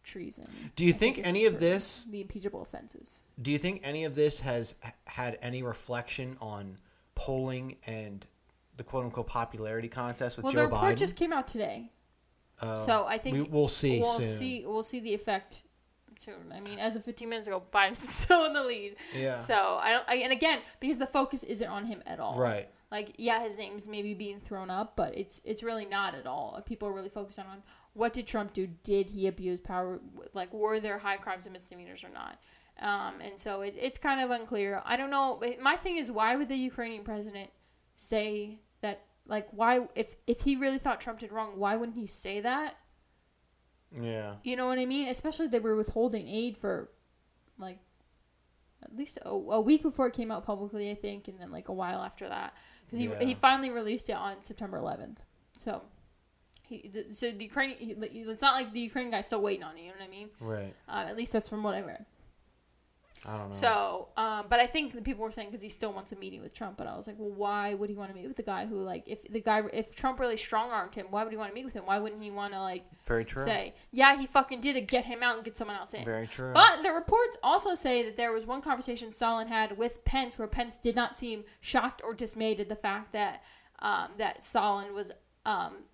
treason? 0.02 0.46
Do 0.76 0.84
you 0.84 0.92
I 0.92 0.96
think 0.96 1.18
is 1.18 1.24
any 1.24 1.46
of 1.46 1.60
this? 1.60 2.04
the 2.04 2.20
impeachable 2.20 2.60
offenses? 2.60 3.22
Do 3.40 3.50
you 3.52 3.58
think 3.58 3.80
any 3.84 4.04
of 4.04 4.14
this 4.14 4.40
has 4.40 4.74
had 5.06 5.38
any 5.40 5.62
reflection 5.62 6.36
on 6.42 6.76
polling 7.14 7.76
and 7.86 8.26
the 8.76 8.85
quote 8.85 9.04
unquote 9.04 9.26
popularity 9.26 9.88
contest 9.88 10.37
with 10.37 10.44
well, 10.44 10.52
Joe 10.52 10.58
the 10.61 10.64
report 10.66 10.82
Biden? 10.94 10.98
just 10.98 11.16
came 11.16 11.32
out 11.32 11.48
today, 11.48 11.90
Oh, 12.61 12.85
so 12.85 13.06
I 13.08 13.18
think 13.18 13.37
we, 13.37 13.42
we'll 13.42 13.68
see 13.68 14.00
we'll 14.00 14.12
soon. 14.18 14.26
see 14.26 14.64
we'll 14.66 14.82
see 14.82 15.00
the 15.00 15.14
effect 15.14 15.62
soon. 16.18 16.52
I 16.54 16.61
mean, 16.61 16.78
as 16.78 16.96
of 16.96 17.04
15 17.04 17.28
minutes 17.28 17.46
ago, 17.46 17.62
Biden's 17.72 18.06
still 18.08 18.44
in 18.44 18.52
the 18.52 18.62
lead. 18.62 18.96
Yeah. 19.14 19.37
So 19.37 19.78
I 19.80 19.90
don't. 19.90 20.04
I, 20.08 20.16
and 20.16 20.32
again, 20.32 20.61
because 20.80 20.98
the 20.98 21.06
focus 21.06 21.42
isn't 21.44 21.68
on 21.68 21.87
him 21.87 22.02
at 22.06 22.20
all. 22.20 22.38
Right. 22.38 22.68
Like, 22.90 23.14
yeah, 23.16 23.42
his 23.42 23.56
name's 23.56 23.88
maybe 23.88 24.12
being 24.12 24.38
thrown 24.38 24.68
up, 24.68 24.96
but 24.96 25.16
it's 25.16 25.40
it's 25.44 25.62
really 25.62 25.87
not 25.87 26.14
at 26.14 26.26
all. 26.26 26.62
People 26.66 26.88
are 26.88 26.92
really 26.92 27.08
focused 27.08 27.38
on, 27.38 27.46
on 27.46 27.62
what 27.94 28.12
did 28.12 28.26
Trump 28.26 28.52
do? 28.52 28.66
Did 28.85 29.11
he 29.11 29.26
abuse 29.26 29.61
power? 29.61 29.98
Like, 30.35 30.52
were 30.52 30.78
there 30.78 30.98
high 30.98 31.16
crimes 31.16 31.46
and 31.46 31.54
misdemeanors 31.54 32.04
or 32.04 32.11
not? 32.11 32.38
Um, 32.80 33.14
and 33.22 33.38
so 33.38 33.62
it, 33.62 33.74
it's 33.78 33.98
kind 33.98 34.20
of 34.20 34.30
unclear. 34.30 34.82
I 34.85 34.96
don't 34.96 35.11
know. 35.11 35.42
My 35.61 35.76
thing 35.76 35.96
is, 35.96 36.11
why 36.12 36.37
would 36.37 36.48
the 36.48 36.56
Ukrainian 36.56 37.02
president 37.02 37.50
say 38.02 38.58
that? 38.80 39.04
Like, 39.26 39.48
why 39.52 39.86
if 39.94 40.16
if 40.26 40.40
he 40.42 40.56
really 40.56 40.78
thought 40.78 41.00
Trump 41.00 41.20
did 41.20 41.32
wrong, 41.32 41.58
why 41.58 41.76
wouldn't 41.76 41.96
he 41.96 42.06
say 42.06 42.40
that? 42.40 42.76
Yeah. 44.00 44.34
You 44.42 44.56
know 44.56 44.66
what 44.66 44.78
I 44.78 44.86
mean? 44.86 45.08
Especially 45.08 45.46
they 45.46 45.60
were 45.60 45.76
withholding 45.76 46.26
aid 46.28 46.56
for 46.56 46.90
like 47.58 47.78
at 48.82 48.96
least 48.96 49.18
a, 49.22 49.28
a 49.30 49.60
week 49.60 49.82
before 49.82 50.06
it 50.08 50.14
came 50.14 50.30
out 50.32 50.44
publicly, 50.44 50.90
I 50.90 50.94
think, 50.94 51.28
and 51.28 51.38
then 51.38 51.50
like 51.52 51.68
a 51.68 51.72
while 51.72 52.00
after 52.02 52.28
that 52.28 52.54
because 52.84 52.98
he 52.98 53.06
Yeah. 53.06 53.22
he 53.22 53.34
finally 53.34 53.70
released 53.70 54.08
it 54.10 54.16
on 54.16 54.42
September 54.42 54.78
11th. 54.78 55.18
So 55.52 55.82
he 56.64 56.90
so 57.12 57.30
the 57.30 57.44
Ukrainian 57.44 57.78
he, 57.78 57.92
it's 58.22 58.42
not 58.42 58.54
like 58.54 58.72
the 58.72 58.80
Ukrainian 58.80 59.12
guy's 59.12 59.26
still 59.26 59.42
waiting 59.42 59.62
on 59.62 59.76
it. 59.76 59.82
You 59.82 59.88
know 59.88 59.94
what 59.98 60.06
I 60.06 60.10
mean? 60.10 60.28
Right. 60.40 60.74
Uh, 60.88 61.04
at 61.08 61.16
least 61.16 61.32
that's 61.34 61.48
from 61.48 61.62
what 61.62 61.74
I 61.74 61.82
read. 61.82 62.04
I 63.24 63.38
don't 63.38 63.50
know. 63.50 63.54
So, 63.54 64.08
um, 64.16 64.46
but 64.48 64.58
I 64.58 64.66
think 64.66 64.92
the 64.92 65.02
people 65.02 65.22
were 65.22 65.30
saying 65.30 65.48
because 65.48 65.62
he 65.62 65.68
still 65.68 65.92
wants 65.92 66.11
a 66.11 66.16
meeting 66.16 66.42
with 66.42 66.52
Trump. 66.52 66.76
But 66.76 66.88
I 66.88 66.96
was 66.96 67.06
like, 67.06 67.16
well, 67.18 67.30
why 67.30 67.74
would 67.74 67.88
he 67.88 67.94
want 67.94 68.11
to 68.11 68.16
meet 68.16 68.26
with 68.26 68.37
the 68.37 68.42
guy 68.42 68.66
who, 68.66 68.82
like, 68.82 69.04
if 69.06 69.22
the 69.30 69.40
guy, 69.40 69.62
if 69.72 69.94
Trump 69.94 70.18
really 70.18 70.37
strong 70.37 70.70
armed 70.70 70.94
him, 70.94 71.06
why 71.11 71.22
would 71.22 71.32
he 71.32 71.37
want 71.37 71.50
to 71.50 71.54
meet 71.54 71.64
with 71.64 71.74
him? 71.74 71.87
Why 71.87 72.00
wouldn't 72.00 72.22
he 72.22 72.32
want 72.32 72.52
to, 72.52 72.61
like, 72.61 72.85
Very 73.06 73.24
true. 73.24 73.44
say, 73.44 73.74
yeah, 73.92 74.18
he 74.18 74.26
fucking 74.26 74.61
did 74.61 74.74
it, 74.74 74.88
get 74.88 75.04
him 75.04 75.22
out 75.22 75.37
and 75.37 75.44
get 75.44 75.56
someone 75.56 75.76
else 75.76 75.94
in? 75.94 76.04
Very 76.04 76.26
true. 76.26 76.52
But 76.52 76.82
the 76.82 76.92
reports 76.92 77.37
also 77.44 77.74
say 77.74 78.02
that 78.02 78.16
there 78.16 78.32
was 78.32 78.44
one 78.44 78.61
conversation 78.61 79.11
Sondland 79.11 79.48
had 79.48 79.78
with 79.78 80.04
Pence 80.04 80.38
where 80.38 80.48
Pence 80.48 80.76
did 80.76 80.96
not 80.96 81.16
seem 81.16 81.44
shocked 81.61 82.00
or 82.04 82.14
dismayed 82.14 82.58
at 82.58 82.68
the 82.68 82.76
fact 82.76 83.12
that 83.12 83.44
um, 83.78 84.08
that 84.18 84.40
Sondland 84.40 84.94
was 84.94 85.12
um, 85.44 85.85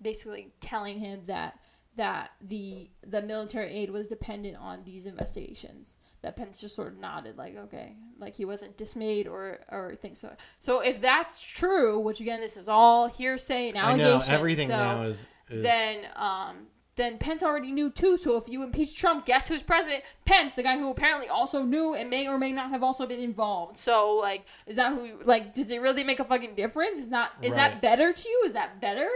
basically 0.00 0.52
telling 0.60 0.98
him 0.98 1.22
that 1.24 1.58
that 1.96 2.30
the 2.40 2.90
the 3.06 3.22
military 3.22 3.70
aid 3.70 3.90
was 3.90 4.06
dependent 4.06 4.56
on 4.56 4.84
these 4.84 5.06
investigations. 5.06 5.96
That 6.22 6.36
Pence 6.36 6.60
just 6.60 6.74
sort 6.74 6.88
of 6.88 6.98
nodded, 6.98 7.36
like, 7.36 7.56
okay, 7.56 7.96
like 8.18 8.34
he 8.34 8.44
wasn't 8.44 8.76
dismayed 8.76 9.26
or 9.26 9.60
or 9.70 9.94
things 9.94 10.18
so. 10.18 10.34
So 10.58 10.80
if 10.80 11.00
that's 11.00 11.40
true, 11.40 12.00
which 12.00 12.20
again, 12.20 12.40
this 12.40 12.56
is 12.56 12.68
all 12.68 13.08
hearsay 13.08 13.68
and 13.68 13.78
I 13.78 13.94
know 13.96 14.04
allegations. 14.04 14.30
everything 14.30 14.68
so 14.68 14.76
now 14.76 15.02
is. 15.02 15.26
is 15.50 15.62
then 15.62 16.06
um 16.16 16.66
then 16.96 17.18
Pence 17.18 17.42
already 17.42 17.72
knew 17.72 17.90
too. 17.90 18.16
So 18.16 18.36
if 18.36 18.48
you 18.48 18.62
impeach 18.62 18.96
Trump, 18.96 19.26
guess 19.26 19.48
who's 19.48 19.62
president? 19.62 20.04
Pence, 20.24 20.54
the 20.54 20.62
guy 20.62 20.78
who 20.78 20.90
apparently 20.90 21.28
also 21.28 21.62
knew 21.62 21.94
and 21.94 22.08
may 22.08 22.28
or 22.28 22.38
may 22.38 22.52
not 22.52 22.70
have 22.70 22.82
also 22.82 23.06
been 23.06 23.20
involved. 23.20 23.78
So 23.78 24.16
like, 24.16 24.46
is 24.66 24.76
that 24.76 24.92
who? 24.92 25.10
Like, 25.24 25.54
does 25.54 25.70
it 25.70 25.80
really 25.80 26.04
make 26.04 26.20
a 26.20 26.24
fucking 26.24 26.54
difference? 26.54 26.98
Is 26.98 27.10
not? 27.10 27.32
Is 27.42 27.54
that 27.54 27.82
better 27.82 28.12
to 28.12 28.28
you? 28.28 28.42
Is 28.44 28.52
that 28.52 28.80
better? 28.80 29.08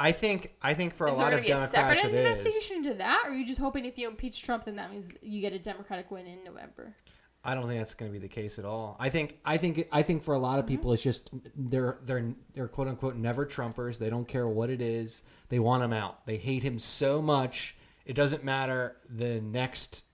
I 0.00 0.12
think. 0.12 0.54
I 0.62 0.74
think 0.74 0.94
for 0.94 1.06
a 1.06 1.12
Is 1.12 1.18
lot 1.18 1.32
of 1.32 1.40
to 1.40 1.44
be 1.44 1.52
a 1.52 1.54
Democrats, 1.56 2.00
separate 2.02 2.12
it 2.12 2.14
is. 2.14 2.20
investigation 2.26 2.76
into 2.78 2.94
that, 2.94 3.22
or 3.26 3.30
are 3.30 3.34
you 3.34 3.46
just 3.46 3.60
hoping 3.60 3.84
if 3.84 3.98
you 3.98 4.08
impeach 4.08 4.42
Trump, 4.42 4.64
then 4.64 4.76
that 4.76 4.90
means 4.90 5.08
you 5.22 5.40
get 5.40 5.52
a 5.52 5.58
Democratic 5.58 6.10
win 6.10 6.26
in 6.26 6.42
November? 6.44 6.94
I 7.42 7.54
don't 7.54 7.66
think 7.66 7.78
that's 7.78 7.94
going 7.94 8.10
to 8.10 8.12
be 8.12 8.18
the 8.18 8.28
case 8.32 8.58
at 8.58 8.64
all. 8.66 8.96
I 9.00 9.08
think 9.08 9.38
I 9.44 9.56
think 9.56 9.86
I 9.92 10.02
think 10.02 10.22
for 10.24 10.34
a 10.34 10.38
lot 10.38 10.58
of 10.58 10.64
Mm-hmm. 10.66 10.74
people, 10.74 10.92
it's 10.92 11.02
just 11.02 11.30
they're 11.56 11.98
they're 12.04 12.34
they're 12.54 12.68
quote 12.68 12.88
unquote 12.88 13.16
never 13.16 13.46
Trumpers. 13.46 13.98
They 13.98 14.10
don't 14.10 14.26
care 14.28 14.46
what 14.48 14.68
it 14.70 14.82
is. 14.82 15.22
They 15.48 15.58
want 15.58 15.82
him 15.82 15.92
out. 15.92 16.26
They 16.26 16.36
hate 16.38 16.62
him 16.62 16.78
so 16.78 17.22
much. 17.22 17.76
It 18.04 18.14
doesn't 18.14 18.42
matter 18.44 18.96
the 19.08 19.40
next 19.40 20.04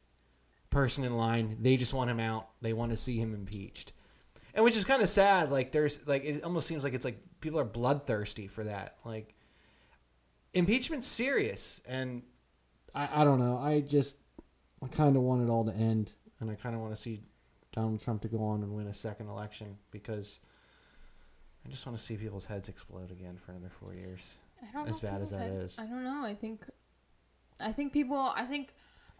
person 0.70 1.04
in 1.04 1.16
line. 1.16 1.56
They 1.60 1.76
just 1.76 1.94
want 1.94 2.10
him 2.10 2.20
out. 2.20 2.48
They 2.60 2.72
want 2.72 2.90
to 2.90 2.96
see 2.96 3.18
him 3.18 3.34
impeached, 3.34 3.92
and 4.54 4.64
which 4.64 4.76
is 4.76 4.84
kind 4.84 5.02
of 5.02 5.08
sad. 5.08 5.50
Like 5.50 5.72
there's 5.72 6.06
like 6.06 6.24
it 6.24 6.44
almost 6.44 6.66
seems 6.66 6.84
like 6.84 6.94
it's 6.94 7.04
like 7.04 7.18
people 7.40 7.58
are 7.58 7.64
bloodthirsty 7.64 8.46
for 8.46 8.64
that. 8.64 8.96
Like 9.04 9.34
impeachment's 10.56 11.06
serious, 11.06 11.80
and 11.86 12.22
I, 12.94 13.22
I 13.22 13.24
don't 13.24 13.38
know. 13.38 13.58
I 13.58 13.80
just 13.80 14.18
I 14.82 14.88
kind 14.88 15.16
of 15.16 15.22
want 15.22 15.42
it 15.42 15.50
all 15.50 15.64
to 15.64 15.72
end. 15.74 16.12
and 16.40 16.50
I 16.50 16.54
kind 16.54 16.74
of 16.74 16.80
want 16.80 16.92
to 16.94 17.00
see 17.00 17.22
Donald 17.72 18.00
Trump 18.00 18.22
to 18.22 18.28
go 18.28 18.42
on 18.42 18.62
and 18.62 18.74
win 18.74 18.86
a 18.86 18.94
second 18.94 19.28
election 19.28 19.78
because 19.90 20.40
I 21.64 21.68
just 21.68 21.84
want 21.86 21.96
to 21.98 22.02
see 22.04 22.16
people's 22.16 22.46
heads 22.46 22.68
explode 22.68 23.10
again 23.10 23.38
for 23.44 23.52
another 23.52 23.70
four 23.70 23.92
years. 23.94 24.38
I 24.62 24.72
don't 24.72 24.88
As 24.88 25.02
know 25.02 25.10
bad 25.10 25.20
as 25.22 25.30
people's 25.30 25.46
that 25.48 25.58
heads- 25.60 25.72
is. 25.74 25.78
I 25.78 25.86
don't 25.86 26.04
know. 26.04 26.22
I 26.24 26.34
think, 26.34 26.64
I 27.60 27.72
think 27.72 27.92
people. 27.92 28.16
I 28.18 28.44
think 28.44 28.72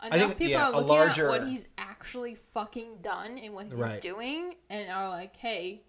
enough 0.03 0.19
think, 0.19 0.31
people 0.39 0.51
yeah, 0.53 0.67
are 0.69 0.73
looking 0.73 0.89
larger- 0.89 1.31
at 1.33 1.41
what 1.41 1.49
he's 1.49 1.67
actually 1.79 2.35
fucking 2.35 2.99
done 3.03 3.39
and 3.39 3.55
what 3.55 3.67
he's 3.67 3.75
Right. 3.75 4.01
doing, 4.01 4.55
and 4.71 4.91
are 4.91 5.09
like, 5.09 5.37
"Hey, 5.37 5.83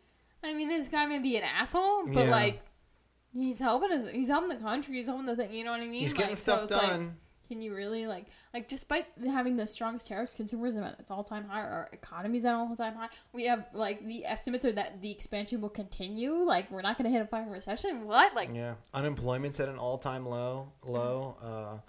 I 0.44 0.54
mean, 0.54 0.70
this 0.70 0.88
guy 0.88 1.06
may 1.08 1.20
be 1.20 1.36
an 1.38 1.44
asshole, 1.44 2.08
but 2.08 2.26
Yeah. 2.26 2.32
like, 2.32 2.62
he's 3.38 3.60
helping 3.60 3.92
us. 3.92 4.10
He's 4.10 4.28
helping 4.30 4.50
the 4.50 4.56
country. 4.56 4.96
He's 4.96 5.08
helping 5.08 5.26
the 5.26 5.36
thing. 5.36 5.54
You 5.54 5.64
know 5.64 5.72
what 5.72 5.82
I 5.82 5.88
mean? 5.88 6.02
He's 6.02 6.14
getting 6.14 6.32
like, 6.32 6.38
so 6.38 6.68
stuff 6.68 6.82
like, 6.82 6.90
done. 6.90 7.18
can 7.48 7.62
you 7.62 7.74
really 7.74 8.08
like 8.08 8.26
like 8.54 8.68
despite 8.68 9.06
having 9.26 9.56
the 9.56 9.68
strongest 9.68 10.08
tariffs, 10.08 10.36
consumerism 10.36 10.86
at 10.86 11.00
its 11.00 11.12
all 11.12 11.24
time 11.24 11.48
high, 11.48 11.62
our 11.62 11.90
economy's 11.94 12.46
at 12.46 12.54
an 12.54 12.60
all 12.60 12.76
time 12.76 12.96
high. 12.96 13.10
We 13.34 13.46
have 13.46 13.68
like 13.74 14.06
the 14.06 14.26
estimates 14.26 14.66
are 14.66 14.72
that 14.74 15.02
the 15.02 15.12
expansion 15.12 15.62
will 15.62 15.70
continue. 15.70 16.34
Like 16.34 16.70
we're 16.72 16.82
not 16.82 16.98
gonna 16.98 17.10
hit 17.10 17.22
a 17.22 17.28
fucking 17.28 17.52
recession. 17.52 18.06
What? 18.06 18.36
Like 18.36 18.50
yeah, 18.54 18.76
unemployment's 18.94 19.60
at 19.60 19.70
an 19.70 19.78
all-time 19.78 20.26
low. 20.26 20.72
Low. 20.86 21.82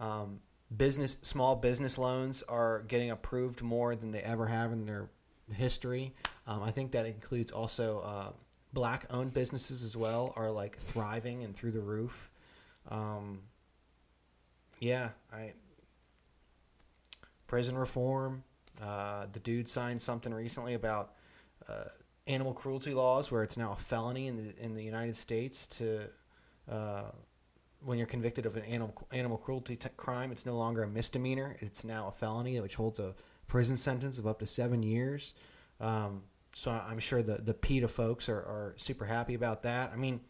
Uh, 0.00 0.02
um, 0.02 0.40
business, 0.76 1.18
small 1.22 1.56
business 1.56 1.98
loans 1.98 2.42
are 2.44 2.82
getting 2.88 3.10
approved 3.10 3.62
more 3.62 3.94
than 3.94 4.10
they 4.10 4.20
ever 4.20 4.46
have 4.46 4.72
in 4.72 4.86
their 4.86 5.08
history. 5.52 6.14
Um, 6.46 6.62
I 6.62 6.70
think 6.70 6.92
that 6.92 7.06
includes 7.06 7.52
also 7.52 8.00
uh, 8.00 8.32
black-owned 8.72 9.34
businesses 9.34 9.82
as 9.82 9.96
well 9.96 10.32
are 10.36 10.50
like 10.50 10.76
thriving 10.78 11.44
and 11.44 11.54
through 11.54 11.72
the 11.72 11.80
roof. 11.80 12.30
Um, 12.88 13.40
yeah, 14.80 15.10
I 15.32 15.52
prison 17.46 17.76
reform. 17.76 18.44
Uh, 18.82 19.26
the 19.32 19.40
dude 19.40 19.68
signed 19.68 20.00
something 20.00 20.32
recently 20.32 20.74
about 20.74 21.12
uh, 21.68 21.84
animal 22.26 22.52
cruelty 22.52 22.94
laws, 22.94 23.30
where 23.30 23.42
it's 23.42 23.56
now 23.56 23.72
a 23.72 23.76
felony 23.76 24.26
in 24.26 24.36
the 24.36 24.54
in 24.62 24.74
the 24.74 24.82
United 24.82 25.16
States 25.16 25.66
to 25.66 26.08
uh, 26.70 27.10
when 27.84 27.98
you're 27.98 28.06
convicted 28.06 28.46
of 28.46 28.56
an 28.56 28.64
animal 28.64 28.94
animal 29.12 29.36
cruelty 29.36 29.76
t- 29.76 29.88
crime, 29.96 30.32
it's 30.32 30.46
no 30.46 30.56
longer 30.56 30.82
a 30.82 30.88
misdemeanor. 30.88 31.56
It's 31.60 31.84
now 31.84 32.08
a 32.08 32.12
felony, 32.12 32.58
which 32.60 32.76
holds 32.76 32.98
a 32.98 33.14
prison 33.46 33.76
sentence 33.76 34.18
of 34.18 34.26
up 34.26 34.38
to 34.38 34.46
seven 34.46 34.82
years. 34.82 35.34
Um, 35.80 36.22
so 36.54 36.70
I'm 36.70 36.98
sure 36.98 37.22
the 37.22 37.34
the 37.36 37.54
PETA 37.54 37.88
folks 37.88 38.28
are, 38.28 38.36
are 38.38 38.74
super 38.76 39.04
happy 39.06 39.34
about 39.34 39.62
that. 39.62 39.90
I 39.92 39.96
mean, 39.96 40.20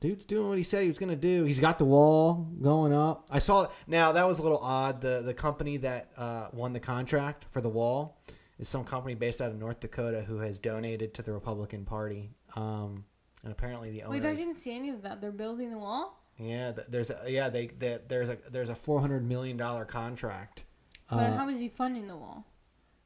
Dude's 0.00 0.24
doing 0.24 0.48
what 0.48 0.56
he 0.58 0.64
said 0.64 0.82
he 0.82 0.88
was 0.88 0.98
gonna 0.98 1.16
do. 1.16 1.44
He's 1.44 1.60
got 1.60 1.78
the 1.78 1.84
wall 1.84 2.48
going 2.62 2.92
up. 2.94 3.26
I 3.30 3.38
saw 3.38 3.64
it. 3.64 3.70
now 3.86 4.12
that 4.12 4.26
was 4.26 4.38
a 4.38 4.42
little 4.42 4.58
odd. 4.58 5.00
The 5.02 5.22
the 5.24 5.34
company 5.34 5.76
that 5.78 6.10
uh, 6.16 6.48
won 6.52 6.72
the 6.72 6.80
contract 6.80 7.44
for 7.50 7.60
the 7.60 7.68
wall 7.68 8.18
is 8.58 8.68
some 8.68 8.84
company 8.84 9.14
based 9.14 9.42
out 9.42 9.50
of 9.50 9.58
North 9.58 9.80
Dakota 9.80 10.22
who 10.22 10.38
has 10.38 10.58
donated 10.58 11.12
to 11.14 11.22
the 11.22 11.32
Republican 11.32 11.84
Party. 11.84 12.30
Um, 12.56 13.04
and 13.42 13.52
apparently 13.52 13.90
the 13.90 14.04
wait, 14.08 14.24
I 14.24 14.34
didn't 14.34 14.54
see 14.54 14.74
any 14.74 14.88
of 14.90 15.02
that. 15.02 15.20
They're 15.20 15.32
building 15.32 15.70
the 15.70 15.78
wall. 15.78 16.18
Yeah, 16.38 16.72
there's 16.88 17.10
a, 17.10 17.20
yeah 17.28 17.50
they, 17.50 17.66
they 17.66 17.98
there's 18.08 18.30
a 18.30 18.38
there's 18.50 18.70
a 18.70 18.74
four 18.74 19.00
hundred 19.00 19.28
million 19.28 19.58
dollar 19.58 19.84
contract. 19.84 20.64
But 21.10 21.18
Uh, 21.30 21.36
how 21.36 21.48
is 21.50 21.60
he 21.60 21.68
funding 21.68 22.06
the 22.06 22.16
wall? 22.16 22.46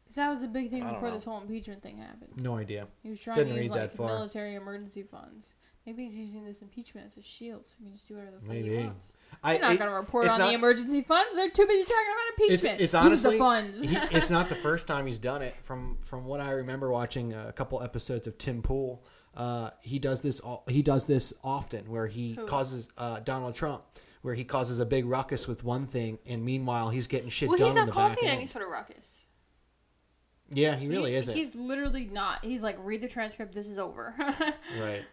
Because 0.07 0.17
that 0.17 0.29
was 0.29 0.43
a 0.45 0.49
big 0.49 0.71
thing 0.71 0.83
I 0.83 0.87
don't 0.87 0.95
before 0.95 1.09
know. 1.09 1.15
this 1.15 1.25
whole 1.25 1.41
impeachment 1.41 1.83
thing 1.83 1.99
happened. 1.99 2.41
No 2.41 2.55
idea. 2.57 2.87
He 3.03 3.09
was 3.09 3.21
trying 3.21 3.39
Didn't 3.39 3.55
to 3.55 3.63
use 3.63 3.71
read 3.71 3.77
that 3.79 3.83
like 3.83 3.91
far. 3.91 4.07
military 4.07 4.55
emergency 4.55 5.03
funds. 5.03 5.57
Maybe 5.85 6.03
he's 6.03 6.17
using 6.19 6.45
this 6.45 6.63
impeachment 6.63 7.07
as 7.07 7.17
a 7.17 7.23
shield, 7.23 7.65
so 7.65 7.75
he 7.79 7.85
can 7.85 7.93
just 7.95 8.09
do 8.09 8.15
whatever 8.17 8.37
the 8.37 8.43
fuck 8.47 8.49
Maybe. 8.55 8.77
he 8.77 8.85
wants. 8.87 9.13
I 9.45 9.53
They're 9.53 9.63
not 9.63 9.73
it- 9.75 9.79
going 9.79 9.91
to 9.91 9.97
report 9.97 10.27
it's 10.27 10.35
on 10.35 10.41
not- 10.41 10.49
the 10.49 10.55
emergency 10.55 11.01
funds. 11.03 11.33
They're 11.35 11.51
too 11.51 11.67
busy 11.67 11.83
talking 11.85 11.97
about 12.13 12.25
it's, 12.29 12.41
impeachment. 12.65 12.75
it's 12.81 12.81
Use 12.81 12.95
honestly 12.95 13.33
the 13.33 13.39
funds. 13.39 13.85
he, 13.89 13.97
it's 14.17 14.31
not 14.31 14.49
the 14.49 14.55
first 14.57 14.87
time 14.87 15.07
he's 15.07 15.19
done 15.19 15.43
it. 15.43 15.55
From 15.55 15.99
from 16.03 16.25
what 16.25 16.41
I 16.41 16.51
remember 16.53 16.91
watching 16.91 17.35
a 17.35 17.53
couple 17.53 17.83
episodes 17.83 18.27
of 18.27 18.37
Tim 18.39 18.63
Pool, 18.63 19.05
uh, 19.37 19.71
he 19.81 19.99
does 19.99 20.23
this 20.23 20.39
all, 20.41 20.65
he 20.69 20.83
does 20.83 21.05
this 21.07 21.33
often 21.45 21.89
where 21.91 22.07
he 22.09 22.37
causes 22.47 22.89
uh, 22.97 23.21
Donald 23.21 23.55
Trump 23.55 23.83
where 24.23 24.35
he 24.35 24.43
causes 24.45 24.81
a 24.81 24.87
big 24.87 25.05
ruckus 25.07 25.47
with 25.47 25.63
one 25.63 25.87
thing 25.87 26.19
and 26.27 26.45
meanwhile 26.45 26.91
he's 26.91 27.07
getting 27.07 27.29
shit 27.29 27.49
well, 27.49 27.59
done 27.59 27.67
he's 27.69 27.71
on 27.71 27.77
not 27.77 27.87
the 27.87 27.93
back 27.95 28.09
causing 28.09 28.29
any 28.29 28.47
sort 28.47 28.65
of 28.65 28.71
ruckus. 28.73 29.27
Yeah, 30.51 30.77
he 30.77 30.87
really 30.89 31.13
He- 31.13 31.17
isn't. 31.17 31.35
He's 31.37 31.55
literally 31.57 32.07
not. 32.13 32.45
He's 32.45 32.63
like, 32.63 32.77
read 32.81 33.01
the 33.01 33.09
transcript. 33.09 33.53
This 33.55 33.69
is 33.69 33.79
over. 33.79 34.15
right. 34.81 35.05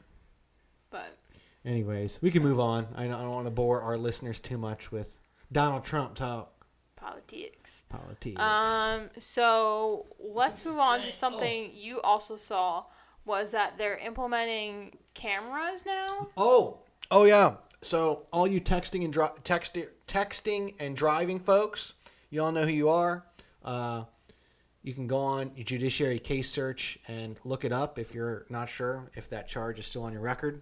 but 0.89 1.17
Anyways, 1.65 2.19
we 2.21 2.29
can 2.29 2.43
move 2.43 2.59
on. 2.59 2.87
I 2.95 3.03
don't, 3.05 3.13
I 3.13 3.21
don't 3.21 3.31
want 3.31 3.47
to 3.47 3.51
bore 3.51 3.81
our 3.81 3.97
listeners 3.97 4.39
too 4.39 4.57
much 4.57 4.91
with 4.91 5.17
Donald 5.51 5.83
Trump 5.85 6.13
talk 6.15 6.65
politics. 6.97 7.83
politics. 7.89 8.39
Um. 8.41 9.09
So 9.17 10.05
let's 10.19 10.65
move 10.65 10.77
on 10.77 11.01
to 11.03 11.11
something 11.11 11.71
you 11.73 12.01
also 12.01 12.35
saw. 12.37 12.83
Was 13.25 13.51
that 13.51 13.77
they're 13.77 13.97
implementing 13.97 14.97
cameras 15.13 15.85
now? 15.85 16.27
Oh, 16.35 16.79
oh 17.09 17.25
yeah. 17.25 17.55
So 17.81 18.23
all 18.31 18.45
you 18.45 18.59
texting 18.59 19.03
and 19.05 19.13
dri- 19.13 19.27
text- 19.45 19.77
texting 20.07 20.73
and 20.79 20.95
driving 20.95 21.39
folks, 21.39 21.93
you 22.29 22.43
all 22.43 22.51
know 22.51 22.65
who 22.65 22.71
you 22.71 22.89
are. 22.89 23.25
Uh, 23.63 24.03
you 24.83 24.93
can 24.93 25.07
go 25.07 25.17
on 25.17 25.51
your 25.55 25.63
judiciary 25.63 26.19
case 26.19 26.49
search 26.49 26.99
and 27.07 27.39
look 27.45 27.63
it 27.63 27.71
up 27.71 27.97
if 27.97 28.13
you're 28.13 28.45
not 28.49 28.67
sure 28.67 29.09
if 29.15 29.29
that 29.29 29.47
charge 29.47 29.79
is 29.79 29.87
still 29.87 30.03
on 30.03 30.11
your 30.11 30.21
record. 30.21 30.61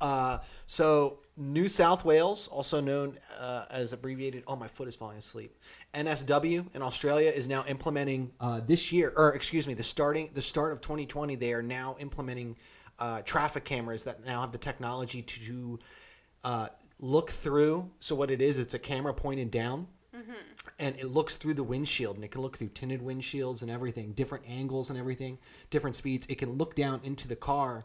Uh, 0.00 0.38
so 0.66 1.18
New 1.36 1.68
South 1.68 2.04
Wales, 2.04 2.48
also 2.48 2.80
known 2.80 3.18
uh, 3.38 3.64
as 3.70 3.92
abbreviated, 3.92 4.44
oh 4.46 4.56
my 4.56 4.68
foot 4.68 4.88
is 4.88 4.96
falling 4.96 5.18
asleep. 5.18 5.56
NSW 5.94 6.74
in 6.74 6.82
Australia 6.82 7.30
is 7.30 7.48
now 7.48 7.64
implementing 7.66 8.30
uh, 8.40 8.60
this 8.64 8.92
year, 8.92 9.12
or 9.16 9.34
excuse 9.34 9.66
me, 9.66 9.74
the 9.74 9.82
starting 9.82 10.30
the 10.34 10.42
start 10.42 10.72
of 10.72 10.80
2020. 10.80 11.34
They 11.36 11.52
are 11.52 11.62
now 11.62 11.96
implementing 11.98 12.56
uh, 12.98 13.22
traffic 13.22 13.64
cameras 13.64 14.04
that 14.04 14.24
now 14.24 14.42
have 14.42 14.52
the 14.52 14.58
technology 14.58 15.22
to 15.22 15.78
uh, 16.44 16.68
look 16.98 17.30
through. 17.30 17.90
So 18.00 18.14
what 18.14 18.30
it 18.30 18.42
is, 18.42 18.58
it's 18.58 18.74
a 18.74 18.78
camera 18.78 19.14
pointed 19.14 19.50
down 19.50 19.88
and 20.78 20.96
it 20.96 21.06
looks 21.06 21.36
through 21.36 21.54
the 21.54 21.62
windshield 21.62 22.16
and 22.16 22.24
it 22.24 22.30
can 22.30 22.40
look 22.42 22.56
through 22.56 22.68
tinted 22.68 23.00
windshields 23.00 23.62
and 23.62 23.70
everything 23.70 24.12
different 24.12 24.44
angles 24.48 24.90
and 24.90 24.98
everything 24.98 25.38
different 25.70 25.96
speeds. 25.96 26.26
It 26.28 26.36
can 26.38 26.52
look 26.58 26.74
down 26.74 27.00
into 27.02 27.28
the 27.28 27.36
car 27.36 27.84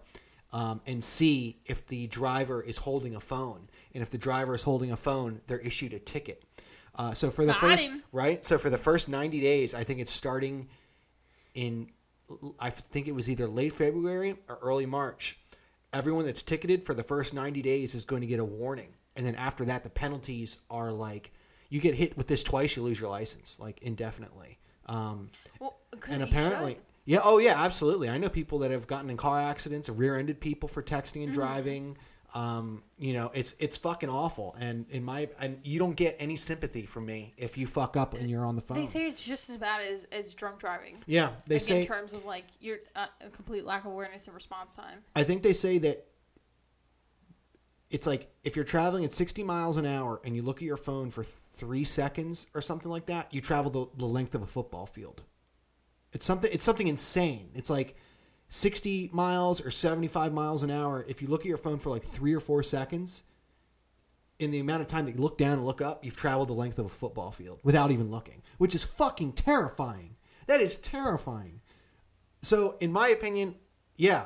um, 0.54 0.82
and 0.86 1.04
see 1.04 1.60
if 1.66 1.86
the 1.86 2.08
driver 2.08 2.62
is 2.62 2.78
holding 2.78 3.16
a 3.16 3.20
phone. 3.20 3.68
And 3.94 4.02
if 4.02 4.10
the 4.10 4.18
driver 4.18 4.56
is 4.56 4.64
holding 4.64 4.92
a 4.92 4.98
phone 4.98 5.42
they're 5.48 5.60
issued 5.60 5.94
a 5.94 6.00
ticket. 6.00 6.44
Uh, 6.98 7.14
so 7.14 7.30
for 7.30 7.46
the 7.46 7.52
Got 7.52 7.62
first 7.62 7.84
him. 7.84 8.04
right, 8.12 8.46
so 8.46 8.58
for 8.58 8.70
the 8.70 8.78
first 8.78 9.10
ninety 9.10 9.42
days, 9.42 9.76
I 9.76 9.84
think 9.84 10.00
it's 10.00 10.14
starting 10.14 10.70
in, 11.54 11.90
I 12.58 12.70
think 12.70 13.08
it 13.08 13.14
was 13.14 13.30
either 13.30 13.48
late 13.48 13.74
February 13.74 14.38
or 14.48 14.58
early 14.62 14.86
March. 14.86 15.38
Everyone 15.92 16.26
that's 16.26 16.44
ticketed 16.44 16.86
for 16.86 16.94
the 16.94 17.04
first 17.04 17.34
ninety 17.34 17.62
days 17.62 17.96
is 17.96 18.06
going 18.06 18.22
to 18.22 18.28
get 18.28 18.40
a 18.40 18.46
warning, 18.46 18.94
and 19.16 19.26
then 19.26 19.36
after 19.36 19.66
that, 19.66 19.84
the 19.84 19.90
penalties 19.90 20.60
are 20.70 20.94
like 20.94 21.34
you 21.70 21.82
get 21.82 21.96
hit 21.96 22.16
with 22.18 22.28
this 22.28 22.44
twice, 22.44 22.76
you 22.76 22.84
lose 22.84 23.00
your 23.00 23.10
license 23.10 23.60
like 23.60 23.82
indefinitely. 23.82 24.60
Um, 24.88 25.30
Well, 25.60 25.78
and 26.10 26.22
apparently, 26.24 26.80
yeah, 27.06 27.20
oh 27.24 27.38
yeah, 27.40 27.62
absolutely. 27.64 28.10
I 28.10 28.18
know 28.18 28.30
people 28.30 28.60
that 28.60 28.72
have 28.72 28.88
gotten 28.88 29.10
in 29.10 29.18
car 29.18 29.40
accidents, 29.40 29.90
rear-ended 29.90 30.40
people 30.40 30.70
for 30.70 30.82
texting 30.84 31.22
Mm-hmm. 31.22 31.24
and 31.24 31.34
driving. 31.34 31.98
Um, 32.34 32.84
you 33.00 33.14
know, 33.14 33.32
it's 33.34 33.56
it's 33.60 33.78
fucking 33.78 34.10
awful. 34.10 34.56
And 34.60 34.86
in 34.90 35.06
my 35.06 35.30
and 35.40 35.60
you 35.64 35.80
don't 35.80 35.96
get 35.96 36.18
any 36.20 36.36
sympathy 36.36 36.86
from 36.86 37.06
me 37.06 37.34
if 37.38 37.58
you 37.58 37.66
fuck 37.66 37.96
up 37.96 38.14
and 38.14 38.30
you're 38.30 38.44
on 38.44 38.56
the 38.56 38.62
phone. 38.62 38.78
They 38.78 38.86
say 38.86 39.06
it's 39.08 39.26
just 39.26 39.50
as 39.50 39.56
bad 39.56 39.82
as, 39.82 40.06
as 40.12 40.34
drunk 40.34 40.60
driving. 40.60 40.98
yeah, 41.08 41.30
they 41.48 41.56
like 41.56 41.62
say. 41.62 41.80
in 41.80 41.86
terms 41.86 42.12
of 42.12 42.26
like 42.26 42.44
your 42.60 42.80
uh, 42.96 43.06
complete 43.32 43.64
lack 43.66 43.86
of 43.86 43.92
awareness 43.94 44.28
and 44.28 44.36
response 44.36 44.76
time. 44.76 45.00
I 45.16 45.24
think 45.24 45.44
they 45.44 45.54
say 45.54 45.78
that 45.78 46.06
it's 47.96 48.06
like 48.06 48.30
if 48.44 48.58
you're 48.58 48.66
traveling 48.66 49.06
at 49.06 49.14
60 49.14 49.42
miles 49.44 49.78
an 49.78 49.86
hour 49.86 50.20
and 50.26 50.36
you 50.36 50.42
look 50.42 50.58
at 50.58 50.64
your 50.64 50.76
phone 50.76 51.10
for 51.12 51.24
three 51.24 51.86
seconds 51.86 52.46
or 52.54 52.60
something 52.60 52.92
like 52.92 53.06
that, 53.06 53.34
you 53.34 53.40
travel 53.40 53.72
the, 53.72 53.88
the 53.98 54.06
length 54.06 54.36
of 54.36 54.42
a 54.42 54.46
football 54.46 54.86
field. 54.86 55.24
It's 56.12 56.26
something. 56.26 56.52
It's 56.52 56.66
something 56.66 56.88
insane. 56.88 57.52
It's 57.56 57.70
like 57.70 57.96
60 58.50 59.12
miles 59.14 59.66
or 59.66 59.72
75 59.72 60.34
miles 60.34 60.62
an 60.62 60.72
hour. 60.72 61.06
If 61.08 61.22
you 61.22 61.30
look 61.30 61.44
at 61.44 61.46
your 61.46 61.56
phone 61.56 61.80
for 61.80 61.90
like 61.90 62.04
three 62.04 62.34
or 62.34 62.42
four 62.42 62.64
seconds, 62.64 63.24
in 64.40 64.52
the 64.52 64.60
amount 64.60 64.82
of 64.82 64.88
time 64.88 65.06
that 65.06 65.16
you 65.16 65.22
look 65.22 65.38
down 65.38 65.54
and 65.54 65.66
look 65.66 65.82
up, 65.82 66.04
you've 66.04 66.18
traveled 66.18 66.50
the 66.50 66.54
length 66.54 66.78
of 66.78 66.88
a 66.88 66.90
football 66.90 67.32
field 67.32 67.62
without 67.64 67.92
even 67.92 68.12
looking, 68.12 68.42
which 68.58 68.76
is 68.76 68.84
fucking 68.84 69.32
terrifying. 69.32 70.18
That 70.48 70.60
is 70.60 70.76
terrifying. 70.76 71.62
So, 72.42 72.76
in 72.82 72.92
my 72.92 73.08
opinion, 73.08 73.56
yeah, 73.96 74.26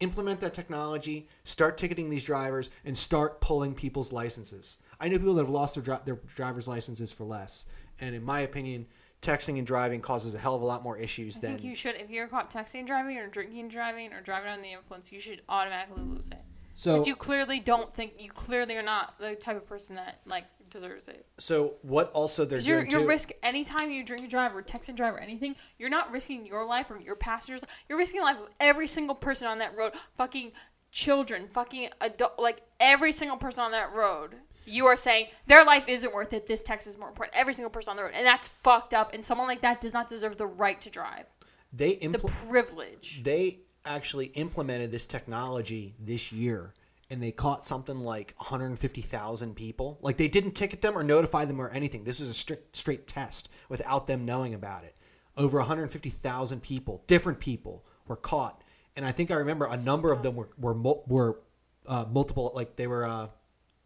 implement 0.00 0.40
that 0.40 0.54
technology, 0.54 1.28
start 1.44 1.76
ticketing 1.78 2.10
these 2.10 2.24
drivers, 2.24 2.70
and 2.84 2.96
start 2.96 3.40
pulling 3.40 3.74
people's 3.74 4.12
licenses. 4.12 4.78
I 4.98 5.08
know 5.08 5.18
people 5.18 5.34
that 5.34 5.42
have 5.42 5.50
lost 5.50 5.74
their, 5.74 5.84
dri- 5.84 6.02
their 6.04 6.18
driver's 6.26 6.66
licenses 6.66 7.12
for 7.12 7.24
less, 7.24 7.66
and 8.00 8.14
in 8.14 8.24
my 8.24 8.40
opinion, 8.40 8.86
texting 9.22 9.58
and 9.58 9.66
driving 9.66 10.00
causes 10.00 10.34
a 10.34 10.38
hell 10.38 10.54
of 10.54 10.62
a 10.62 10.64
lot 10.64 10.82
more 10.82 10.96
issues 10.96 11.36
I 11.38 11.40
than 11.40 11.50
think 11.52 11.64
you 11.64 11.74
should, 11.74 11.96
if 11.96 12.10
you're 12.10 12.26
caught 12.26 12.50
texting 12.50 12.86
driving 12.86 13.18
or 13.18 13.28
drinking 13.28 13.68
driving 13.68 14.12
or 14.14 14.22
driving 14.22 14.50
under 14.50 14.62
the 14.62 14.72
influence, 14.72 15.12
you 15.12 15.20
should 15.20 15.42
automatically 15.48 16.02
lose 16.02 16.30
it. 16.30 16.38
so. 16.74 16.94
Because 16.94 17.06
you 17.06 17.16
clearly 17.16 17.60
don't 17.60 17.92
think, 17.94 18.14
you 18.18 18.30
clearly 18.30 18.76
are 18.76 18.82
not 18.82 19.18
the 19.18 19.34
type 19.34 19.56
of 19.56 19.66
person 19.66 19.96
that 19.96 20.20
like 20.26 20.44
deserves 20.70 21.08
it. 21.08 21.26
So 21.38 21.74
what 21.82 22.10
also 22.12 22.44
they're 22.44 22.58
'Cause 22.58 22.66
you're, 22.66 22.84
you're 22.84 23.00
too? 23.02 23.06
risk 23.08 23.30
anytime 23.42 23.90
you 23.90 24.02
drink 24.04 24.22
and 24.22 24.30
drive 24.30 24.54
or 24.54 24.62
text 24.62 24.88
and 24.88 24.96
drive 24.96 25.14
or 25.14 25.18
anything, 25.20 25.56
you're 25.78 25.90
not 25.90 26.10
risking 26.10 26.46
your 26.46 26.64
life 26.64 26.90
or 26.90 26.98
your 26.98 27.16
passengers. 27.16 27.62
You're 27.88 27.98
risking 27.98 28.20
the 28.20 28.24
life 28.26 28.38
of 28.38 28.48
every 28.60 28.86
single 28.86 29.14
person 29.14 29.46
on 29.48 29.58
that 29.58 29.76
road. 29.76 29.92
Fucking 30.16 30.52
children, 30.92 31.46
fucking 31.46 31.88
adult, 32.00 32.38
like 32.38 32.62
every 32.80 33.12
single 33.12 33.36
person 33.36 33.64
on 33.64 33.72
that 33.72 33.92
road. 33.92 34.36
You 34.66 34.86
are 34.86 34.96
saying 34.96 35.26
their 35.46 35.64
life 35.64 35.84
isn't 35.88 36.12
worth 36.12 36.32
it. 36.32 36.46
This 36.46 36.62
text 36.62 36.86
is 36.86 36.98
more 36.98 37.08
important. 37.08 37.36
Every 37.36 37.54
single 37.54 37.70
person 37.70 37.90
on 37.92 37.96
the 37.96 38.04
road, 38.04 38.12
and 38.14 38.26
that's 38.26 38.46
fucked 38.46 38.92
up. 38.94 39.12
And 39.14 39.24
someone 39.24 39.46
like 39.48 39.60
that 39.62 39.80
does 39.80 39.94
not 39.94 40.08
deserve 40.08 40.36
the 40.36 40.46
right 40.46 40.80
to 40.82 40.90
drive. 40.90 41.26
they 41.72 41.94
The 41.96 42.18
privilege. 42.18 43.22
they 43.22 43.60
actually 43.84 44.26
implemented 44.26 44.90
this 44.90 45.06
technology 45.06 45.94
this 45.98 46.30
year 46.32 46.74
and 47.10 47.22
they 47.22 47.32
caught 47.32 47.64
something 47.66 47.98
like 47.98 48.34
150,000 48.38 49.54
people. 49.56 49.98
Like 50.00 50.16
they 50.16 50.28
didn't 50.28 50.52
ticket 50.52 50.80
them 50.80 50.96
or 50.96 51.02
notify 51.02 51.44
them 51.44 51.60
or 51.60 51.68
anything. 51.70 52.04
This 52.04 52.20
was 52.20 52.30
a 52.30 52.34
strict 52.34 52.76
straight 52.76 53.06
test 53.06 53.48
without 53.68 54.06
them 54.06 54.24
knowing 54.24 54.54
about 54.54 54.84
it. 54.84 54.94
Over 55.36 55.58
150,000 55.58 56.60
people, 56.62 57.02
different 57.06 57.40
people 57.40 57.84
were 58.06 58.16
caught. 58.16 58.62
And 58.96 59.04
I 59.04 59.12
think 59.12 59.30
I 59.30 59.34
remember 59.34 59.66
a 59.66 59.76
number 59.76 60.12
of 60.12 60.22
them 60.22 60.34
were 60.36 60.50
were 60.58 60.74
were 60.74 61.40
uh, 61.86 62.04
multiple 62.10 62.52
like 62.54 62.76
they 62.76 62.86
were 62.86 63.04
uh, 63.06 63.28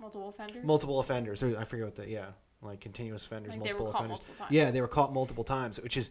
Multiple 0.01 0.29
offenders. 0.29 0.65
multiple 0.65 1.01
offenders. 1.01 1.43
I 1.43 1.65
forget 1.65 1.87
what 1.87 1.97
the 1.97 2.09
yeah, 2.09 2.27
like 2.63 2.81
continuous 2.81 3.25
offenders, 3.25 3.55
Like 3.55 3.63
they 3.65 3.73
were 3.73 3.79
multiple 3.81 3.93
caught 3.93 4.01
offenders. 4.05 4.19
multiple 4.21 4.35
times. 4.47 4.53
Yeah, 4.53 4.71
they 4.71 4.81
were 4.81 4.89
caught 4.89 5.13
multiple 5.15 5.45
times, 5.45 5.81
which 5.81 5.97
is 5.97 6.11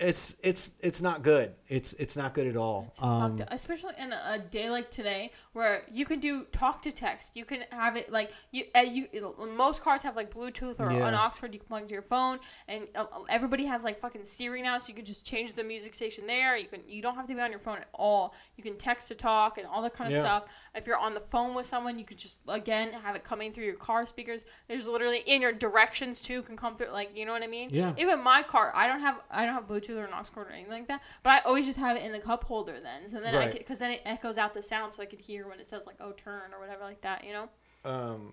it's 0.00 0.36
it's 0.42 0.72
it's 0.80 1.00
not 1.00 1.22
good. 1.22 1.54
It's 1.68 1.92
it's 1.94 2.16
not 2.16 2.34
good 2.34 2.46
at 2.48 2.56
all. 2.56 2.92
Um, 3.00 3.40
up, 3.40 3.48
especially 3.52 3.94
in 3.98 4.12
a, 4.12 4.38
day 4.38 4.68
like 4.68 4.90
today 4.90 5.30
where 5.52 5.82
you 5.90 6.04
can 6.04 6.18
do 6.20 6.44
talk 6.52 6.82
to 6.82 6.92
text 6.92 7.36
you 7.36 7.44
can 7.44 7.64
have 7.70 7.96
it 7.96 8.10
like 8.10 8.32
you 8.50 8.64
uh, 8.74 8.80
you 8.80 9.08
most 9.56 9.82
cars 9.82 10.02
have 10.02 10.16
like 10.16 10.30
bluetooth 10.30 10.80
or 10.80 10.90
Yeah. 10.92 11.08
an 11.08 11.14
aux 11.14 11.30
cord 11.38 11.54
you 11.54 11.60
can 11.60 11.68
plug 11.68 11.82
into 11.82 11.94
your 11.94 12.02
phone 12.02 12.38
and 12.68 12.88
uh, 12.94 13.04
everybody 13.28 13.64
has 13.66 13.84
like 13.84 13.98
fucking 13.98 14.24
siri 14.24 14.60
now 14.62 14.78
so 14.78 14.88
you 14.88 14.94
can 14.94 15.04
just 15.04 15.24
change 15.24 15.52
the 15.54 15.64
music 15.64 15.94
station 15.94 16.26
there 16.26 16.56
you 16.56 16.66
can 16.66 16.80
you 16.88 17.00
don't 17.00 17.14
have 17.14 17.26
to 17.28 17.34
be 17.34 17.40
on 17.40 17.50
your 17.50 17.58
phone 17.60 17.78
at 17.78 17.88
all 17.94 18.34
you 18.56 18.62
can 18.62 18.76
text 18.76 19.08
to 19.08 19.14
talk 19.14 19.56
and 19.58 19.66
all 19.66 19.80
that 19.82 19.94
kind 19.94 20.08
of 20.08 20.14
Yeah. 20.14 20.20
stuff 20.20 20.44
if 20.74 20.86
you're 20.86 20.98
on 20.98 21.14
the 21.14 21.20
phone 21.20 21.54
with 21.54 21.66
someone 21.66 21.98
you 21.98 22.04
could 22.04 22.18
just 22.18 22.42
again 22.48 22.92
have 22.92 23.14
it 23.14 23.22
coming 23.24 23.52
through 23.52 23.64
your 23.64 23.74
car 23.74 24.04
speakers 24.06 24.44
there's 24.68 24.88
literally 24.88 25.22
in 25.26 25.40
your 25.40 25.52
directions 25.52 26.20
too 26.20 26.42
can 26.42 26.56
come 26.56 26.76
through 26.76 26.90
like 26.90 27.10
you 27.16 27.24
know 27.24 27.32
what 27.32 27.42
i 27.42 27.46
mean 27.46 27.68
Yeah. 27.72 27.92
even 27.98 28.22
my 28.22 28.42
car 28.42 28.72
i 28.74 28.86
don't 28.86 29.00
have 29.00 29.22
i 29.30 29.44
don't 29.44 29.54
have 29.54 29.66
bluetooth 29.68 29.96
or 29.96 30.04
an 30.04 30.12
aux 30.12 30.24
cord 30.34 30.48
or 30.48 30.52
anything 30.52 30.72
like 30.72 30.88
that 30.88 31.02
but 31.22 31.30
i 31.30 31.38
always 31.46 31.66
just 31.66 31.78
have 31.78 31.96
it 31.96 32.02
in 32.02 32.12
the 32.12 32.18
cup 32.18 32.44
holder 32.44 32.78
then 32.82 33.08
so 33.08 33.20
then 33.20 33.34
i 33.34 33.50
because 33.50 33.78
then 33.78 33.90
it 33.92 34.02
echoes 34.04 34.36
out 34.38 34.52
the 34.54 34.62
sound 34.62 34.92
so 34.92 35.02
i 35.02 35.06
could 35.06 35.20
hear 35.20 35.48
when 35.48 35.60
it 35.60 35.66
says 35.66 35.86
like 35.86 35.96
oh 36.00 36.12
turn 36.12 36.52
or 36.52 36.60
whatever 36.60 36.82
like 36.84 37.00
that 37.02 37.24
you 37.24 37.32
know 37.32 37.48
um, 37.84 38.32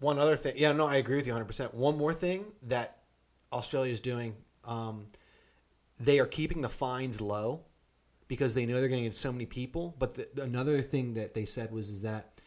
one 0.00 0.18
other 0.18 0.36
thing. 0.36 0.54
Yeah, 0.56 0.72
no, 0.72 0.86
I 0.86 0.96
agree 0.96 1.16
with 1.16 1.26
you 1.26 1.32
100%. 1.34 1.74
One 1.74 1.96
more 1.98 2.12
thing 2.14 2.46
that 2.62 2.96
Australia 3.52 3.92
is 3.92 4.00
doing, 4.00 4.34
um, 4.64 5.06
they 6.00 6.18
are 6.18 6.26
keeping 6.26 6.62
the 6.62 6.68
fines 6.68 7.20
low 7.20 7.60
because 8.32 8.54
they 8.54 8.64
know 8.64 8.80
they're 8.80 8.88
going 8.88 9.02
to 9.02 9.06
get 9.10 9.14
so 9.14 9.30
many 9.30 9.44
people. 9.44 9.94
But 9.98 10.14
the, 10.14 10.42
another 10.42 10.80
thing 10.80 11.12
that 11.14 11.34
they 11.34 11.44
said 11.44 11.70
was 11.70 11.90
is 11.90 12.00
that 12.00 12.40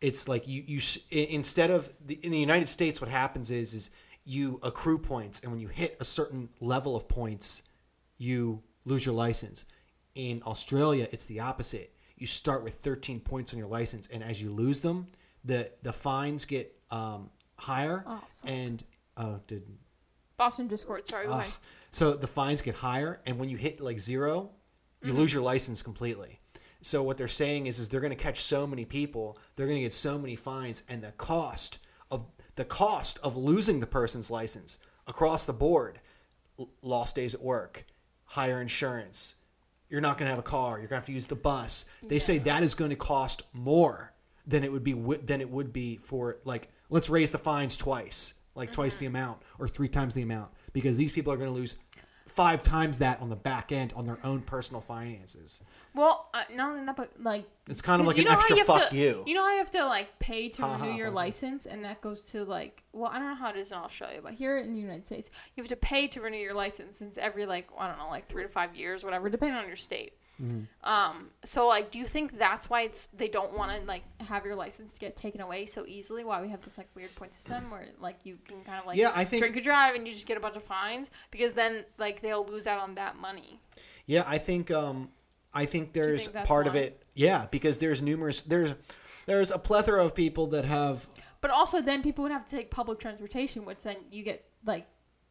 it's 0.00 0.28
like 0.28 0.46
you 0.46 0.62
you 0.64 0.80
instead 1.10 1.72
of 1.72 1.92
the, 2.06 2.14
in 2.22 2.30
the 2.30 2.38
United 2.38 2.68
States, 2.68 3.00
what 3.00 3.10
happens 3.10 3.50
is 3.50 3.74
is 3.74 3.90
you 4.24 4.60
accrue 4.62 4.98
points, 4.98 5.40
and 5.40 5.50
when 5.50 5.60
you 5.60 5.66
hit 5.66 5.96
a 5.98 6.04
certain 6.04 6.48
level 6.60 6.94
of 6.94 7.08
points, 7.08 7.64
you 8.18 8.62
lose 8.84 9.04
your 9.04 9.16
license. 9.16 9.64
In 10.14 10.44
Australia, 10.46 11.08
it's 11.10 11.24
the 11.24 11.40
opposite. 11.40 11.92
You 12.16 12.28
start 12.28 12.62
with 12.62 12.74
13 12.74 13.18
points 13.18 13.52
on 13.52 13.58
your 13.58 13.66
license, 13.66 14.06
and 14.06 14.22
as 14.22 14.40
you 14.40 14.52
lose 14.52 14.78
them, 14.78 15.08
the 15.44 15.72
the 15.82 15.92
fines 15.92 16.44
get 16.44 16.72
um, 16.92 17.30
higher. 17.56 18.04
Oh, 18.06 18.22
and 18.44 18.84
oh, 19.16 19.40
did 19.48 19.64
boston 20.36 20.68
discord 20.68 21.06
sorry 21.06 21.26
ahead 21.26 21.52
so 21.90 22.14
the 22.14 22.28
fines 22.28 22.62
get 22.62 22.76
higher, 22.76 23.20
and 23.26 23.38
when 23.38 23.48
you 23.48 23.56
hit 23.56 23.80
like 23.80 23.98
zero, 23.98 24.52
you 25.02 25.10
mm-hmm. 25.10 25.18
lose 25.20 25.32
your 25.32 25.42
license 25.42 25.82
completely. 25.82 26.40
So 26.82 27.02
what 27.02 27.18
they're 27.18 27.28
saying 27.28 27.66
is, 27.66 27.78
is 27.78 27.88
they're 27.88 28.00
going 28.00 28.10
to 28.10 28.16
catch 28.16 28.40
so 28.40 28.66
many 28.66 28.84
people, 28.84 29.38
they're 29.56 29.66
going 29.66 29.78
to 29.78 29.82
get 29.82 29.92
so 29.92 30.18
many 30.18 30.36
fines, 30.36 30.82
and 30.88 31.02
the 31.02 31.12
cost 31.12 31.78
of 32.10 32.24
the 32.56 32.64
cost 32.64 33.18
of 33.22 33.36
losing 33.36 33.80
the 33.80 33.86
person's 33.86 34.30
license 34.30 34.78
across 35.06 35.44
the 35.44 35.52
board, 35.52 36.00
l- 36.58 36.70
lost 36.82 37.16
days 37.16 37.34
at 37.34 37.42
work, 37.42 37.84
higher 38.24 38.60
insurance. 38.60 39.36
You're 39.88 40.00
not 40.00 40.18
going 40.18 40.26
to 40.26 40.30
have 40.30 40.38
a 40.38 40.42
car. 40.42 40.78
You're 40.78 40.88
going 40.88 41.00
to 41.00 41.02
have 41.02 41.06
to 41.06 41.12
use 41.12 41.26
the 41.26 41.36
bus. 41.36 41.84
They 42.02 42.18
say 42.18 42.38
that 42.38 42.62
is 42.62 42.74
going 42.74 42.90
to 42.90 42.96
cost 42.96 43.42
more 43.52 44.12
than 44.46 44.64
it 44.64 44.72
would 44.72 44.84
be 44.84 44.92
wi- 44.92 45.20
than 45.22 45.40
it 45.40 45.50
would 45.50 45.72
be 45.72 45.96
for 45.96 46.38
like 46.44 46.70
let's 46.88 47.10
raise 47.10 47.30
the 47.30 47.38
fines 47.38 47.76
twice, 47.76 48.34
like 48.54 48.72
twice 48.72 48.96
the 48.96 49.06
mm-hmm. 49.06 49.16
amount 49.16 49.42
or 49.58 49.68
three 49.68 49.88
times 49.88 50.14
the 50.14 50.22
amount, 50.22 50.50
because 50.72 50.96
these 50.96 51.12
people 51.12 51.32
are 51.32 51.36
going 51.36 51.50
to 51.50 51.54
lose 51.54 51.76
five 52.30 52.62
times 52.62 52.98
that 52.98 53.20
on 53.20 53.28
the 53.28 53.36
back 53.36 53.72
end 53.72 53.92
on 53.94 54.06
their 54.06 54.18
own 54.24 54.40
personal 54.42 54.80
finances. 54.80 55.62
well 55.94 56.30
uh, 56.34 56.42
not 56.54 56.70
only 56.72 56.84
that 56.86 56.96
but 56.96 57.12
like 57.20 57.44
It's 57.68 57.82
kind 57.82 58.00
of 58.00 58.06
like 58.06 58.16
you 58.16 58.22
an 58.26 58.32
extra 58.32 58.56
have 58.56 58.66
fuck 58.66 58.90
to, 58.90 58.96
you. 58.96 59.24
You 59.26 59.34
know 59.34 59.46
you 59.48 59.58
have 59.58 59.70
to 59.72 59.84
like 59.86 60.18
pay 60.18 60.48
to 60.50 60.62
Ha, 60.62 60.76
renew 60.84 60.96
your 60.96 61.08
you. 61.08 61.12
license, 61.12 61.66
and 61.66 61.84
that 61.84 62.00
goes 62.00 62.22
to 62.32 62.44
like 62.44 62.84
well, 62.92 63.10
I 63.12 63.18
don't 63.18 63.28
know 63.28 63.34
how 63.34 63.50
it 63.50 63.56
is 63.56 63.70
in 63.72 63.78
Australia, 63.78 64.20
but 64.22 64.34
here 64.34 64.58
in 64.58 64.72
the 64.72 64.78
United 64.80 65.06
States, 65.06 65.30
you 65.54 65.62
have 65.62 65.68
to 65.70 65.76
pay 65.76 66.06
to 66.08 66.20
renew 66.20 66.38
your 66.38 66.54
license 66.54 66.96
since 66.98 67.18
every 67.18 67.46
like 67.46 67.68
I 67.78 67.88
don't 67.88 67.98
know 67.98 68.08
like 68.08 68.26
three 68.26 68.42
to 68.44 68.48
five 68.48 68.74
years, 68.76 69.04
whatever, 69.04 69.28
depending 69.28 69.56
on 69.58 69.66
your 69.66 69.76
state. 69.76 70.12
Mm-hmm. 70.42 70.88
Um, 70.90 71.28
so 71.44 71.68
like, 71.68 71.90
do 71.90 71.98
you 71.98 72.06
think 72.06 72.38
that's 72.38 72.70
why 72.70 72.82
it's 72.82 73.08
they 73.08 73.28
don't 73.28 73.56
want 73.56 73.78
to 73.78 73.86
like 73.86 74.02
have 74.28 74.44
your 74.44 74.54
license 74.54 74.98
get 74.98 75.16
taken 75.16 75.40
away 75.40 75.66
so 75.66 75.84
easily? 75.86 76.24
Why 76.24 76.40
we 76.40 76.48
have 76.48 76.62
this 76.62 76.78
like 76.78 76.88
weird 76.94 77.14
point 77.14 77.34
system 77.34 77.70
where 77.70 77.84
like 78.00 78.16
you 78.24 78.38
can 78.48 78.62
kind 78.62 78.80
of 78.80 78.86
like 78.86 78.96
Yeah, 78.96 79.12
I 79.14 79.24
think- 79.24 79.40
drink 79.42 79.56
and 79.56 79.64
drive 79.64 79.94
and 79.94 80.06
you 80.06 80.12
just 80.12 80.26
get 80.26 80.36
a 80.36 80.40
bunch 80.40 80.56
of 80.56 80.62
fines 80.64 81.10
because 81.30 81.52
then 81.52 81.84
like 81.98 82.20
they'll 82.22 82.46
lose 82.46 82.66
out 82.66 82.80
on 82.80 82.94
that 82.94 83.16
money. 83.18 83.60
Yeah, 84.06 84.24
I 84.26 84.38
think 84.38 84.70
um, 84.70 85.10
I 85.52 85.66
think 85.66 85.92
there's 85.92 86.28
think 86.28 86.46
part 86.46 86.66
of 86.66 86.74
it. 86.74 87.02
Yeah, 87.14 87.46
because 87.50 87.78
there's 87.78 88.00
numerous 88.00 88.42
there's 88.42 88.74
there's 89.26 89.50
a 89.50 89.58
plethora 89.58 90.02
of 90.04 90.14
people 90.14 90.46
that 90.48 90.64
have 90.64 91.06
But 91.40 91.50
also, 91.50 91.80
then 91.80 92.02
people 92.02 92.22
would 92.22 92.32
have 92.32 92.44
to 92.46 92.56
take 92.56 92.70
public 92.70 92.98
transportation, 92.98 93.64
which 93.64 93.82
then 93.82 93.96
you 94.10 94.22
get 94.22 94.44
like 94.64 94.86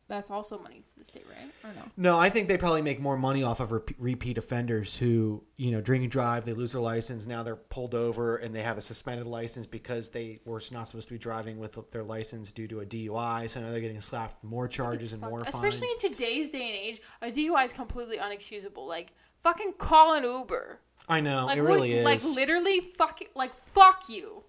that's 0.10 0.30
also 0.30 0.60
money 0.60 0.82
to 0.82 1.00
the 1.00 1.06
state, 1.06 1.26
right? 1.30 1.50
Or 1.64 1.74
no? 1.76 1.84
No, 1.96 2.20
I 2.20 2.30
think 2.30 2.48
they 2.50 2.58
probably 2.58 2.82
make 2.82 3.00
more 3.00 3.16
money 3.16 3.42
off 3.44 3.62
of 3.62 3.72
repeat 3.98 4.38
offenders 4.38 4.98
who, 4.98 5.44
you 5.56 5.72
know, 5.72 5.80
drink 5.80 6.04
and 6.04 6.12
drive, 6.12 6.44
they 6.44 6.52
lose 6.54 6.74
their 6.74 6.82
license, 6.82 7.28
now 7.28 7.44
they're 7.44 7.56
pulled 7.56 7.96
over 7.96 8.36
and 8.36 8.54
they 8.54 8.64
have 8.64 8.78
a 8.78 8.82
suspended 8.82 9.28
license 9.28 9.66
because 9.68 10.10
they 10.10 10.42
were 10.46 10.62
not 10.72 10.88
supposed 10.90 11.08
to 11.08 11.14
be 11.14 11.18
driving 11.20 11.60
with 11.60 11.80
their 11.92 12.04
license 12.04 12.52
due 12.52 12.68
to 12.68 12.82
a 12.82 12.86
DUI. 12.86 13.50
So 13.50 13.62
now 13.62 13.72
they're 13.72 13.80
getting 13.80 14.02
slapped 14.02 14.42
with 14.44 14.50
more 14.52 14.68
charges 14.68 15.14
and 15.14 15.22
Fuck- 15.22 15.30
more 15.30 15.42
Especially 15.42 15.88
fines. 15.88 16.04
in 16.04 16.12
today's 16.12 16.50
day 16.50 16.66
and 16.68 16.76
age, 16.76 17.02
a 17.22 17.32
DUI 17.32 17.64
is 17.66 17.72
completely 17.74 18.18
unexcusable. 18.18 18.88
Like, 18.88 19.14
fucking 19.44 19.74
call 19.78 20.16
an 20.16 20.24
Uber. 20.26 20.80
I 21.08 21.22
know 21.22 21.46
Like, 21.46 21.58
it 21.58 21.62
really 21.62 21.92
is. 21.94 22.04
Like, 22.06 22.24
literally, 22.26 22.82
fuck, 22.82 23.20
like, 23.36 23.54
fuck 23.56 24.10
you. 24.10 24.44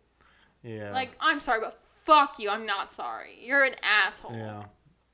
yeah. 0.63 0.91
Like, 0.93 1.13
I'm 1.21 1.39
sorry, 1.41 1.61
but 1.61 1.79
fuck 1.79 2.39
you. 2.39 2.51
I'm 2.51 2.67
not 2.67 2.93
sorry. 2.93 3.39
You're 3.43 3.65
an 3.65 3.77
asshole. 3.83 4.33
yeah. 4.35 4.65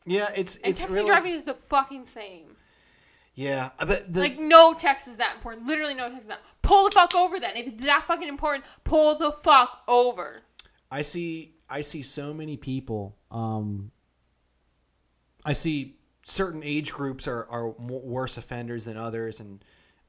Yeah, 0.07 0.31
it's 0.37 0.57
And 0.57 0.67
it's 0.67 0.81
taxi 0.81 0.97
really 0.97 1.09
driving 1.09 1.33
is 1.33 1.45
the 1.45 1.55
fucking 1.55 2.05
same. 2.07 2.57
yeah, 3.35 3.71
but 3.79 4.13
the, 4.13 4.21
like, 4.21 4.39
no 4.39 4.73
text 4.73 5.09
is 5.09 5.17
that 5.17 5.35
important. 5.35 5.67
Literally, 5.67 5.95
no 5.95 6.09
text 6.09 6.23
is 6.23 6.29
that. 6.29 6.41
Pull 6.63 6.85
the 6.85 6.93
fuck 6.93 7.15
over 7.15 7.39
then. 7.41 7.57
If 7.57 7.67
it's 7.67 7.85
that 7.85 8.05
fucking 8.05 8.29
important, 8.29 8.65
pull 8.85 9.17
the 9.19 9.33
fuck 9.33 9.83
over. 9.89 10.43
I 10.91 11.03
see 11.03 11.55
I 11.69 11.81
see 11.81 12.03
so 12.03 12.33
many 12.33 12.57
people. 12.57 13.17
Um, 13.31 13.91
I 15.45 15.53
see 15.53 15.97
certain 16.23 16.63
age 16.63 16.93
groups 16.93 17.27
are 17.29 17.47
are 17.49 17.69
worse 17.71 18.37
offenders 18.37 18.85
than 18.85 18.97
others 18.97 19.41
and 19.41 19.65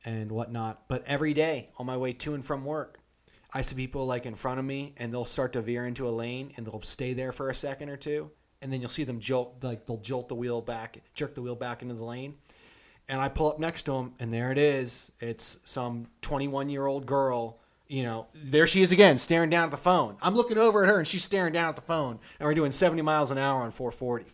and 0.05 0.31
whatnot. 0.31 0.87
But 0.87 1.03
every 1.07 1.33
day 1.33 1.69
on 1.77 1.85
my 1.87 1.97
way 1.97 2.13
to 2.13 2.35
and 2.35 2.45
from 2.45 2.63
work, 2.65 2.99
I 3.53 3.61
see 3.61 3.75
people 3.75 4.05
like 4.05 4.25
in 4.25 4.35
front 4.35 4.59
of 4.59 4.65
me, 4.65 4.93
and 4.97 5.11
they'll 5.11 5.25
start 5.25 5.53
to 5.53 5.61
veer 5.61 5.85
into 5.85 6.07
a 6.07 6.11
lane, 6.11 6.51
and 6.55 6.65
they'll 6.65 6.81
stay 6.81 7.13
there 7.13 7.31
for 7.31 7.49
a 7.49 7.55
second 7.55 7.89
or 7.89 7.97
two, 7.97 8.31
and 8.61 8.71
then 8.71 8.81
you'll 8.81 8.89
see 8.89 9.03
them 9.03 9.19
jolt 9.19 9.63
like 9.63 9.85
they'll 9.85 9.97
jolt 9.97 10.27
the 10.29 10.35
wheel 10.35 10.61
back, 10.61 10.97
jerk 11.13 11.35
the 11.35 11.41
wheel 11.41 11.55
back 11.55 11.81
into 11.81 11.93
the 11.95 12.03
lane. 12.03 12.35
And 13.09 13.21
I 13.21 13.29
pull 13.29 13.49
up 13.49 13.57
next 13.59 13.83
to 13.83 13.93
him, 13.93 14.13
and 14.19 14.33
there 14.33 14.51
it 14.51 14.57
is. 14.57 15.11
It's 15.21 15.59
some 15.63 16.07
21 16.21 16.69
year 16.69 16.85
old 16.85 17.05
girl. 17.05 17.59
You 17.87 18.03
know, 18.03 18.27
there 18.33 18.67
she 18.67 18.81
is 18.81 18.91
again, 18.91 19.17
staring 19.17 19.49
down 19.49 19.63
at 19.65 19.71
the 19.71 19.77
phone. 19.77 20.17
I'm 20.21 20.35
looking 20.35 20.57
over 20.57 20.83
at 20.83 20.89
her, 20.89 20.99
and 20.99 21.07
she's 21.07 21.23
staring 21.23 21.53
down 21.53 21.69
at 21.69 21.77
the 21.77 21.81
phone, 21.81 22.19
and 22.37 22.45
we're 22.47 22.53
doing 22.53 22.71
70 22.71 23.01
miles 23.01 23.31
an 23.31 23.37
hour 23.37 23.61
on 23.61 23.71
440. 23.71 24.25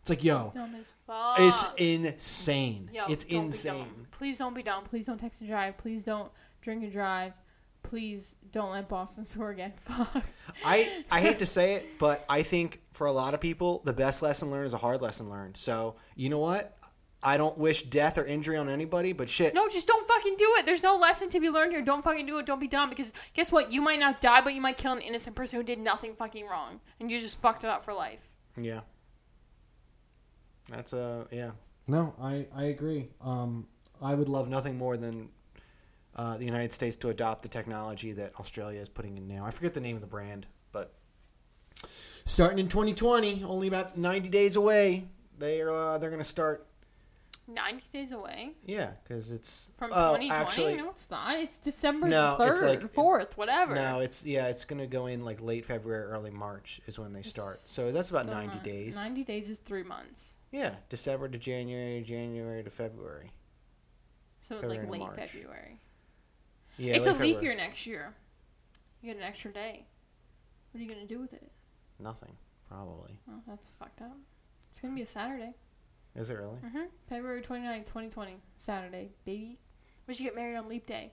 It's 0.00 0.08
like, 0.10 0.24
yo, 0.24 0.50
Dumb 0.54 0.74
as 0.80 0.90
fuck. 0.90 1.36
it's 1.38 1.64
insane. 1.76 2.88
Yo, 2.92 3.04
it's 3.08 3.24
don't 3.24 3.28
be 3.28 3.34
dumb. 3.36 3.44
insane. 3.44 4.06
Please 4.12 4.38
don't 4.38 4.54
be 4.54 4.62
dumb. 4.62 4.82
Please 4.84 5.06
don't 5.06 5.18
text 5.18 5.42
and 5.42 5.50
drive. 5.50 5.76
Please 5.76 6.02
don't 6.02 6.32
drink 6.62 6.82
and 6.82 6.90
drive. 6.90 7.34
Please 7.82 8.36
don't 8.50 8.70
let 8.70 8.88
Boston 8.88 9.24
score 9.24 9.50
again. 9.50 9.72
Fuck. 9.76 10.24
I, 10.64 11.04
I 11.10 11.20
hate 11.20 11.38
to 11.40 11.46
say 11.58 11.74
it, 11.74 11.98
but 11.98 12.24
I 12.28 12.42
think 12.42 12.80
for 12.92 13.06
a 13.06 13.12
lot 13.12 13.34
of 13.34 13.40
people, 13.40 13.82
the 13.84 13.92
best 13.92 14.22
lesson 14.22 14.50
learned 14.50 14.66
is 14.66 14.74
a 14.74 14.78
hard 14.78 15.00
lesson 15.00 15.30
learned. 15.30 15.56
So, 15.56 15.96
you 16.14 16.28
know 16.28 16.38
what? 16.38 16.76
I 17.24 17.36
don't 17.36 17.56
wish 17.56 17.84
death 17.84 18.18
or 18.18 18.24
injury 18.24 18.56
on 18.56 18.68
anybody, 18.68 19.12
but 19.12 19.28
shit. 19.28 19.54
No, 19.54 19.68
just 19.68 19.86
don't 19.86 20.06
fucking 20.08 20.34
do 20.36 20.54
it. 20.58 20.66
There's 20.66 20.82
no 20.82 20.96
lesson 20.96 21.28
to 21.30 21.40
be 21.40 21.50
learned 21.50 21.70
here. 21.70 21.80
Don't 21.80 22.02
fucking 22.02 22.26
do 22.26 22.38
it. 22.38 22.46
Don't 22.46 22.58
be 22.58 22.66
dumb. 22.66 22.90
Because 22.90 23.12
guess 23.32 23.52
what? 23.52 23.70
You 23.70 23.80
might 23.80 24.00
not 24.00 24.20
die, 24.20 24.40
but 24.40 24.54
you 24.54 24.60
might 24.60 24.76
kill 24.76 24.92
an 24.92 25.00
innocent 25.00 25.36
person 25.36 25.58
who 25.58 25.62
did 25.62 25.78
nothing 25.78 26.14
fucking 26.14 26.46
wrong, 26.46 26.80
and 26.98 27.10
you 27.10 27.20
just 27.20 27.40
fucked 27.40 27.62
it 27.62 27.70
up 27.70 27.84
for 27.84 27.94
life. 27.94 28.28
Yeah. 28.56 28.80
That's 30.68 30.92
a, 30.92 31.26
yeah. 31.30 31.52
No, 31.86 32.14
I, 32.20 32.46
I 32.54 32.64
agree. 32.64 33.08
Um, 33.20 33.66
I 34.00 34.14
would 34.14 34.28
love 34.28 34.42
Love 34.42 34.48
nothing 34.48 34.76
more 34.76 34.96
than 34.96 35.28
uh, 36.16 36.36
the 36.36 36.44
United 36.44 36.72
States 36.72 36.96
to 36.96 37.08
adopt 37.08 37.42
the 37.42 37.48
technology 37.48 38.12
that 38.12 38.34
Australia 38.38 38.80
is 38.80 38.88
putting 38.88 39.16
in 39.16 39.26
now. 39.28 39.44
I 39.46 39.50
forget 39.50 39.74
the 39.74 39.80
name 39.80 39.94
of 39.96 40.02
the 40.02 40.08
brand, 40.08 40.46
but 40.72 40.92
starting 41.86 42.58
in 42.58 42.68
2020, 42.68 43.44
only 43.44 43.68
about 43.68 43.96
90 43.96 44.28
days 44.28 44.56
away, 44.56 45.08
they 45.38 45.60
are 45.60 45.70
uh, 45.70 45.98
they're 45.98 46.10
going 46.10 46.20
to 46.22 46.28
start. 46.28 46.66
90 47.48 47.82
days 47.92 48.12
away 48.12 48.52
Yeah, 48.64 48.92
because 49.02 49.32
it's 49.32 49.72
from 49.76 49.90
oh, 49.92 50.14
2020. 50.16 50.30
Actually, 50.30 50.76
no, 50.76 50.88
it's 50.90 51.10
not. 51.10 51.34
It's 51.36 51.58
December 51.58 52.06
No, 52.06 52.36
3rd, 52.38 52.50
it's 52.52 52.62
like- 52.62 52.94
4th, 52.94 53.36
whatever. 53.36 53.74
no, 53.74 53.98
it's 53.98 54.24
yeah, 54.24 54.46
it's 54.46 54.64
going 54.64 54.78
to 54.78 54.86
go 54.86 55.06
in 55.06 55.24
like 55.24 55.42
late 55.42 55.66
February, 55.66 56.04
early 56.04 56.30
March 56.30 56.80
is 56.86 57.00
when 57.00 57.12
they 57.12 57.22
start. 57.22 57.56
So 57.56 57.90
that's 57.90 58.10
about 58.10 58.26
So 58.26 58.30
90 58.32 58.46
not- 58.54 58.62
days. 58.64 58.94
90 58.94 59.24
days 59.24 59.50
is 59.50 59.58
three 59.58 59.82
months. 59.82 60.36
Yeah, 60.52 60.76
December 60.88 61.28
to 61.28 61.36
January, 61.36 62.00
January 62.02 62.62
to 62.62 62.70
February. 62.70 63.32
So 64.40 64.60
February 64.60 64.86
like 64.86 65.00
late. 65.18 65.28
February. 65.28 65.80
Yeah, 66.78 66.94
it's 66.94 67.06
a 67.06 67.12
leap 67.12 67.42
year 67.42 67.54
next 67.54 67.86
year. 67.86 68.14
You 69.02 69.08
get 69.08 69.16
an 69.16 69.22
extra 69.22 69.52
day. 69.52 69.86
What 70.70 70.80
are 70.80 70.82
you 70.82 70.88
going 70.88 71.06
to 71.06 71.14
do 71.14 71.20
with 71.20 71.32
it? 71.32 71.50
Nothing, 71.98 72.32
probably. 72.68 73.18
Oh, 73.30 73.40
that's 73.46 73.70
fucked 73.78 74.00
up. 74.00 74.16
It's 74.70 74.80
going 74.80 74.94
to 74.94 74.96
be 74.96 75.02
a 75.02 75.06
Saturday. 75.06 75.54
Is 76.16 76.30
it 76.30 76.34
really? 76.34 76.58
Mm-hmm. 76.64 76.84
February 77.08 77.42
29th, 77.42 77.86
2020. 77.86 78.36
Saturday, 78.58 79.10
baby. 79.24 79.58
We 80.06 80.14
should 80.14 80.24
get 80.24 80.34
married 80.34 80.56
on 80.56 80.68
leap 80.68 80.86
day. 80.86 81.12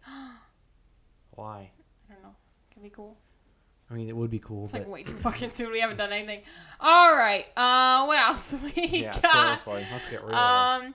Why? 1.32 1.72
I 2.10 2.14
don't 2.14 2.24
know. 2.24 2.36
Can 2.72 2.84
be 2.84 2.90
cool. 2.90 3.18
I 3.92 3.96
mean, 3.96 4.08
it 4.08 4.16
would 4.16 4.30
be 4.30 4.40
cool, 4.40 4.64
It's 4.64 4.72
but 4.72 4.82
like 4.82 4.90
way 4.90 5.04
too 5.04 5.16
fucking 5.16 5.52
soon. 5.52 5.72
We 5.72 5.80
haven't 5.80 5.98
done 5.98 6.12
anything. 6.12 6.42
All 6.80 7.12
right. 7.16 7.46
Uh, 7.58 8.06
what 8.06 8.20
else 8.20 8.56
we 8.76 8.88
yeah, 9.02 9.20
got? 9.20 9.60
seriously, 9.60 9.88
let's 9.92 10.08
get 10.08 10.24
real. 10.24 10.36
Um, 10.36 10.94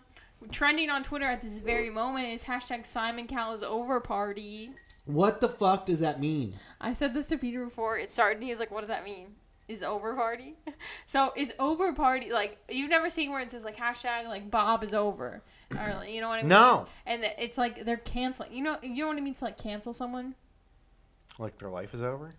trending 0.51 0.90
on 0.90 1.03
Twitter 1.03 1.26
at 1.26 1.40
this 1.40 1.59
very 1.59 1.90
moment 1.90 2.28
is 2.28 2.45
hashtag 2.45 2.84
Simon 2.86 3.26
Cowell's 3.26 3.62
over 3.62 4.01
party. 4.01 4.70
What 5.07 5.40
the 5.40 5.49
fuck 5.49 5.86
does 5.86 6.01
that 6.01 6.20
mean? 6.20 6.55
I 6.80 6.92
said 6.92 7.12
this 7.14 7.26
to 7.26 7.36
Peter 7.38 7.64
before 7.64 7.99
it 7.99 8.11
started, 8.11 8.36
and 8.36 8.45
he 8.45 8.51
was 8.51 8.59
like, 8.61 8.70
"What 8.70 8.80
does 8.80 8.88
that 8.88 9.05
mean? 9.05 9.34
Is 9.68 9.82
over 9.82 10.14
party?" 10.14 10.57
so 11.07 11.32
is 11.36 11.53
over 11.59 11.92
party 11.92 12.32
like 12.32 12.57
you've 12.70 12.90
never 12.90 13.11
seen 13.11 13.30
where 13.30 13.40
it 13.40 13.51
says 13.51 13.64
like 13.64 13.76
hashtag 13.76 14.26
like 14.28 14.51
Bob 14.51 14.82
is 14.82 14.95
over, 14.95 15.42
or 15.72 15.95
like, 15.99 16.11
you 16.11 16.20
know 16.20 16.28
what 16.28 16.38
I 16.38 16.42
mean? 16.42 16.49
No. 16.49 16.86
And 17.05 17.22
it's 17.38 17.59
like 17.59 17.84
they're 17.84 17.97
canceling. 17.99 18.53
You 18.53 18.62
know, 18.62 18.78
you 18.82 19.03
know 19.03 19.09
what 19.09 19.18
it 19.18 19.22
means 19.22 19.40
to 19.40 19.45
like 19.47 19.59
cancel 19.59 19.92
someone? 19.92 20.34
Like 21.38 21.59
their 21.59 21.70
life 21.70 21.92
is 21.95 22.03
over. 22.03 22.34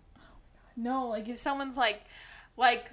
No, 0.76 1.08
like 1.08 1.28
if 1.28 1.38
someone's 1.38 1.76
like, 1.76 2.02
like 2.56 2.90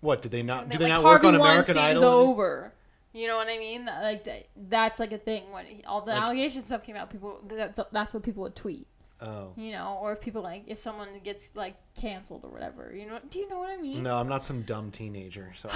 What 0.00 0.22
did 0.22 0.32
they 0.32 0.42
not? 0.42 0.68
Do 0.68 0.72
like 0.72 0.78
they 0.80 0.88
not 0.88 1.02
Harvey 1.02 1.26
work 1.26 1.34
on 1.34 1.40
American 1.40 1.76
Weinstein's 1.76 1.98
Idol? 1.98 2.10
over. 2.10 2.72
You 3.14 3.26
know 3.28 3.36
what 3.36 3.48
I 3.48 3.58
mean? 3.58 3.84
Like 3.86 4.24
that, 4.24 4.48
that's 4.56 4.98
like 4.98 5.12
a 5.12 5.18
thing 5.18 5.50
when 5.52 5.66
all 5.86 6.00
the 6.00 6.12
Like- 6.12 6.22
allegations 6.22 6.64
stuff 6.66 6.82
came 6.84 6.96
out. 6.96 7.10
People 7.10 7.40
that's 7.46 7.78
that's 7.92 8.14
what 8.14 8.22
people 8.22 8.42
would 8.44 8.56
tweet. 8.56 8.88
Oh 9.20 9.52
You 9.56 9.70
know, 9.72 9.98
or 10.02 10.12
if 10.12 10.20
people 10.20 10.42
like 10.42 10.64
if 10.66 10.78
someone 10.80 11.08
gets 11.22 11.50
like 11.54 11.76
canceled 11.94 12.44
or 12.44 12.48
whatever. 12.50 12.92
You 12.94 13.06
know? 13.06 13.20
Do 13.28 13.38
you 13.38 13.48
know 13.48 13.58
what 13.60 13.70
I 13.70 13.76
mean? 13.76 14.02
no, 14.02 14.16
I'm 14.16 14.28
not 14.28 14.42
some 14.42 14.62
dumb 14.62 14.90
teenager. 14.90 15.52
So 15.54 15.68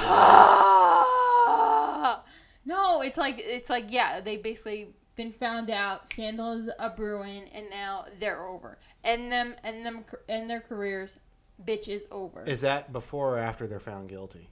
no, 2.64 3.02
it's 3.02 3.18
like 3.18 3.36
it's 3.38 3.70
like 3.70 3.86
yeah, 3.88 4.20
they 4.20 4.36
basically 4.36 4.88
been 5.14 5.32
found 5.32 5.70
out. 5.70 6.06
Scandal 6.06 6.52
is 6.52 6.68
a 6.78 6.90
brewing, 6.90 7.44
and 7.54 7.70
now 7.70 8.04
they're 8.18 8.44
over. 8.46 8.78
And 9.04 9.30
them 9.30 9.54
and 9.62 9.84
them 9.86 10.04
and 10.28 10.48
their 10.50 10.60
careers, 10.60 11.18
bitch 11.64 11.88
is 11.88 12.06
over. 12.10 12.42
is 12.44 12.60
that 12.62 12.92
before 12.92 13.36
or 13.36 13.38
after 13.38 13.66
they're 13.66 13.78
found 13.80 14.08
guilty? 14.08 14.50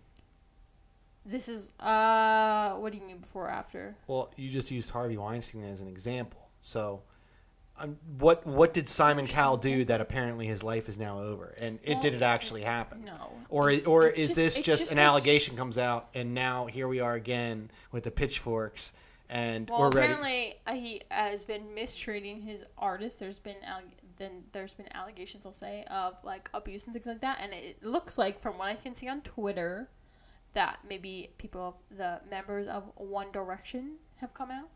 This 1.25 1.49
is 1.49 1.73
uh, 1.81 2.75
what 2.75 2.93
do 2.93 2.99
you 2.99 3.05
mean 3.05 3.19
before 3.19 3.45
or 3.47 3.51
after? 3.51 3.97
Well, 4.07 4.31
you 4.37 4.49
just 4.51 4.71
used 4.71 4.91
Harvey 4.91 5.17
Weinstein 5.17 5.65
as 5.65 5.81
an 5.81 5.89
example. 5.89 6.49
So, 6.63 7.03
um, 7.79 7.97
what 8.19 8.47
what 8.47 8.73
did 8.75 8.89
Simon 8.89 9.27
Cowell 9.27 9.57
do 9.57 9.85
that 9.87 10.01
apparently 10.01 10.47
his 10.47 10.63
life 10.63 10.89
is 10.89 10.99
now 10.99 11.21
over? 11.21 11.55
And 11.61 11.79
it 11.83 12.01
did 12.01 12.15
it 12.15 12.23
actually 12.23 12.63
happen? 12.63 13.05
No. 13.05 13.33
Or 13.49 13.71
It's- 13.71 13.87
or 13.87 14.07
it's 14.07 14.19
is 14.19 14.29
just- 14.29 14.37
this 14.37 14.57
it's 14.59 14.67
just, 14.67 14.93
an 14.93 14.99
allegation 14.99 15.57
comes 15.57 15.79
out 15.79 16.09
and 16.15 16.35
now 16.35 16.67
here 16.67 16.87
we 16.89 17.01
are 17.01 17.15
again 17.15 17.71
with 17.91 18.05
the 18.05 18.11
pitchforks 18.11 18.93
and 19.29 19.69
Well, 19.71 19.81
we're 19.81 19.91
ready? 19.91 20.13
apparently 20.13 20.55
uh, 20.67 20.75
he 20.75 21.03
has 21.11 21.45
been 21.47 21.75
mistreating 21.75 22.43
his 22.43 22.65
artists. 22.79 23.19
There's 23.19 23.39
been 23.39 23.57
then 24.17 24.45
there's 24.53 24.75
been 24.75 24.87
allegations, 24.95 25.45
I'll 25.45 25.53
say, 25.53 25.83
of 25.91 26.15
like 26.23 26.49
abuse 26.55 26.85
and 26.85 26.93
things 26.93 27.07
like 27.07 27.21
that. 27.23 27.41
And 27.43 27.53
it 27.53 27.83
looks 27.83 28.17
like, 28.19 28.41
from 28.41 28.57
what 28.59 28.69
I 28.69 28.75
can 28.75 28.95
see 28.95 29.09
on 29.09 29.23
Twitter, 29.23 29.89
that 30.55 30.79
maybe 30.89 31.31
people 31.39 31.61
of 31.91 31.97
the 31.99 32.21
members 32.31 32.67
of 32.69 32.85
One 32.97 33.31
Direction 33.33 33.97
have 34.17 34.33
come 34.35 34.51
out 34.51 34.69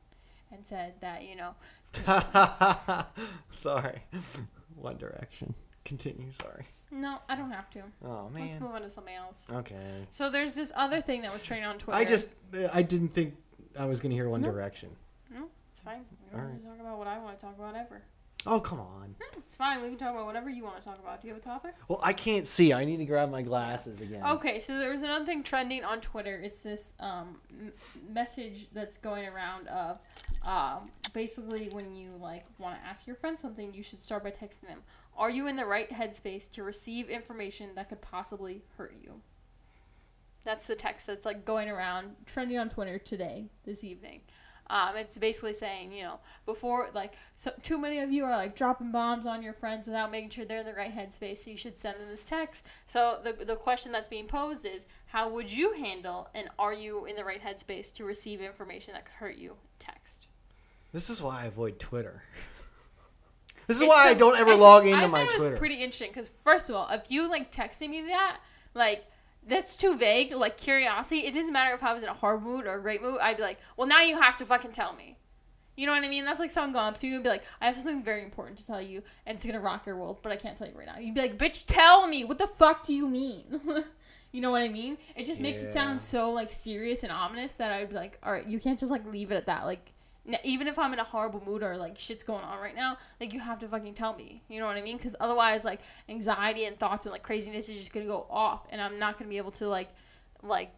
and 0.53 0.67
said 0.67 0.95
that 1.01 1.25
you 1.25 1.37
know 1.37 1.55
sorry. 3.51 4.01
One 4.77 4.97
Direction. 4.97 5.55
Continue. 5.85 6.31
Sorry. 6.33 6.65
no, 6.91 7.19
I 7.29 7.35
don't 7.35 7.51
have 7.51 7.71
to. 7.71 7.83
Oh 8.05 8.29
man. 8.29 8.43
Let's 8.49 8.61
move 8.61 8.73
on 8.73 8.83
to 8.83 8.91
something 8.91 9.15
else. 9.15 9.51
Okay. 9.53 10.07
So 10.11 10.29
there's 10.31 10.55
this 10.55 10.71
other 10.77 11.01
thing 11.01 11.23
that 11.23 11.33
was 11.33 11.43
trending 11.43 11.67
on 11.69 11.79
Twitter. 11.79 11.99
I 11.99 12.05
just 12.05 12.29
uh, 12.55 12.69
I 12.73 12.83
didn't 12.83 13.09
think 13.09 13.35
I 13.79 13.85
was 13.87 14.01
gonna 14.01 14.15
hear 14.15 14.29
One 14.29 14.43
No. 14.43 14.51
Direction. 14.51 14.91
no, 15.33 15.47
it's 15.71 15.81
fine. 15.81 16.05
We 16.33 16.37
don't 16.39 16.47
right. 16.49 16.61
to 16.63 16.69
talk 16.69 16.81
about 16.81 16.99
what 16.99 17.07
I 17.07 17.19
want 17.19 17.39
to 17.39 17.45
talk 17.47 17.57
about 17.59 17.75
ever. 17.77 18.03
Oh 18.47 18.61
come 18.61 18.81
on. 18.81 19.15
It's 19.49 19.55
fine. 19.55 19.81
We 19.81 19.89
can 19.89 19.97
talk 19.97 20.11
about 20.13 20.27
whatever 20.27 20.51
you 20.51 20.63
want 20.63 20.77
to 20.77 20.85
talk 20.85 20.99
about. 20.99 21.23
Do 21.23 21.29
you 21.29 21.33
have 21.33 21.43
a 21.43 21.45
topic? 21.45 21.75
Well, 21.89 22.01
I 22.03 22.13
can't 22.13 22.47
see. 22.47 22.75
I 22.75 22.85
need 22.85 22.99
to 22.99 23.07
grab 23.07 23.31
my 23.31 23.41
glasses 23.41 24.03
again. 24.03 24.23
Okay, 24.23 24.61
so 24.61 24.79
there 24.79 24.91
was 24.91 25.01
another 25.01 25.25
thing 25.25 25.43
trending 25.43 25.85
on 25.85 26.03
Twitter. 26.03 26.39
It's 26.43 26.59
this 26.59 26.93
um, 27.01 27.39
m- 27.51 27.73
message 28.13 28.69
that's 28.73 28.99
going 28.99 29.27
around 29.27 29.69
of 29.69 30.01
um, 30.45 30.91
basically 31.15 31.71
when 31.71 31.95
you 31.95 32.11
like 32.21 32.45
want 32.59 32.79
to 32.79 32.87
ask 32.87 33.07
your 33.07 33.17
friend 33.17 33.39
something, 33.39 33.73
you 33.73 33.83
should 33.83 34.01
start 34.01 34.23
by 34.23 34.31
texting 34.31 34.69
them. 34.69 34.83
Are 35.17 35.31
you 35.31 35.47
in 35.47 35.57
the 35.57 35.65
right 35.65 35.91
headspace 35.91 36.51
to 36.53 36.63
receive 36.63 37.09
information 37.09 37.71
that 37.75 37.89
could 37.89 38.03
possibly 38.03 38.63
hurt 38.77 38.95
you? 39.03 39.23
That's 40.45 40.67
the 40.67 40.75
text 40.75 41.07
that's 41.07 41.25
like 41.27 41.45
going 41.45 41.71
around, 41.71 42.17
trending 42.27 42.59
on 42.59 42.69
Twitter 42.69 42.99
today, 42.99 43.47
this 43.65 43.83
evening. 43.83 44.21
Um, 44.71 44.97
it's 44.97 45.17
basically 45.17 45.55
saying, 45.55 45.93
you 45.93 46.03
know, 46.03 46.21
before 46.45 46.91
like 46.95 47.15
so 47.37 47.51
too 47.63 47.79
many 47.79 48.01
of 48.01 48.13
you 48.13 48.25
are 48.25 48.37
like 48.37 48.55
dropping 48.55 48.93
bombs 48.93 49.25
on 49.27 49.43
your 49.43 49.55
friends 49.55 49.87
without 49.87 50.11
making 50.11 50.31
sure 50.31 50.45
they're 50.45 50.59
in 50.61 50.67
the 50.67 50.75
right 50.75 50.95
headspace. 50.95 51.39
So 51.39 51.51
you 51.51 51.57
should 51.57 51.77
send 51.77 51.99
them 51.99 52.09
this 52.11 52.25
text. 52.27 52.67
So 52.87 53.19
the 53.25 53.33
the 53.45 53.57
question 53.57 53.93
that's 53.93 54.09
being 54.09 54.27
posed 54.27 54.67
is, 54.67 54.85
how 55.07 55.31
would 55.31 55.51
you 55.51 55.73
handle 55.73 56.29
and 56.35 56.49
are 56.59 56.75
you 56.75 57.07
in 57.07 57.17
the 57.17 57.25
right 57.25 57.43
headspace 57.43 57.93
to 57.95 58.05
receive 58.05 58.41
information 58.43 58.93
that 58.93 59.07
could 59.07 59.15
hurt 59.15 59.37
you? 59.37 59.55
Text. 59.79 60.27
This 60.93 61.09
is 61.09 61.23
why 61.23 61.43
I 61.43 61.47
avoid 61.47 61.79
Twitter. 61.79 62.23
This 63.67 63.77
is 63.77 63.83
It's 63.83 63.91
why 63.91 64.09
I 64.09 64.15
don't 64.15 64.39
ever 64.41 64.57
log 64.57 64.87
into 64.87 65.05
I 65.05 65.07
my 65.09 65.19
thought 65.19 65.29
it 65.29 65.35
was 65.35 65.43
Twitter. 65.43 65.57
pretty 65.59 65.75
interesting 65.75 66.09
because 66.09 66.27
first 66.27 66.71
of 66.71 66.77
all, 66.77 66.89
if 66.91 67.11
you 67.11 67.29
like 67.29 67.53
texting 67.53 67.91
me 67.91 68.01
that, 68.07 68.39
like 68.73 69.05
that's 69.49 69.77
too 69.77 69.97
vague. 69.97 70.33
Like 70.33 70.57
curiosity, 70.57 71.27
it 71.27 71.35
doesn't 71.35 71.53
matter 71.53 71.75
if 71.75 71.83
I 71.83 71.93
was 71.93 72.03
in 72.03 72.09
a 72.09 72.15
hard 72.15 72.43
mood 72.43 72.67
or 72.67 72.75
a 72.75 72.83
great 72.83 73.03
mood. 73.03 73.19
I'd 73.21 73.37
be 73.37 73.43
like, 73.43 73.59
well, 73.77 73.87
now 73.87 74.03
you 74.03 74.21
have 74.21 74.37
to 74.39 74.45
fucking 74.45 74.73
tell 74.73 74.95
me. 74.95 75.17
You 75.77 75.87
know 75.87 75.93
what 75.93 76.03
I 76.03 76.09
mean? 76.09 76.25
That's 76.25 76.41
like 76.41 76.51
someone 76.51 76.73
going 76.73 76.87
up 76.87 76.99
to 76.99 77.07
you 77.07 77.15
and 77.15 77.23
be 77.23 77.29
like, 77.29 77.45
I 77.61 77.67
have 77.67 77.77
something 77.77 78.03
very 78.03 78.25
important 78.25 78.59
to 78.59 78.67
tell 78.67 78.83
you, 78.83 79.03
and 79.27 79.37
it's 79.37 79.47
gonna 79.47 79.61
rock 79.61 79.87
your 79.87 79.97
world, 79.97 80.19
but 80.23 80.33
I 80.33 80.37
can't 80.37 80.57
tell 80.57 80.67
you 80.67 80.77
right 80.77 80.87
now. 80.87 80.99
You'd 80.99 81.15
be 81.15 81.21
like, 81.21 81.39
bitch, 81.39 81.65
tell 81.67 82.09
me. 82.09 82.25
What 82.25 82.39
the 82.39 82.49
fuck 82.49 82.85
do 82.85 82.93
you 82.93 83.09
mean? 83.09 83.61
you 84.33 84.41
know 84.41 84.51
what 84.51 84.63
I 84.63 84.69
mean? 84.69 84.99
It 85.15 85.25
just 85.25 85.41
makes 85.41 85.63
it 85.63 85.73
sound 85.73 86.01
so 86.01 86.31
like 86.31 86.51
serious 86.51 87.05
and 87.05 87.13
ominous 87.13 87.55
that 87.55 87.71
I'd 87.71 87.91
be 87.91 87.95
like, 87.95 88.19
all 88.25 88.33
right, 88.33 88.47
you 88.47 88.59
can't 88.59 88.79
just 88.79 88.91
like 88.91 89.07
leave 89.07 89.31
it 89.31 89.37
at 89.37 89.47
that. 89.47 89.67
Like, 89.67 89.93
even 90.45 90.69
if 90.69 90.79
I'm 90.79 90.93
in 90.93 90.99
a 90.99 91.05
horrible 91.05 91.43
mood 91.45 91.63
or 91.63 91.77
like 91.77 91.99
shit's 91.99 92.23
going 92.23 92.45
on 92.45 92.61
right 92.61 92.77
now, 92.77 92.97
like 93.21 93.33
you 93.33 93.41
have 93.41 93.59
to 93.61 93.69
fucking 93.69 93.95
tell 93.95 94.15
me. 94.15 94.43
You 94.49 94.61
know 94.61 94.67
what 94.67 94.77
I 94.77 94.83
mean? 94.83 94.97
Because 94.97 95.17
otherwise, 95.21 95.65
like 95.65 95.81
anxiety 96.09 96.65
and 96.65 96.79
thoughts 96.79 97.07
and 97.07 97.13
like 97.13 97.23
craziness 97.23 97.69
is 97.69 97.77
just 97.77 97.93
gonna 97.93 98.07
go 98.07 98.27
off, 98.31 98.67
and 98.71 98.81
I'm 98.81 98.99
not 98.99 99.19
gonna 99.19 99.31
be 99.31 99.39
able 99.39 99.53
to 99.53 99.69
like, 99.69 99.89
like 100.43 100.71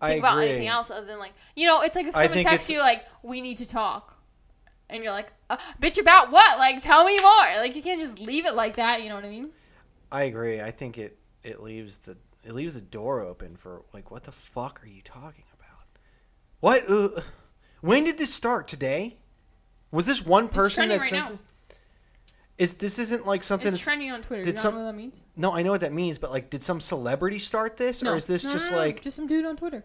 think 0.00 0.18
about 0.18 0.42
anything 0.42 0.68
else 0.68 0.90
other 0.90 1.06
than 1.06 1.18
like 1.18 1.32
you 1.54 1.66
know 1.66 1.82
it's 1.82 1.94
like 1.94 2.06
if 2.06 2.14
someone 2.14 2.42
texts 2.42 2.68
you 2.68 2.80
like 2.80 3.06
we 3.22 3.40
need 3.40 3.58
to 3.58 3.68
talk 3.68 4.20
and 4.90 5.04
you're 5.04 5.12
like 5.12 5.32
uh, 5.48 5.56
bitch 5.80 6.00
about 6.00 6.32
what 6.32 6.58
like 6.58 6.82
tell 6.82 7.04
me 7.04 7.16
more 7.22 7.46
like 7.58 7.76
you 7.76 7.82
can't 7.82 8.00
just 8.00 8.18
leave 8.18 8.44
it 8.44 8.54
like 8.54 8.74
that 8.74 9.00
you 9.00 9.08
know 9.08 9.14
what 9.14 9.24
i 9.24 9.28
mean 9.28 9.50
I 10.12 10.24
agree. 10.24 10.60
I 10.60 10.70
think 10.70 10.98
it 10.98 11.18
it 11.42 11.62
leaves 11.62 11.96
the 11.98 12.18
it 12.44 12.54
leaves 12.54 12.74
the 12.74 12.82
door 12.82 13.22
open 13.22 13.56
for 13.56 13.82
like 13.94 14.10
what 14.10 14.24
the 14.24 14.32
fuck 14.32 14.84
are 14.84 14.88
you 14.88 15.00
talking 15.02 15.44
about? 15.58 15.86
What? 16.60 16.84
When 17.82 18.04
did 18.04 18.16
this 18.18 18.32
start? 18.32 18.66
Today? 18.68 19.18
Was 19.90 20.06
this 20.06 20.24
one 20.24 20.48
person 20.48 20.88
trending 20.88 20.96
that 20.98 21.02
right 21.02 21.10
sent 21.10 21.30
now. 21.34 21.38
Is 22.58 22.74
this 22.74 22.98
isn't 22.98 23.26
like 23.26 23.42
something? 23.42 23.68
it's 23.68 23.76
that's- 23.76 23.84
trending 23.84 24.10
on 24.10 24.22
twitter 24.22 24.44
did 24.44 24.52
you 24.54 24.60
some- 24.60 24.74
know 24.74 24.80
what 24.80 24.86
that 24.92 24.96
means 24.96 25.22
no, 25.36 25.52
I 25.52 25.62
know 25.62 25.70
what 25.72 25.80
that 25.82 25.92
means, 25.92 26.18
but 26.18 26.30
like, 26.30 26.48
did 26.50 26.62
some 26.62 26.80
celebrity 26.80 27.38
start 27.38 27.76
this, 27.76 28.02
or 28.02 28.14
is 28.16 28.26
this 28.26 28.44
No, 28.44 28.52
just 28.52 28.70
no, 28.70 28.76
no, 28.76 28.82
like 28.82 29.02
just 29.02 29.16
some 29.16 29.26
dude 29.26 29.44
on 29.44 29.56
twitter 29.56 29.84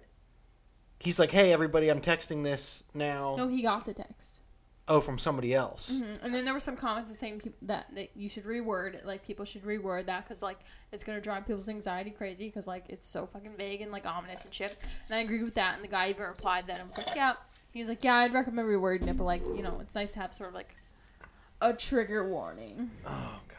he's 0.99 1.19
like, 1.19 1.31
hey, 1.31 1.53
everybody, 1.53 1.89
I'm 1.89 2.01
texting 2.01 2.43
this 2.43 2.83
now. 2.93 3.35
no 3.37 3.47
he 3.47 3.61
got 3.61 3.85
the 3.85 3.93
text 3.93 4.41
Oh, 4.89 5.01
from 5.01 5.17
somebody 5.19 5.53
else. 5.53 5.91
Mhm. 5.91 6.23
and 6.23 6.33
then 6.33 6.45
there 6.45 6.53
were 6.53 6.61
some 6.61 6.77
comments 6.77 7.13
saying 7.17 7.39
peop 7.39 7.55
that, 7.63 7.87
that 7.95 8.09
you 8.15 8.29
should 8.29 8.45
reword 8.45 8.93
it 8.95 9.05
like 9.05 9.25
people 9.25 9.43
should 9.43 9.63
reword 9.63 10.05
that 10.05 10.23
because 10.23 10.41
like 10.41 10.59
it's 10.93 11.03
gonna 11.03 11.19
drive 11.21 11.45
people's 11.47 11.67
anxiety 11.69 12.11
crazy 12.11 12.47
because 12.47 12.67
like 12.67 12.85
it's 12.89 13.07
so 13.07 13.25
fucking 13.25 13.55
vague 13.57 13.81
and 13.81 13.91
like 13.91 14.05
ominous 14.05 14.45
and 14.45 14.53
shit 14.53 14.75
and 15.09 15.17
i 15.17 15.19
agree 15.19 15.41
with 15.43 15.55
that 15.55 15.75
and 15.75 15.83
the 15.83 15.87
guy 15.89 16.09
even 16.09 16.23
replied 16.25 16.67
that 16.67 16.79
and 16.79 16.85
was 16.87 16.97
like 16.97 17.13
yeah 17.15 17.33
he 17.77 17.81
was 17.81 17.89
like 17.89 18.03
yeah 18.03 18.15
i'd 18.15 18.33
recommend 18.33 18.67
rewording 18.67 19.07
it 19.07 19.15
but 19.15 19.23
like 19.23 19.45
you 19.55 19.61
know 19.61 19.77
it's 19.79 19.93
nice 19.93 20.13
to 20.13 20.19
have 20.19 20.33
sort 20.33 20.49
of 20.49 20.55
like 20.55 20.75
a 21.61 21.73
trigger 21.73 22.27
warning 22.27 22.89
Oh 23.05 23.39
God. 23.47 23.57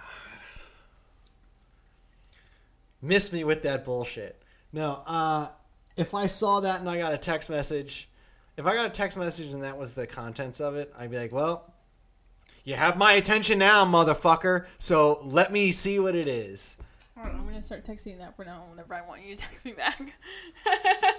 Miss 3.01 3.33
me 3.33 3.45
with 3.45 3.63
that 3.63 3.85
bullshit. 3.85 4.43
No, 4.73 5.03
uh, 5.07 5.49
if 5.97 6.15
I 6.15 6.27
saw 6.27 6.61
that 6.61 6.81
and 6.81 6.91
I 6.91 6.99
got 6.99 7.15
a 7.15 7.19
text 7.19 7.49
message, 7.49 8.09
if 8.57 8.67
I 8.67 8.75
got 8.75 8.87
a 8.87 8.91
text 8.91 9.17
message 9.17 9.55
and 9.55 9.63
that 9.63 9.79
was 9.79 9.95
the 9.95 10.07
contents 10.07 10.61
of 10.61 10.75
it, 10.75 10.93
I'd 10.99 11.11
be 11.11 11.19
like, 11.19 11.33
well, 11.33 11.73
you 12.65 12.75
have 12.75 12.99
my 12.99 13.13
attention 13.13 13.59
now, 13.59 13.85
motherfucker. 13.85 14.67
So 14.79 15.21
let 15.23 15.53
me 15.53 15.71
see 15.73 16.01
what 16.01 16.15
it 16.15 16.27
is. 16.27 16.77
Right, 17.17 17.33
I'm 17.33 17.45
gonna 17.45 17.63
start 17.63 17.85
texting 17.85 18.19
that 18.19 18.37
for 18.37 18.45
now 18.45 18.65
whenever 18.69 18.95
I 18.95 19.03
want 19.03 19.25
you 19.25 19.35
to 19.35 19.43
text 19.43 19.65
me 19.65 19.73
back. 19.73 20.01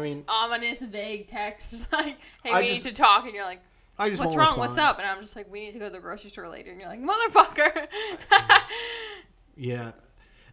I 0.00 0.04
mean, 0.04 0.24
Ominous, 0.28 0.80
vague 0.82 1.26
text 1.26 1.92
like, 1.92 2.18
"Hey, 2.42 2.50
I 2.52 2.60
we 2.60 2.66
just- 2.68 2.84
need 2.84 2.90
to 2.90 2.96
talk," 2.96 3.24
and 3.24 3.34
you're 3.34 3.44
like, 3.44 3.60
"What's 3.96 4.36
wrong? 4.36 4.58
What's 4.58 4.78
up?" 4.78 4.98
And 4.98 5.06
I'm 5.06 5.20
just 5.20 5.36
like, 5.36 5.50
"We 5.50 5.60
need 5.60 5.72
to 5.72 5.78
go 5.78 5.86
to 5.86 5.92
the 5.92 6.00
grocery 6.00 6.30
store 6.30 6.48
later," 6.48 6.70
and 6.70 6.80
you're 6.80 6.88
like, 6.88 7.00
"Motherfucker." 7.00 7.86
Yeah, 9.56 9.92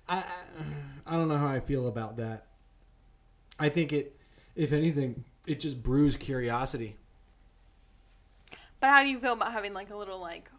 I, 0.10 0.18
I 0.18 0.24
I 1.06 1.12
don't 1.14 1.30
know 1.30 1.38
how 1.38 1.48
I 1.48 1.60
feel 1.62 1.88
about 1.88 2.18
that. 2.18 2.48
I 3.60 3.70
think 3.70 3.93
it, 3.93 4.16
if 4.56 4.74
anything, 4.74 5.24
It 5.45 5.60
just 5.62 5.82
brews 5.82 6.18
curiosity. 6.18 6.98
but 8.80 8.89
how 8.89 9.02
do 9.04 9.10
you 9.10 9.20
feel 9.20 9.34
about 9.34 9.54
having 9.54 9.74
like 9.74 9.89
a 9.89 9.95
little 9.95 10.20
like 10.20 10.52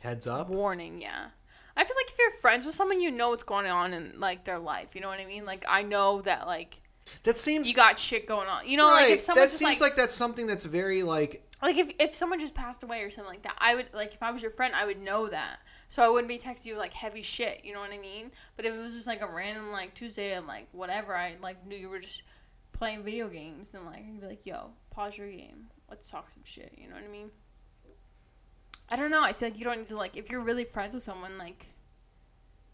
Heads 0.00 0.26
up. 0.26 0.48
warning? 0.50 1.00
Yeah. 1.00 1.28
I 1.76 1.82
feel 1.84 1.96
like 1.96 2.12
if 2.12 2.18
you're 2.18 2.30
friends 2.32 2.66
with 2.66 2.74
someone, 2.74 3.00
you 3.00 3.10
know 3.10 3.30
what's 3.30 3.42
going 3.42 3.66
on 3.66 3.92
in 3.94 4.20
like 4.20 4.44
their 4.44 4.58
life. 4.58 4.94
You 4.94 5.00
know 5.00 5.08
what 5.08 5.18
I 5.18 5.24
mean? 5.24 5.44
Like 5.46 5.64
I 5.68 5.82
know 5.82 6.20
that 6.22 6.46
like 6.46 6.80
That 7.24 7.38
seems. 7.38 7.68
you 7.68 7.74
got 7.74 7.98
shit 7.98 8.26
going 8.26 8.48
on. 8.48 8.68
You 8.68 8.76
know, 8.76 8.88
right. 8.88 9.02
like 9.02 9.10
if 9.12 9.20
someone 9.22 9.42
that 9.42 9.46
just 9.46 9.58
seems 9.58 9.80
like, 9.80 9.90
like 9.92 9.96
that's 9.96 10.14
something 10.14 10.46
that's 10.46 10.64
very 10.64 11.02
like 11.02 11.44
like 11.62 11.76
if 11.76 11.94
if 11.98 12.14
someone 12.14 12.38
just 12.38 12.54
passed 12.54 12.82
away 12.82 13.02
or 13.02 13.10
something 13.10 13.32
like 13.32 13.42
that, 13.42 13.56
I 13.58 13.74
would 13.74 13.86
like 13.94 14.12
if 14.12 14.22
I 14.22 14.30
was 14.30 14.42
your 14.42 14.50
friend, 14.50 14.74
I 14.74 14.84
would 14.84 15.00
know 15.00 15.28
that. 15.28 15.60
So 15.88 16.02
I 16.02 16.08
wouldn't 16.08 16.28
be 16.28 16.38
texting 16.38 16.66
you 16.66 16.76
like 16.76 16.92
heavy 16.92 17.22
shit. 17.22 17.64
You 17.64 17.72
know 17.72 17.80
what 17.80 17.92
I 17.92 17.98
mean? 17.98 18.32
But 18.56 18.66
if 18.66 18.74
it 18.74 18.78
was 18.78 18.94
just 18.94 19.06
like 19.06 19.22
a 19.22 19.26
random 19.26 19.72
like 19.72 19.94
Tuesday 19.94 20.34
and 20.34 20.46
like 20.46 20.68
whatever, 20.72 21.16
I 21.16 21.36
like 21.42 21.66
knew 21.66 21.76
you 21.76 21.88
were 21.88 22.00
just 22.00 22.22
playing 22.72 23.02
video 23.02 23.28
games 23.28 23.72
and 23.72 23.86
like 23.86 23.98
I'd 23.98 24.20
be 24.20 24.26
like, 24.26 24.44
yo, 24.44 24.72
pause 24.90 25.16
your 25.16 25.30
game. 25.30 25.68
Let's 25.88 26.10
talk 26.10 26.30
some 26.30 26.44
shit. 26.44 26.74
You 26.76 26.88
know 26.88 26.96
what 26.96 27.04
I 27.04 27.08
mean? 27.08 27.30
I 28.90 28.96
don't 28.96 29.10
know. 29.10 29.22
I 29.22 29.32
feel 29.32 29.48
like 29.48 29.58
you 29.58 29.64
don't 29.64 29.78
need 29.78 29.86
to 29.86 29.96
like 29.96 30.16
if 30.16 30.30
you're 30.30 30.42
really 30.42 30.64
friends 30.64 30.94
with 30.94 31.02
someone 31.02 31.38
like 31.38 31.68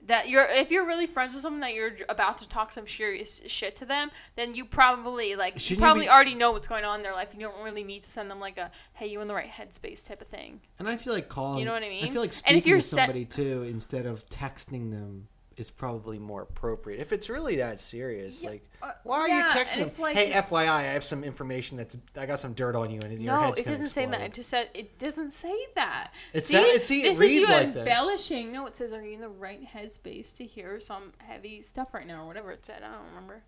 that 0.06 0.28
you're 0.28 0.46
if 0.46 0.70
you're 0.70 0.86
really 0.86 1.06
friends 1.06 1.34
with 1.34 1.42
someone 1.42 1.60
that 1.60 1.74
you're 1.74 1.92
about 2.08 2.38
to 2.38 2.48
talk 2.48 2.72
some 2.72 2.86
serious 2.88 3.40
shit 3.46 3.76
to 3.76 3.84
them, 3.84 4.10
then 4.36 4.54
you 4.54 4.64
probably 4.64 5.36
like 5.36 5.54
you 5.54 5.60
Shouldn't 5.60 5.78
you 5.80 5.84
probably 5.84 6.04
be- 6.04 6.08
already 6.10 6.34
know 6.34 6.52
what's 6.52 6.68
going 6.68 6.84
on 6.84 7.00
in 7.00 7.02
their 7.02 7.12
life. 7.12 7.32
You 7.34 7.40
don't 7.40 7.62
really 7.62 7.84
need 7.84 8.02
to 8.04 8.08
send 8.08 8.30
them 8.30 8.40
like 8.40 8.58
a 8.58 8.70
hey, 8.94 9.06
you 9.08 9.20
in 9.20 9.28
the 9.28 9.34
right 9.34 9.48
headspace 9.50 10.06
type 10.06 10.20
of 10.20 10.28
thing. 10.28 10.60
and 10.78 10.88
I 10.88 10.96
feel 10.96 11.12
like 11.14 11.28
calling. 11.28 11.58
You 11.58 11.64
know 11.66 11.72
what 11.72 11.82
I 11.82 11.88
mean? 11.88 12.04
I 12.04 12.10
feel 12.10 12.22
like 12.22 12.30
And 12.30 12.34
speaking 12.34 12.58
if 12.58 12.66
you're 12.66 12.78
to 12.78 12.82
set- 12.82 12.96
somebody 13.06 13.24
too 13.24 13.62
instead 13.68 14.06
of 14.06 14.26
texting 14.28 14.90
them. 14.90 15.28
Is 15.60 15.70
probably 15.70 16.18
more 16.18 16.42
appropriate 16.42 16.98
if 17.00 17.12
it's 17.12 17.28
really 17.28 17.56
that 17.56 17.80
serious. 17.80 18.42
Yeah, 18.42 18.50
like, 18.50 18.68
uh, 18.82 18.92
why 19.04 19.20
are 19.20 19.28
yeah, 19.28 19.36
you 19.54 19.60
texting 19.60 19.78
them? 19.94 20.02
like- 20.02 20.16
hey, 20.16 20.32
FYI, 20.32 20.68
I 20.68 20.82
have 20.82 21.04
some 21.04 21.22
information 21.22 21.76
that's 21.76 21.96
I 22.18 22.26
got 22.26 22.40
some 22.40 22.54
dirt 22.54 22.74
on 22.74 22.90
you, 22.90 23.00
and 23.00 23.12
your 23.20 23.34
no, 23.34 23.40
head's 23.42 23.60
it 23.60 23.66
doesn't 23.66 23.88
say 23.88 24.06
that. 24.06 24.20
It 24.22 24.34
just 24.34 24.48
said 24.48 24.70
it 24.74 24.98
doesn't 24.98 25.30
say 25.30 25.54
that. 25.74 26.12
It 26.32 26.46
see, 26.46 26.54
sa- 26.54 26.60
it- 26.62 26.82
see, 26.84 27.02
it 27.04 27.10
this 27.10 27.18
reads 27.18 27.32
is 27.34 27.40
you 27.40 27.54
like 27.54 27.72
that. 27.74 27.80
embellishing. 27.80 28.50
No, 28.50 28.66
it 28.66 28.74
says, 28.76 28.92
"Are 28.92 29.04
you 29.04 29.12
in 29.12 29.20
the 29.20 29.28
right 29.28 29.60
headspace 29.64 30.34
to 30.38 30.44
hear 30.46 30.80
some 30.80 31.12
heavy 31.18 31.62
stuff 31.62 31.92
right 31.94 32.06
now?" 32.06 32.24
or 32.24 32.26
whatever 32.26 32.50
it 32.52 32.64
said. 32.66 32.82
I 32.82 32.90
don't 32.92 33.06
remember. 33.10 33.42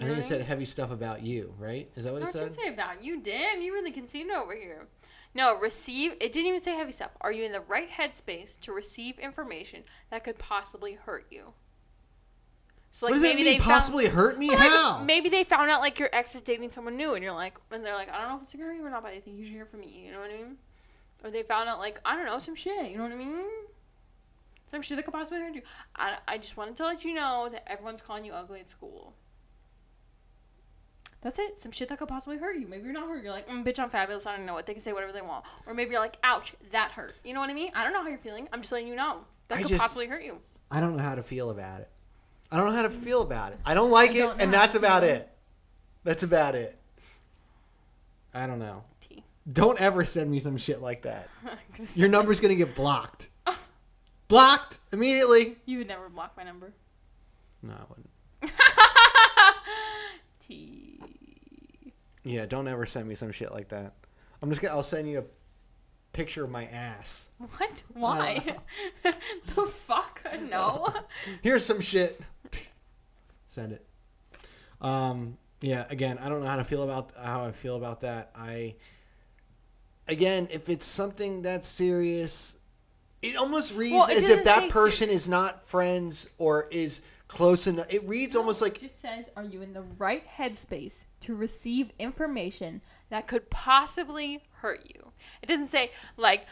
I 0.00 0.04
think 0.06 0.18
it 0.18 0.24
said 0.24 0.40
heavy 0.42 0.64
stuff 0.64 0.90
about 0.90 1.22
you, 1.22 1.54
right? 1.58 1.88
Is 1.94 2.04
that 2.04 2.12
what 2.12 2.22
No, 2.22 2.26
it 2.26 2.34
it 2.34 2.38
didn't 2.38 2.52
said? 2.54 2.62
say 2.64 2.68
about 2.72 3.04
you. 3.04 3.20
Damn, 3.20 3.62
you 3.62 3.72
really 3.72 3.92
conceited 3.92 4.32
over 4.32 4.52
here. 4.56 4.88
No, 5.34 5.58
receive. 5.58 6.12
It 6.20 6.32
didn't 6.32 6.48
even 6.48 6.60
say 6.60 6.74
heavy 6.76 6.92
stuff. 6.92 7.12
Are 7.20 7.32
you 7.32 7.44
in 7.44 7.52
the 7.52 7.60
right 7.60 7.88
headspace 7.90 8.60
to 8.60 8.72
receive 8.72 9.18
information 9.18 9.82
that 10.10 10.24
could 10.24 10.38
possibly 10.38 10.92
hurt 10.94 11.26
you? 11.30 11.54
So 12.90 13.06
what 13.06 13.14
does 13.14 13.22
that 13.22 13.28
maybe 13.28 13.44
mean? 13.44 13.52
they 13.54 13.58
found- 13.58 13.70
Possibly 13.70 14.06
hurt 14.06 14.38
me? 14.38 14.48
Well, 14.50 14.58
like, 14.58 14.68
How? 14.68 15.02
Maybe 15.02 15.30
they 15.30 15.44
found 15.44 15.70
out 15.70 15.80
like 15.80 15.98
your 15.98 16.10
ex 16.12 16.34
is 16.34 16.42
dating 16.42 16.70
someone 16.70 16.96
new, 16.96 17.14
and 17.14 17.24
you're 17.24 17.32
like, 17.32 17.56
and 17.70 17.82
they're 17.84 17.94
like, 17.94 18.10
I 18.10 18.18
don't 18.20 18.28
know 18.28 18.36
if 18.36 18.42
it's 18.42 18.54
gonna 18.54 18.72
be 18.74 18.80
or 18.80 18.90
not, 18.90 19.02
but 19.02 19.12
I 19.12 19.20
think 19.20 19.38
you 19.38 19.44
should 19.44 19.54
hear 19.54 19.64
from 19.64 19.80
me. 19.80 20.02
You 20.04 20.12
know 20.12 20.20
what 20.20 20.30
I 20.30 20.36
mean? 20.36 20.56
Or 21.24 21.30
they 21.30 21.42
found 21.42 21.70
out 21.70 21.78
like 21.78 21.98
I 22.04 22.14
don't 22.16 22.26
know 22.26 22.38
some 22.38 22.54
shit. 22.54 22.90
You 22.90 22.98
know 22.98 23.04
what 23.04 23.12
I 23.12 23.16
mean? 23.16 23.46
Some 24.66 24.82
shit 24.82 24.96
that 24.96 25.04
could 25.04 25.14
possibly 25.14 25.40
hurt 25.40 25.54
you. 25.54 25.62
I, 25.96 26.18
I 26.28 26.36
just 26.38 26.56
wanted 26.58 26.76
to 26.78 26.84
let 26.84 27.04
you 27.04 27.14
know 27.14 27.48
that 27.50 27.70
everyone's 27.70 28.02
calling 28.02 28.24
you 28.26 28.32
ugly 28.32 28.60
at 28.60 28.68
school. 28.68 29.14
That's 31.22 31.38
it. 31.38 31.56
Some 31.56 31.70
shit 31.72 31.88
that 31.88 31.98
could 31.98 32.08
possibly 32.08 32.36
hurt 32.38 32.56
you. 32.58 32.66
Maybe 32.66 32.84
you're 32.84 32.92
not 32.92 33.08
hurt. 33.08 33.22
You're 33.22 33.32
like, 33.32 33.48
mm, 33.48 33.64
bitch, 33.64 33.78
I'm 33.78 33.88
fabulous. 33.88 34.26
I 34.26 34.36
don't 34.36 34.44
know 34.44 34.54
what 34.54 34.66
they 34.66 34.72
can 34.74 34.82
say 34.82 34.92
whatever 34.92 35.12
they 35.12 35.22
want. 35.22 35.44
Or 35.66 35.72
maybe 35.74 35.92
you're 35.92 36.00
like, 36.00 36.18
ouch, 36.24 36.52
that 36.72 36.90
hurt. 36.92 37.14
You 37.24 37.32
know 37.32 37.40
what 37.40 37.48
I 37.48 37.54
mean? 37.54 37.70
I 37.74 37.84
don't 37.84 37.92
know 37.92 38.02
how 38.02 38.08
you're 38.08 38.18
feeling. 38.18 38.48
I'm 38.52 38.60
just 38.60 38.72
letting 38.72 38.88
you 38.88 38.96
know 38.96 39.20
that 39.48 39.58
I 39.58 39.62
could 39.62 39.68
just- 39.68 39.80
possibly 39.80 40.06
hurt 40.08 40.24
you. 40.24 40.38
I 40.70 40.80
don't 40.80 40.96
know 40.96 41.02
how 41.02 41.14
to 41.14 41.22
feel 41.22 41.50
about 41.50 41.80
it. 41.80 41.90
I 42.50 42.56
don't 42.56 42.66
know 42.66 42.72
how 42.72 42.82
to 42.82 42.90
feel 42.90 43.22
about 43.22 43.52
it. 43.52 43.58
I 43.64 43.74
don't 43.74 43.90
like 43.90 44.10
I 44.10 44.14
it, 44.14 44.18
don't 44.18 44.36
know 44.38 44.44
and 44.44 44.52
that's 44.54 44.74
about 44.74 45.04
it. 45.04 45.28
That's 46.04 46.22
about 46.22 46.54
it. 46.54 46.76
I 48.34 48.46
don't 48.46 48.58
know. 48.58 48.82
T. 49.00 49.22
Don't 49.50 49.80
ever 49.80 50.04
send 50.04 50.30
me 50.30 50.40
some 50.40 50.56
shit 50.56 50.80
like 50.82 51.02
that. 51.02 51.28
I'm 51.44 51.56
gonna 51.76 51.86
say- 51.86 52.00
Your 52.00 52.08
number's 52.08 52.40
gonna 52.40 52.54
get 52.56 52.74
blocked. 52.74 53.28
blocked 54.28 54.80
immediately. 54.92 55.56
You 55.66 55.78
would 55.78 55.88
never 55.88 56.08
block 56.08 56.36
my 56.36 56.42
number. 56.42 56.72
No, 57.62 57.74
I 57.74 57.84
wouldn't. 57.88 58.08
T. 60.40 60.91
Yeah, 62.24 62.46
don't 62.46 62.68
ever 62.68 62.86
send 62.86 63.08
me 63.08 63.14
some 63.14 63.32
shit 63.32 63.52
like 63.52 63.68
that. 63.68 63.94
I'm 64.40 64.48
just 64.48 64.60
gonna. 64.60 64.74
I'll 64.74 64.82
send 64.82 65.08
you 65.08 65.20
a 65.20 65.24
picture 66.12 66.44
of 66.44 66.50
my 66.50 66.66
ass. 66.66 67.30
What? 67.38 67.82
Why? 67.94 68.56
the 69.02 69.66
fuck? 69.66 70.24
No. 70.48 70.92
Here's 71.42 71.64
some 71.64 71.80
shit. 71.80 72.20
Send 73.48 73.72
it. 73.72 73.86
Um, 74.80 75.38
yeah, 75.60 75.86
again, 75.90 76.18
I 76.18 76.28
don't 76.28 76.40
know 76.40 76.46
how 76.46 76.56
to 76.56 76.64
feel 76.64 76.82
about 76.82 77.12
how 77.20 77.44
I 77.44 77.52
feel 77.52 77.76
about 77.76 78.00
that. 78.00 78.30
I 78.34 78.76
again, 80.08 80.48
if 80.50 80.68
it's 80.68 80.86
something 80.86 81.42
that's 81.42 81.68
serious, 81.68 82.58
it 83.22 83.36
almost 83.36 83.74
reads 83.74 83.92
Well, 83.92 84.08
it 84.08 84.18
as 84.18 84.28
if 84.28 84.44
that 84.44 84.70
person 84.70 85.08
is 85.08 85.28
not 85.28 85.68
friends 85.68 86.30
or 86.38 86.68
is 86.70 87.02
close 87.32 87.66
enough. 87.66 87.86
It 87.90 88.06
reads 88.06 88.36
almost 88.36 88.60
like 88.60 88.76
It 88.76 88.82
just 88.82 89.00
says, 89.00 89.30
"Are 89.36 89.44
you 89.44 89.62
in 89.62 89.72
the 89.72 89.82
right 89.82 90.24
headspace 90.38 91.06
to 91.20 91.34
receive 91.34 91.90
information 91.98 92.82
that 93.08 93.26
could 93.26 93.48
possibly 93.48 94.42
hurt 94.56 94.84
you?" 94.86 95.12
It 95.40 95.46
doesn't 95.46 95.68
say 95.68 95.92
like, 96.18 96.46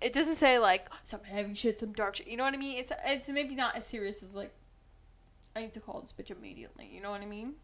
it 0.00 0.12
doesn't 0.12 0.34
say 0.34 0.58
like 0.58 0.88
some 1.04 1.24
heavy 1.24 1.54
shit, 1.54 1.78
some 1.78 1.92
dark 1.92 2.16
shit. 2.16 2.26
You 2.26 2.36
know 2.36 2.44
what 2.44 2.52
I 2.52 2.58
mean? 2.58 2.78
It's 2.78 2.92
it's 3.06 3.28
maybe 3.30 3.54
not 3.54 3.76
as 3.76 3.86
serious 3.86 4.22
as 4.22 4.34
like, 4.34 4.52
I 5.56 5.62
need 5.62 5.72
to 5.72 5.80
call 5.80 6.00
this 6.00 6.12
bitch 6.12 6.30
immediately. 6.30 6.90
You 6.92 7.00
know 7.00 7.10
what 7.10 7.22
I 7.22 7.26
mean? 7.26 7.54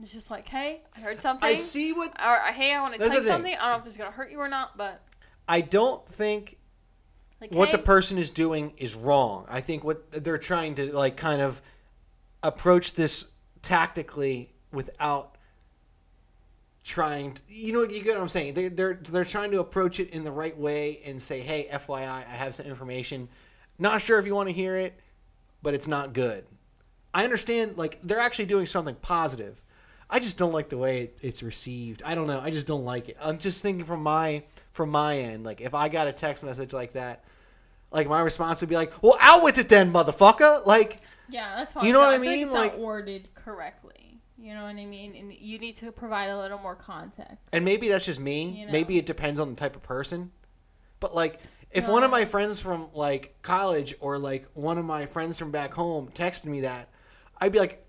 It's 0.00 0.12
just 0.12 0.30
like, 0.30 0.48
hey, 0.48 0.82
I 0.96 1.00
heard 1.00 1.20
something. 1.20 1.46
I 1.46 1.54
see 1.54 1.92
what 1.92 2.10
Or 2.24 2.52
hey, 2.52 2.72
I 2.72 2.80
want 2.80 2.94
to 2.94 3.00
tell 3.00 3.12
you 3.12 3.22
something. 3.22 3.54
I 3.54 3.58
don't 3.58 3.72
know 3.72 3.78
if 3.78 3.86
it's 3.86 3.96
gonna 3.96 4.10
hurt 4.10 4.30
you 4.30 4.38
or 4.38 4.48
not, 4.48 4.78
but 4.78 5.02
I 5.46 5.60
don't 5.60 6.06
think 6.08 6.57
like, 7.40 7.54
what 7.54 7.68
hey, 7.68 7.76
the 7.76 7.82
person 7.82 8.18
is 8.18 8.30
doing 8.30 8.72
is 8.78 8.94
wrong. 8.94 9.46
I 9.48 9.60
think 9.60 9.84
what 9.84 10.10
they're 10.10 10.38
trying 10.38 10.74
to 10.76 10.94
like 10.94 11.16
kind 11.16 11.40
of 11.40 11.62
approach 12.42 12.94
this 12.94 13.30
tactically 13.62 14.52
without 14.72 15.36
trying 16.84 17.34
to, 17.34 17.42
you 17.48 17.72
know 17.72 17.82
you 17.82 18.02
get 18.02 18.14
what 18.14 18.22
I'm 18.22 18.28
saying? 18.28 18.54
They 18.54 18.68
they're 18.68 18.94
they're 18.94 19.24
trying 19.24 19.50
to 19.52 19.60
approach 19.60 20.00
it 20.00 20.10
in 20.10 20.24
the 20.24 20.32
right 20.32 20.56
way 20.56 21.00
and 21.04 21.20
say 21.20 21.40
hey 21.40 21.68
FYI 21.70 22.08
I 22.08 22.22
have 22.22 22.54
some 22.54 22.66
information. 22.66 23.28
Not 23.78 24.00
sure 24.00 24.18
if 24.18 24.26
you 24.26 24.34
want 24.34 24.48
to 24.48 24.54
hear 24.54 24.76
it 24.76 24.98
but 25.62 25.74
it's 25.74 25.88
not 25.88 26.12
good. 26.12 26.44
I 27.14 27.24
understand 27.24 27.76
like 27.76 27.98
they're 28.02 28.20
actually 28.20 28.46
doing 28.46 28.66
something 28.66 28.94
positive. 28.96 29.62
I 30.10 30.20
just 30.20 30.38
don't 30.38 30.52
like 30.52 30.70
the 30.70 30.78
way 30.78 31.02
it, 31.02 31.20
it's 31.22 31.42
received. 31.42 32.02
I 32.04 32.14
don't 32.14 32.26
know. 32.26 32.40
I 32.40 32.50
just 32.50 32.66
don't 32.66 32.84
like 32.84 33.10
it. 33.10 33.16
I'm 33.20 33.38
just 33.38 33.62
thinking 33.62 33.84
from 33.84 34.02
my 34.02 34.44
from 34.72 34.90
my 34.90 35.18
end 35.18 35.44
like 35.44 35.60
if 35.60 35.74
I 35.74 35.88
got 35.88 36.06
a 36.06 36.12
text 36.12 36.44
message 36.44 36.72
like 36.72 36.92
that 36.92 37.24
like 37.90 38.08
my 38.08 38.20
response 38.20 38.60
would 38.60 38.68
be 38.70 38.76
like 38.76 38.92
well 39.02 39.16
out 39.20 39.42
with 39.42 39.58
it 39.58 39.68
then 39.68 39.92
motherfucker 39.92 40.64
like 40.66 40.98
Yeah, 41.30 41.56
that's 41.56 41.72
fine. 41.74 41.84
You 41.86 41.92
know 41.92 42.00
what 42.00 42.10
I 42.10 42.18
feel 42.18 42.30
mean? 42.32 42.46
it's 42.46 42.54
Like- 42.54 42.72
not 42.72 42.80
worded 42.80 43.34
correctly. 43.34 43.94
You 44.40 44.54
know 44.54 44.62
what 44.62 44.76
I 44.76 44.86
mean? 44.86 45.16
And 45.16 45.32
you 45.32 45.58
need 45.58 45.76
to 45.76 45.90
provide 45.90 46.26
a 46.26 46.38
little 46.38 46.58
more 46.58 46.76
context. 46.76 47.36
And 47.52 47.64
maybe 47.64 47.88
that's 47.88 48.06
just 48.06 48.20
me. 48.20 48.50
You 48.60 48.66
know? 48.66 48.72
Maybe 48.72 48.96
it 48.96 49.04
depends 49.04 49.40
on 49.40 49.50
the 49.50 49.56
type 49.56 49.74
of 49.74 49.82
person. 49.82 50.30
But 51.00 51.12
like, 51.14 51.40
if 51.72 51.88
one 51.88 52.02
of 52.04 52.10
my 52.10 52.24
friends 52.24 52.60
from 52.60 52.88
like 52.94 53.34
college 53.42 53.94
or 54.00 54.16
like 54.16 54.46
one 54.54 54.78
of 54.78 54.84
my 54.84 55.06
friends 55.06 55.38
from 55.38 55.50
back 55.50 55.74
home 55.74 56.08
texted 56.14 56.46
me 56.46 56.60
that, 56.60 56.88
I'd 57.40 57.52
be 57.52 57.58
like, 57.58 57.82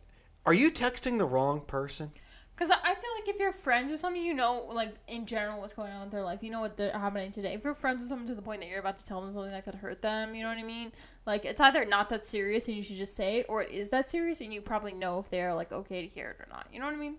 "Are 0.46 0.54
you 0.54 0.72
texting 0.72 1.18
the 1.18 1.26
wrong 1.26 1.62
person?" 1.62 2.12
Because 2.60 2.72
I 2.72 2.92
I 2.92 2.96
feel 2.96 3.10
like 3.18 3.30
if 3.30 3.40
you're 3.40 3.54
friends 3.54 3.90
with 3.90 4.02
someone, 4.02 4.22
you 4.22 4.34
know, 4.34 4.66
like 4.74 4.94
in 5.08 5.26
general, 5.26 5.62
what's 5.62 5.72
going 5.72 5.94
on 5.94 6.02
with 6.02 6.12
their 6.12 6.24
life. 6.24 6.44
You 6.44 6.50
know 6.50 6.60
what 6.60 6.76
they're 6.76 6.92
happening 6.92 7.32
today. 7.32 7.54
If 7.54 7.64
you're 7.64 7.74
friends 7.74 8.00
with 8.00 8.10
someone 8.10 8.28
to 8.28 8.36
the 8.36 8.42
point 8.42 8.60
that 8.60 8.70
you're 8.70 8.82
about 8.82 8.98
to 8.98 9.06
tell 9.06 9.22
them 9.22 9.32
something 9.32 9.52
that 9.54 9.64
could 9.64 9.76
hurt 9.76 10.02
them, 10.02 10.36
you 10.36 10.44
know 10.44 10.50
what 10.50 10.58
I 10.58 10.64
mean? 10.64 10.92
Like 11.26 11.46
it's 11.46 11.62
either 11.62 11.86
not 11.86 12.10
that 12.10 12.26
serious 12.26 12.68
and 12.68 12.76
you 12.76 12.84
should 12.84 12.98
just 12.98 13.16
say 13.16 13.38
it, 13.38 13.46
or 13.48 13.62
it 13.62 13.72
is 13.72 13.90
that 13.90 14.10
serious 14.10 14.42
and 14.42 14.54
you 14.54 14.60
probably 14.60 14.92
know 14.92 15.20
if 15.20 15.30
they're 15.30 15.54
like 15.54 15.72
okay 15.72 16.02
to 16.02 16.08
hear 16.08 16.32
it 16.32 16.44
or 16.44 16.48
not. 16.50 16.68
You 16.74 16.80
know 16.80 16.86
what 16.86 16.96
I 16.96 16.98
mean? 16.98 17.16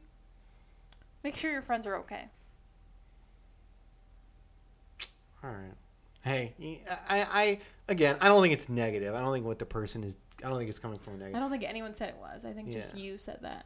Make 1.25 1.37
sure 1.37 1.51
your 1.51 1.63
friends 1.63 1.87
are 1.87 1.97
okay. 2.01 2.27
All 5.43 5.51
right. 5.51 5.75
Hey, 6.23 6.83
I, 7.09 7.27
I 7.33 7.59
again, 7.89 8.17
I 8.21 8.29
don't 8.29 8.43
think 8.43 8.53
it's 8.53 8.69
negative. 8.69 9.15
I 9.15 9.21
don't 9.21 9.33
think 9.33 9.47
what 9.47 9.59
the 9.59 9.65
person 9.65 10.05
is. 10.05 10.19
I 10.45 10.51
don't 10.51 10.59
think 10.59 10.69
it's 10.69 10.79
coming 10.79 10.99
from 10.99 11.15
a 11.15 11.17
I 11.17 11.19
negative. 11.21 11.41
don't 11.41 11.51
think 11.51 11.65
anyone 11.65 11.95
said 11.95 12.11
it 12.11 12.17
was. 12.21 12.45
I 12.45 12.53
think 12.53 12.71
just 12.71 12.95
you 12.95 13.17
said 13.17 13.39
that. 13.41 13.65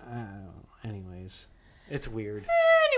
Uh, 0.00 0.50
anyways, 0.86 1.48
it's 1.90 2.08
weird. 2.08 2.46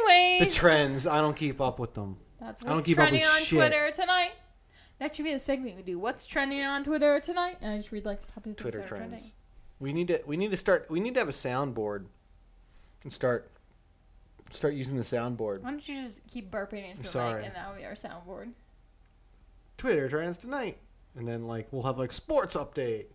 Anyways 0.08 0.54
The 0.54 0.58
trends, 0.58 1.06
I 1.06 1.20
don't 1.20 1.36
keep 1.36 1.60
up 1.60 1.78
with 1.78 1.94
them. 1.94 2.18
That's 2.40 2.62
I 2.62 2.66
don't 2.66 2.76
what's 2.76 2.92
trending 2.92 3.22
on 3.22 3.40
shit. 3.40 3.58
Twitter 3.58 3.90
tonight. 3.90 4.32
That 4.98 5.14
should 5.14 5.24
be 5.24 5.32
a 5.32 5.38
segment 5.38 5.76
we 5.76 5.82
do. 5.82 5.98
What's 5.98 6.26
trending 6.26 6.62
on 6.62 6.84
Twitter 6.84 7.20
tonight? 7.20 7.58
And 7.60 7.72
I 7.72 7.76
just 7.76 7.92
read 7.92 8.04
like 8.04 8.20
the 8.20 8.26
top 8.26 8.46
of 8.46 8.56
the 8.56 8.62
Twitter 8.62 8.78
trends. 8.78 8.90
trending. 8.98 9.20
We 9.80 9.92
need 9.92 10.08
to. 10.08 10.20
We 10.26 10.36
need 10.36 10.50
to 10.50 10.56
start. 10.56 10.90
We 10.90 11.00
need 11.00 11.14
to 11.14 11.20
have 11.20 11.28
a 11.28 11.32
soundboard. 11.32 12.06
And 13.04 13.12
start. 13.12 13.50
Start 14.50 14.74
using 14.74 14.96
the 14.96 15.02
soundboard. 15.02 15.62
Why 15.62 15.70
don't 15.70 15.88
you 15.88 16.02
just 16.02 16.26
keep 16.26 16.50
burping 16.50 16.88
into 16.88 17.02
the 17.02 17.18
mic 17.18 17.44
and 17.44 17.54
that'll 17.54 17.74
be 17.76 17.84
our 17.84 17.92
soundboard? 17.92 18.52
Twitter 19.76 20.08
trends 20.08 20.38
tonight, 20.38 20.78
and 21.14 21.28
then 21.28 21.46
like 21.46 21.68
we'll 21.70 21.84
have 21.84 21.98
like 21.98 22.12
sports 22.12 22.56
update, 22.56 23.06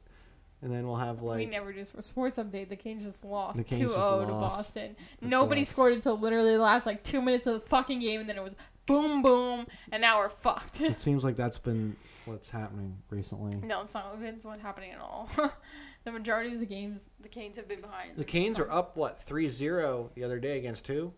and 0.63 0.71
then 0.73 0.87
we'll 0.87 0.95
have 0.95 1.21
like 1.21 1.37
we 1.39 1.45
never 1.45 1.71
do 1.73 1.83
for 1.83 2.01
sports 2.01 2.39
update. 2.39 2.69
The 2.69 2.75
Canes 2.75 3.03
just 3.03 3.23
lost 3.25 3.57
The 3.57 3.63
2 3.63 3.69
Canes 3.69 3.91
0 3.91 3.91
just 3.91 4.27
to. 4.27 4.31
Boston. 4.33 4.95
Nobody 5.21 5.63
sucks. 5.63 5.69
scored 5.73 5.93
until 5.93 6.17
literally 6.17 6.53
the 6.53 6.61
last 6.61 6.85
like 6.85 7.03
two 7.03 7.21
minutes 7.21 7.45
of 7.47 7.53
the 7.55 7.59
fucking 7.59 7.99
game, 7.99 8.21
and 8.21 8.29
then 8.29 8.37
it 8.37 8.43
was 8.43 8.55
boom, 8.85 9.21
boom, 9.21 9.67
and 9.91 10.01
now 10.01 10.19
we're 10.19 10.29
fucked. 10.29 10.81
it 10.81 10.99
seems 11.01 11.23
like 11.23 11.35
that's 11.35 11.57
been 11.59 11.95
what's 12.25 12.49
happening 12.49 12.97
recently. 13.09 13.55
no, 13.65 13.81
it's 13.81 13.93
not 13.93 14.15
it's 14.21 14.45
what's 14.45 14.61
happening 14.61 14.91
at 14.91 14.99
all. 14.99 15.29
the 16.05 16.11
majority 16.11 16.53
of 16.53 16.59
the 16.59 16.65
games, 16.65 17.09
the 17.21 17.29
Canes 17.29 17.57
have 17.57 17.67
been 17.67 17.81
behind. 17.81 18.15
The 18.15 18.23
Canes 18.23 18.57
are 18.59 18.71
up 18.71 18.95
what 18.97 19.25
3-0 19.25 20.13
the 20.15 20.23
other 20.23 20.39
day 20.39 20.57
against 20.57 20.85
two, 20.85 21.13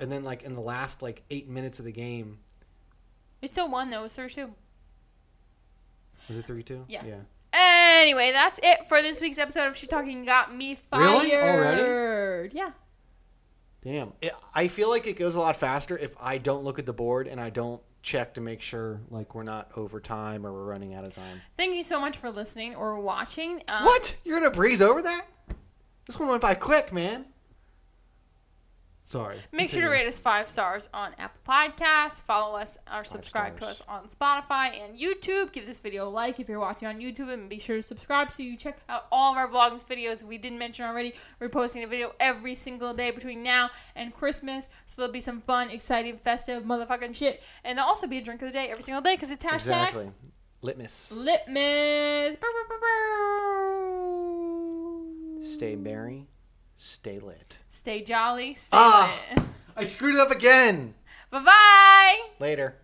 and 0.00 0.10
then 0.10 0.24
like 0.24 0.42
in 0.42 0.54
the 0.54 0.60
last 0.60 1.02
like 1.02 1.22
eight 1.30 1.48
minutes 1.48 1.78
of 1.78 1.84
the 1.84 1.92
game, 1.92 2.38
It 3.42 3.52
still 3.52 3.70
won 3.70 3.90
though. 3.90 4.00
It 4.00 4.02
was 4.04 4.14
3 4.14 4.28
2. 4.28 4.54
was 6.28 6.38
it 6.38 6.46
three 6.46 6.62
two? 6.64 6.84
Yeah. 6.88 7.04
Yeah. 7.06 7.14
Anyway, 7.58 8.30
that's 8.32 8.60
it 8.62 8.86
for 8.88 9.02
this 9.02 9.20
week's 9.20 9.38
episode 9.38 9.66
of 9.66 9.76
Shit 9.76 9.90
Talking 9.90 10.24
Got 10.24 10.54
Me 10.54 10.76
Fired. 10.76 11.02
Really? 11.24 11.34
Already? 11.34 12.50
Yeah. 12.54 12.70
Damn. 13.82 14.12
It, 14.20 14.32
I 14.54 14.68
feel 14.68 14.88
like 14.88 15.06
it 15.06 15.18
goes 15.18 15.34
a 15.34 15.40
lot 15.40 15.56
faster 15.56 15.96
if 15.98 16.14
I 16.20 16.38
don't 16.38 16.62
look 16.64 16.78
at 16.78 16.86
the 16.86 16.92
board 16.92 17.26
and 17.26 17.40
I 17.40 17.50
don't 17.50 17.80
check 18.02 18.34
to 18.34 18.40
make 18.40 18.60
sure 18.62 19.00
like 19.10 19.34
we're 19.34 19.42
not 19.42 19.70
over 19.76 20.00
time 20.00 20.46
or 20.46 20.52
we're 20.52 20.64
running 20.64 20.94
out 20.94 21.06
of 21.06 21.14
time. 21.14 21.42
Thank 21.56 21.74
you 21.74 21.82
so 21.82 22.00
much 22.00 22.16
for 22.16 22.30
listening 22.30 22.76
or 22.76 23.00
watching. 23.00 23.62
Um, 23.72 23.84
What? 23.84 24.14
You're 24.24 24.38
gonna 24.38 24.52
breeze 24.54 24.80
over 24.80 25.02
that? 25.02 25.26
This 26.06 26.18
one 26.18 26.28
went 26.28 26.40
by 26.42 26.54
quick, 26.54 26.92
man. 26.92 27.26
Sorry. 29.08 29.36
Make 29.52 29.70
sure 29.70 29.80
to 29.80 29.88
rate 29.88 30.06
us 30.06 30.18
five 30.18 30.50
stars 30.50 30.90
on 30.92 31.14
Apple 31.16 31.40
Podcasts. 31.48 32.22
Follow 32.22 32.58
us 32.58 32.76
or 32.94 33.04
subscribe 33.04 33.58
to 33.58 33.64
us 33.66 33.80
on 33.88 34.04
Spotify 34.04 34.78
and 34.78 34.98
YouTube. 34.98 35.50
Give 35.50 35.64
this 35.64 35.78
video 35.78 36.06
a 36.06 36.10
like 36.10 36.38
if 36.38 36.46
you're 36.46 36.60
watching 36.60 36.88
on 36.88 36.98
YouTube, 36.98 37.32
and 37.32 37.48
be 37.48 37.58
sure 37.58 37.76
to 37.76 37.82
subscribe 37.82 38.30
so 38.30 38.42
you 38.42 38.54
check 38.54 38.76
out 38.86 39.06
all 39.10 39.32
of 39.32 39.38
our 39.38 39.48
vlogs 39.48 39.82
videos. 39.86 40.22
We 40.22 40.36
didn't 40.36 40.58
mention 40.58 40.84
already, 40.84 41.14
we're 41.40 41.48
posting 41.48 41.82
a 41.84 41.86
video 41.86 42.12
every 42.20 42.54
single 42.54 42.92
day 42.92 43.10
between 43.10 43.42
now 43.42 43.70
and 43.96 44.12
Christmas. 44.12 44.68
So 44.84 45.00
there'll 45.00 45.10
be 45.10 45.20
some 45.20 45.40
fun, 45.40 45.70
exciting, 45.70 46.18
festive, 46.18 46.64
motherfucking 46.64 47.14
shit, 47.16 47.42
and 47.64 47.78
there'll 47.78 47.88
also 47.88 48.06
be 48.06 48.18
a 48.18 48.22
drink 48.22 48.42
of 48.42 48.48
the 48.48 48.52
day 48.52 48.68
every 48.68 48.82
single 48.82 49.00
day 49.00 49.14
because 49.14 49.30
it's 49.30 49.42
hashtag 49.42 49.88
Exactly. 49.88 50.10
Litmas. 50.62 51.16
Litmas. 51.16 52.38
Bow, 52.38 52.48
bow, 52.68 52.76
bow. 55.38 55.42
Stay 55.42 55.76
merry. 55.76 56.28
Stay 56.80 57.18
lit. 57.18 57.56
Stay 57.68 58.02
jolly. 58.02 58.54
Stay 58.54 58.76
Ah. 58.78 59.12
lit. 59.36 59.44
I 59.76 59.82
screwed 59.84 60.14
it 60.14 60.20
up 60.20 60.30
again. 60.30 60.94
Bye 61.30 61.40
bye. 61.44 62.18
Later. 62.38 62.76